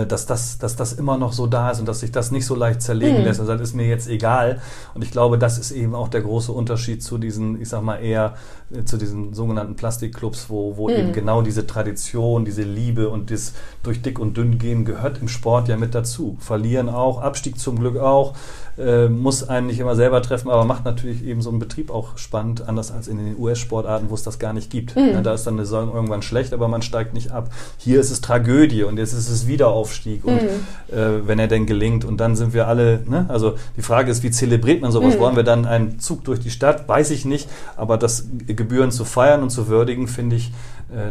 [0.06, 2.54] dass das, dass das immer noch so da ist und dass sich das nicht so
[2.54, 3.24] leicht zerlegen mhm.
[3.24, 3.40] lässt.
[3.40, 4.60] Also das ist mir jetzt egal.
[4.94, 7.96] Und ich glaube, das ist eben auch der große Unterschied zu diesen, ich sag mal
[7.96, 8.34] eher
[8.72, 10.96] äh, zu diesen sogenannten Plastikclubs, wo, wo mhm.
[10.96, 15.28] eben genau diese Tradition, diese Liebe und das durch dick und dünn gehen gehört im
[15.28, 16.36] Sport ja mit dazu.
[16.40, 18.34] Verlieren auch, Abstieg zum Glück auch,
[18.80, 22.16] äh, muss einen nicht immer selber treffen, aber macht natürlich eben so einen Betrieb auch
[22.16, 24.96] spannend, anders als in den US-Sportarten, wo es das gar nicht gibt.
[24.96, 25.10] Mhm.
[25.12, 27.50] Ja, da ist dann eine Saison irgendwann schlecht, aber man steigt nicht ab.
[27.78, 30.94] Hier ist es Tragödie und jetzt ist es Wiederaufstieg und mhm.
[30.96, 33.26] äh, wenn er denn gelingt und dann sind wir alle, ne?
[33.28, 35.14] also die Frage ist, wie zelebriert man sowas?
[35.14, 35.20] Mhm.
[35.20, 36.88] Wollen wir dann einen Zug durch die Stadt?
[36.88, 40.52] Weiß ich nicht, aber das Gebühren zu feiern und zu würdigen, finde ich,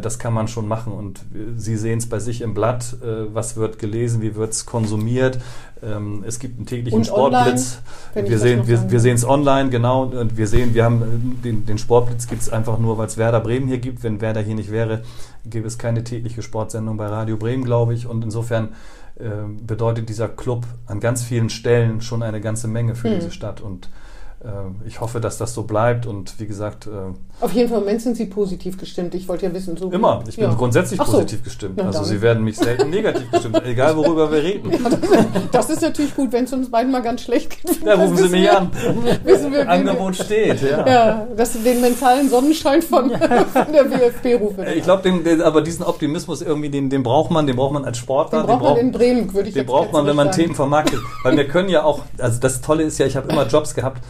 [0.02, 0.94] das kann man schon machen.
[0.94, 1.22] Und
[1.58, 5.40] Sie sehen es bei sich im Blatt, äh, was wird gelesen, wie wird es konsumiert.
[5.82, 7.82] Ähm, es gibt einen täglichen und Sportblitz.
[8.16, 10.04] Online, wir sehen wir, wir es online, genau.
[10.04, 13.18] Und wir sehen, wir haben äh, den, den Sportblitz gibt es einfach nur, weil es
[13.18, 14.04] Werder Bremen hier gibt.
[14.04, 15.04] Wenn Werder hier nicht wäre,
[15.46, 18.08] gäbe es keine tägliche Sportsendung bei Radio Bremen, glaube ich.
[18.08, 18.70] Und insofern
[19.68, 23.16] bedeutet dieser Club an ganz vielen Stellen schon eine ganze Menge für hm.
[23.16, 23.60] diese Stadt.
[23.60, 23.90] Und äh,
[24.86, 26.88] ich hoffe, dass das so bleibt und wie gesagt.
[26.88, 29.14] Äh, Auf jeden Fall, im Moment sind Sie positiv gestimmt.
[29.14, 29.92] Ich wollte ja wissen, so.
[29.92, 30.24] Immer.
[30.30, 30.54] Ich bin ja.
[30.54, 31.12] grundsätzlich so.
[31.12, 31.74] positiv gestimmt.
[31.76, 34.72] Na, also Sie werden mich selten negativ gestimmt, egal worüber wir reden.
[34.72, 35.00] Ja, das,
[35.52, 37.84] das, ist natürlich gut, wenn es uns beiden mal ganz schlecht geht.
[37.84, 38.72] Ja, rufen Sie mich wir, an.
[39.26, 40.88] Wissen wir, Angebot wir, steht, ja.
[40.88, 44.64] Ja, dass den mentalen Sonnenschein von, von der WFB rufe.
[44.74, 45.12] Ich glaube,
[45.44, 48.44] aber diesen Optimismus irgendwie, den, den braucht man, den braucht man als Sportler.
[48.44, 50.44] Den braucht man in Bremen, würde ich Den braucht man, wenn man sagen.
[50.44, 51.02] Themen vermarktet.
[51.24, 54.02] Weil wir können ja auch, also das Tolle ist ja, ich habe immer Jobs gehabt,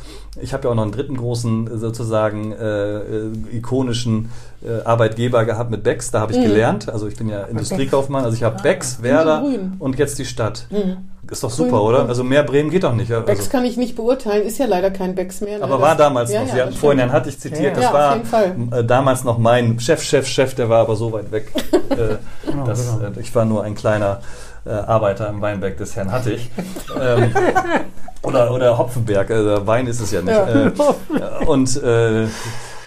[0.42, 4.30] ich habe ja auch noch einen dritten großen, sozusagen äh, äh, ikonischen
[4.64, 6.12] äh, Arbeitgeber gehabt mit Becks.
[6.12, 6.44] Da habe ich mhm.
[6.44, 6.90] gelernt.
[6.90, 8.24] Also ich bin ja Industriekaufmann.
[8.24, 9.44] Also ich habe ah, Becks, Werder
[9.80, 10.68] und jetzt die Stadt.
[10.70, 10.98] Mhm.
[11.32, 12.08] Ist doch super, oder?
[12.08, 13.12] Also mehr Bremen geht doch nicht.
[13.12, 15.60] Also Becks kann ich nicht beurteilen, ist ja leider kein Becks mehr.
[15.60, 15.64] Ne?
[15.64, 16.56] Aber war damals ja, noch.
[16.56, 20.56] Ja, vorhin hatte ich zitiert, ja, das war äh, damals noch mein Chef, Chef, Chef,
[20.56, 21.52] der war aber so weit weg.
[21.90, 22.18] äh,
[22.50, 23.12] genau, dass, genau.
[23.12, 24.22] Äh, ich war nur ein kleiner
[24.66, 26.50] äh, Arbeiter im Weinberg des Herrn Hattich.
[27.00, 27.34] ähm,
[28.22, 30.34] oder, oder Hopfenberg, also Wein ist es ja nicht.
[30.34, 30.48] Ja.
[30.48, 32.28] Äh, und äh,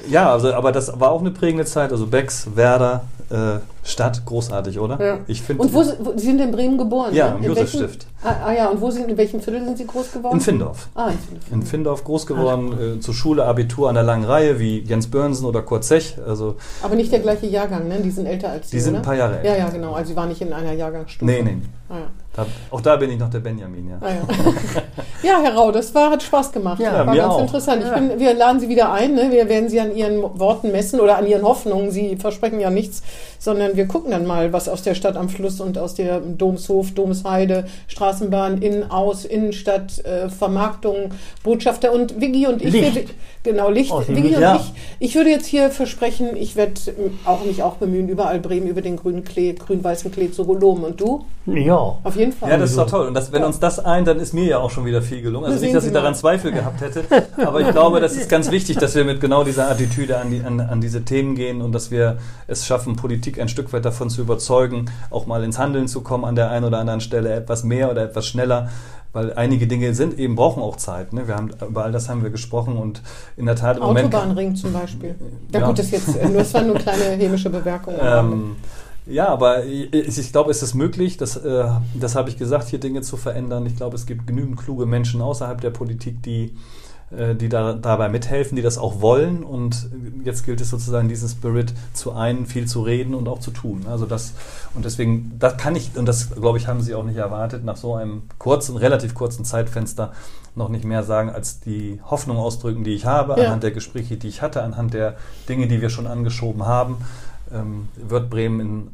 [0.08, 1.92] ja, also, aber das war auch eine prägende Zeit.
[1.92, 5.05] Also Becks, Werder, äh, Stadt, großartig, oder?
[5.05, 5.18] Ja.
[5.26, 5.62] Ich finde.
[5.62, 7.14] Und wo, Sie- wo, Sie sind in Bremen geboren?
[7.14, 7.39] Ja, ne?
[7.39, 8.07] im Josefstift.
[8.22, 10.35] Ah, ah ja, und wo sind, in welchem Viertel sind Sie groß geworden?
[10.37, 10.89] in Findorf.
[10.95, 11.53] Ah, in Findorf.
[11.53, 15.47] In Findorf groß geworden, äh, zur Schule, Abitur an der langen Reihe, wie Jens Börnsen
[15.47, 16.16] oder Kurt Zech.
[16.26, 18.01] Also, Aber nicht der gleiche Jahrgang, ne?
[18.01, 19.01] Die sind älter als Sie, die sind oder?
[19.01, 19.49] ein paar Jahre älter.
[19.59, 19.95] Ja, ja, genau.
[19.95, 21.24] Also Sie waren nicht in einer Jahrgangsstufe.
[21.30, 21.57] Nee, nee.
[21.89, 22.07] Ah, ja.
[22.35, 23.99] Da, auch da bin ich noch der Benjamin, ja.
[24.01, 24.22] Ah, ja.
[25.22, 26.80] ja, Herr Rau, das war, hat Spaß gemacht.
[26.80, 27.41] Ja, war mir ganz auch.
[27.43, 27.83] interessant.
[27.83, 27.95] Ich Ja.
[27.99, 29.14] bin, wir laden Sie wieder ein.
[29.14, 29.28] Ne?
[29.30, 31.91] Wir werden Sie an Ihren Worten messen oder an Ihren Hoffnungen.
[31.91, 33.03] Sie versprechen ja nichts,
[33.39, 36.93] sondern wir gucken dann mal, was aus der Stadt am Fluss und aus der Domshof,
[36.93, 41.11] Domsheide, Straßenbahn, in, aus, Innenstadt, äh, Vermarktung,
[41.43, 42.72] Botschafter und Viggi und ich.
[42.72, 42.95] Licht.
[42.95, 43.05] Wir,
[43.53, 43.93] genau, Licht.
[44.09, 44.57] Viggi Licht, und ja.
[44.57, 44.72] ich.
[45.11, 46.80] Ich würde jetzt hier versprechen, ich werde
[47.26, 50.85] auch mich auch bemühen, überall Bremen über den grünen Klee, grün-weißen Klee zu loben.
[50.85, 51.26] Und du?
[51.45, 51.99] Ja.
[52.05, 52.50] Auf jeden Fall.
[52.50, 53.08] Ja, das ist doch toll.
[53.08, 55.46] Und das, wenn uns das eint, dann ist mir ja auch schon wieder viel gelungen.
[55.46, 56.14] Also Sehen nicht, dass ich daran.
[56.14, 57.04] Zweifel gehabt hätte,
[57.44, 60.42] aber ich glaube, das ist ganz wichtig, dass wir mit genau dieser Attitüde an, die,
[60.42, 64.10] an, an diese Themen gehen und dass wir es schaffen, Politik ein Stück weit davon
[64.10, 67.64] zu überzeugen, auch mal ins Handeln zu kommen an der einen oder anderen Stelle etwas
[67.64, 68.68] mehr oder etwas schneller.
[69.14, 71.12] Weil einige Dinge sind eben, brauchen auch Zeit.
[71.12, 71.28] Ne?
[71.28, 73.02] Wir haben, über all das haben wir gesprochen und
[73.36, 74.06] in der Tat im Moment.
[74.14, 75.14] Autobahnring zum Beispiel.
[75.52, 75.66] Ja, Ja.
[75.66, 77.94] gut, das, jetzt, äh, das war nur eine kleine hämische Bemerkung.
[78.00, 78.57] Ähm,
[79.07, 81.64] ja, aber ich, glaube, es ist möglich, das, äh,
[81.95, 83.66] das habe ich gesagt, hier Dinge zu verändern.
[83.66, 86.54] Ich glaube, es gibt genügend kluge Menschen außerhalb der Politik, die,
[87.11, 89.42] äh, die da, dabei mithelfen, die das auch wollen.
[89.42, 89.91] Und
[90.24, 93.87] jetzt gilt es sozusagen, diesen Spirit zu einen, viel zu reden und auch zu tun.
[93.88, 94.34] Also das,
[94.74, 97.76] und deswegen, das kann ich, und das glaube ich, haben Sie auch nicht erwartet, nach
[97.76, 100.12] so einem kurzen, relativ kurzen Zeitfenster
[100.54, 103.46] noch nicht mehr sagen, als die Hoffnung ausdrücken, die ich habe, Ja.
[103.46, 105.16] anhand der Gespräche, die ich hatte, anhand der
[105.49, 106.99] Dinge, die wir schon angeschoben haben
[107.53, 108.88] ähm, wird Bremen in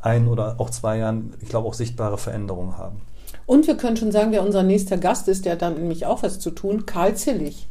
[0.00, 3.00] ein oder auch zwei Jahren, ich glaube, auch sichtbare Veränderungen haben.
[3.46, 6.22] Und wir können schon sagen, wer unser nächster Gast ist, der hat dann nämlich auch
[6.22, 7.66] was zu tun, Karl Zillig.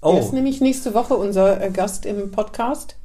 [0.00, 0.12] Oh.
[0.12, 2.96] Der ist nämlich nächste Woche unser äh, Gast im Podcast.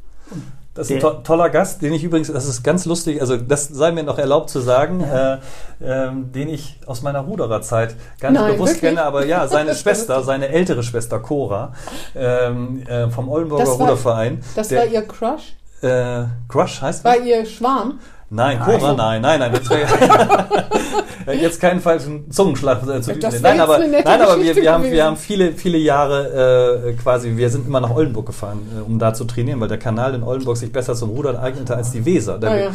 [0.73, 3.67] Das ist ein to toller Gast, den ich übrigens, das ist ganz lustig, also das
[3.67, 5.37] sei mir noch erlaubt zu sagen, äh,
[5.83, 8.89] ähm, den ich aus meiner Rudererzeit gar nicht Nein, bewusst wirklich?
[8.95, 11.73] kenne, aber ja, seine Schwester, seine ältere Schwester Cora
[12.15, 14.43] ähm, äh, vom Oldenburger Das war- Ruderverein.
[14.55, 15.53] Das der, war ihr Crush?
[15.83, 17.99] Äh, Crush heißt War ihr Schwarm?
[18.33, 19.51] Nein, Cora, nein, nein, nein.
[19.51, 24.09] Das wär, jetzt keinen falschen Zungenschlag äh, zu Das wär Nein, jetzt aber, eine nette
[24.09, 27.79] nein, aber wir, wir, haben, wir haben viele, viele Jahre äh, quasi, wir sind immer
[27.79, 30.95] nach Oldenburg gefahren, äh, um da zu trainieren, weil der Kanal in Oldenburg sich besser
[30.95, 32.39] zum Rudern eignete als die Weser.
[32.41, 32.71] Ah, ja.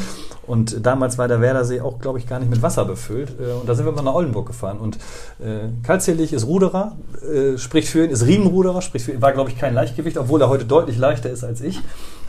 [0.47, 3.31] Und damals war der Werdersee auch, glaube ich, gar nicht mit Wasser befüllt.
[3.41, 4.79] Äh, und da sind wir immer nach Oldenburg gefahren.
[4.79, 4.97] Und
[5.41, 9.33] äh, Karl Zierlich ist Ruderer, äh, spricht für ihn, ist Riemenruderer, spricht für ihn, war,
[9.33, 11.81] glaube ich, kein Leichtgewicht, obwohl er heute deutlich leichter ist als ich.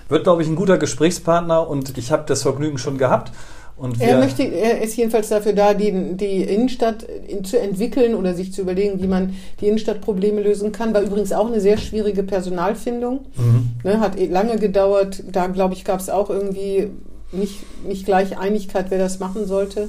[0.10, 3.32] Wird, glaube ich, ein guter Gesprächspartner und ich habe das Vergnügen schon gehabt.
[3.78, 8.34] Und Er, möchte, er ist jedenfalls dafür da, die, die Innenstadt in, zu entwickeln oder
[8.34, 10.94] sich zu überlegen, wie man die Innenstadtprobleme lösen kann.
[10.94, 13.22] War übrigens auch eine sehr schwierige Personalfindung.
[13.38, 13.70] Mhm.
[13.86, 15.24] Ne, hat eh lange gedauert.
[15.32, 16.90] Da, glaube ich, gab es auch irgendwie
[17.32, 19.88] nicht, nicht gleich Einigkeit, wer das machen sollte.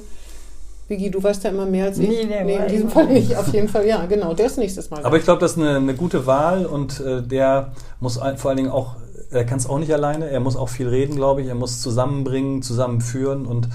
[0.87, 2.07] Vicky, du weißt da immer mehr als ich.
[2.07, 3.35] Nee, der nee in diesem Fall nicht.
[3.35, 4.33] Auf jeden Fall, ja, genau.
[4.33, 5.03] Der ist nächstes Mal.
[5.03, 8.49] Aber ich glaube, das ist eine, eine gute Wahl und äh, der muss ein, vor
[8.49, 8.95] allen Dingen auch,
[9.31, 11.81] er kann es auch nicht alleine, er muss auch viel reden, glaube ich, er muss
[11.81, 13.69] zusammenbringen, zusammenführen und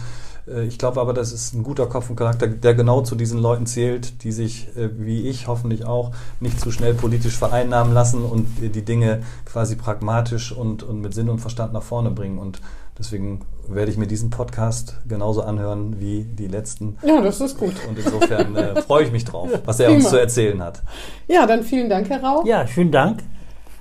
[0.49, 3.41] äh, ich glaube aber, das ist ein guter Kopf und Charakter, der genau zu diesen
[3.41, 8.25] Leuten zählt, die sich, äh, wie ich hoffentlich auch, nicht zu schnell politisch vereinnahmen lassen
[8.25, 12.39] und die, die Dinge quasi pragmatisch und, und mit Sinn und Verstand nach vorne bringen
[12.39, 12.61] und
[12.99, 16.97] Deswegen werde ich mir diesen Podcast genauso anhören wie die letzten.
[17.03, 17.75] ja, das ist gut.
[17.87, 20.11] Und insofern äh, freue ich mich drauf, was er uns Prima.
[20.11, 20.83] zu erzählen hat.
[21.29, 22.43] Ja, dann vielen Dank, Herr Rau.
[22.47, 23.23] Ja, schönen Dank.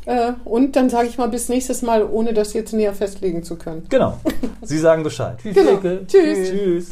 [0.05, 3.55] Äh, und dann sage ich mal bis nächstes Mal, ohne das jetzt näher festlegen zu
[3.55, 3.85] können.
[3.89, 4.19] Genau.
[4.61, 5.37] Sie sagen Bescheid.
[5.43, 5.79] Genau.
[6.05, 6.49] Tschüss.
[6.49, 6.89] Tschüss.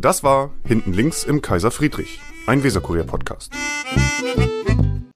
[0.00, 3.52] Das war Hinten links im Kaiser Friedrich, ein Weserkurier-Podcast.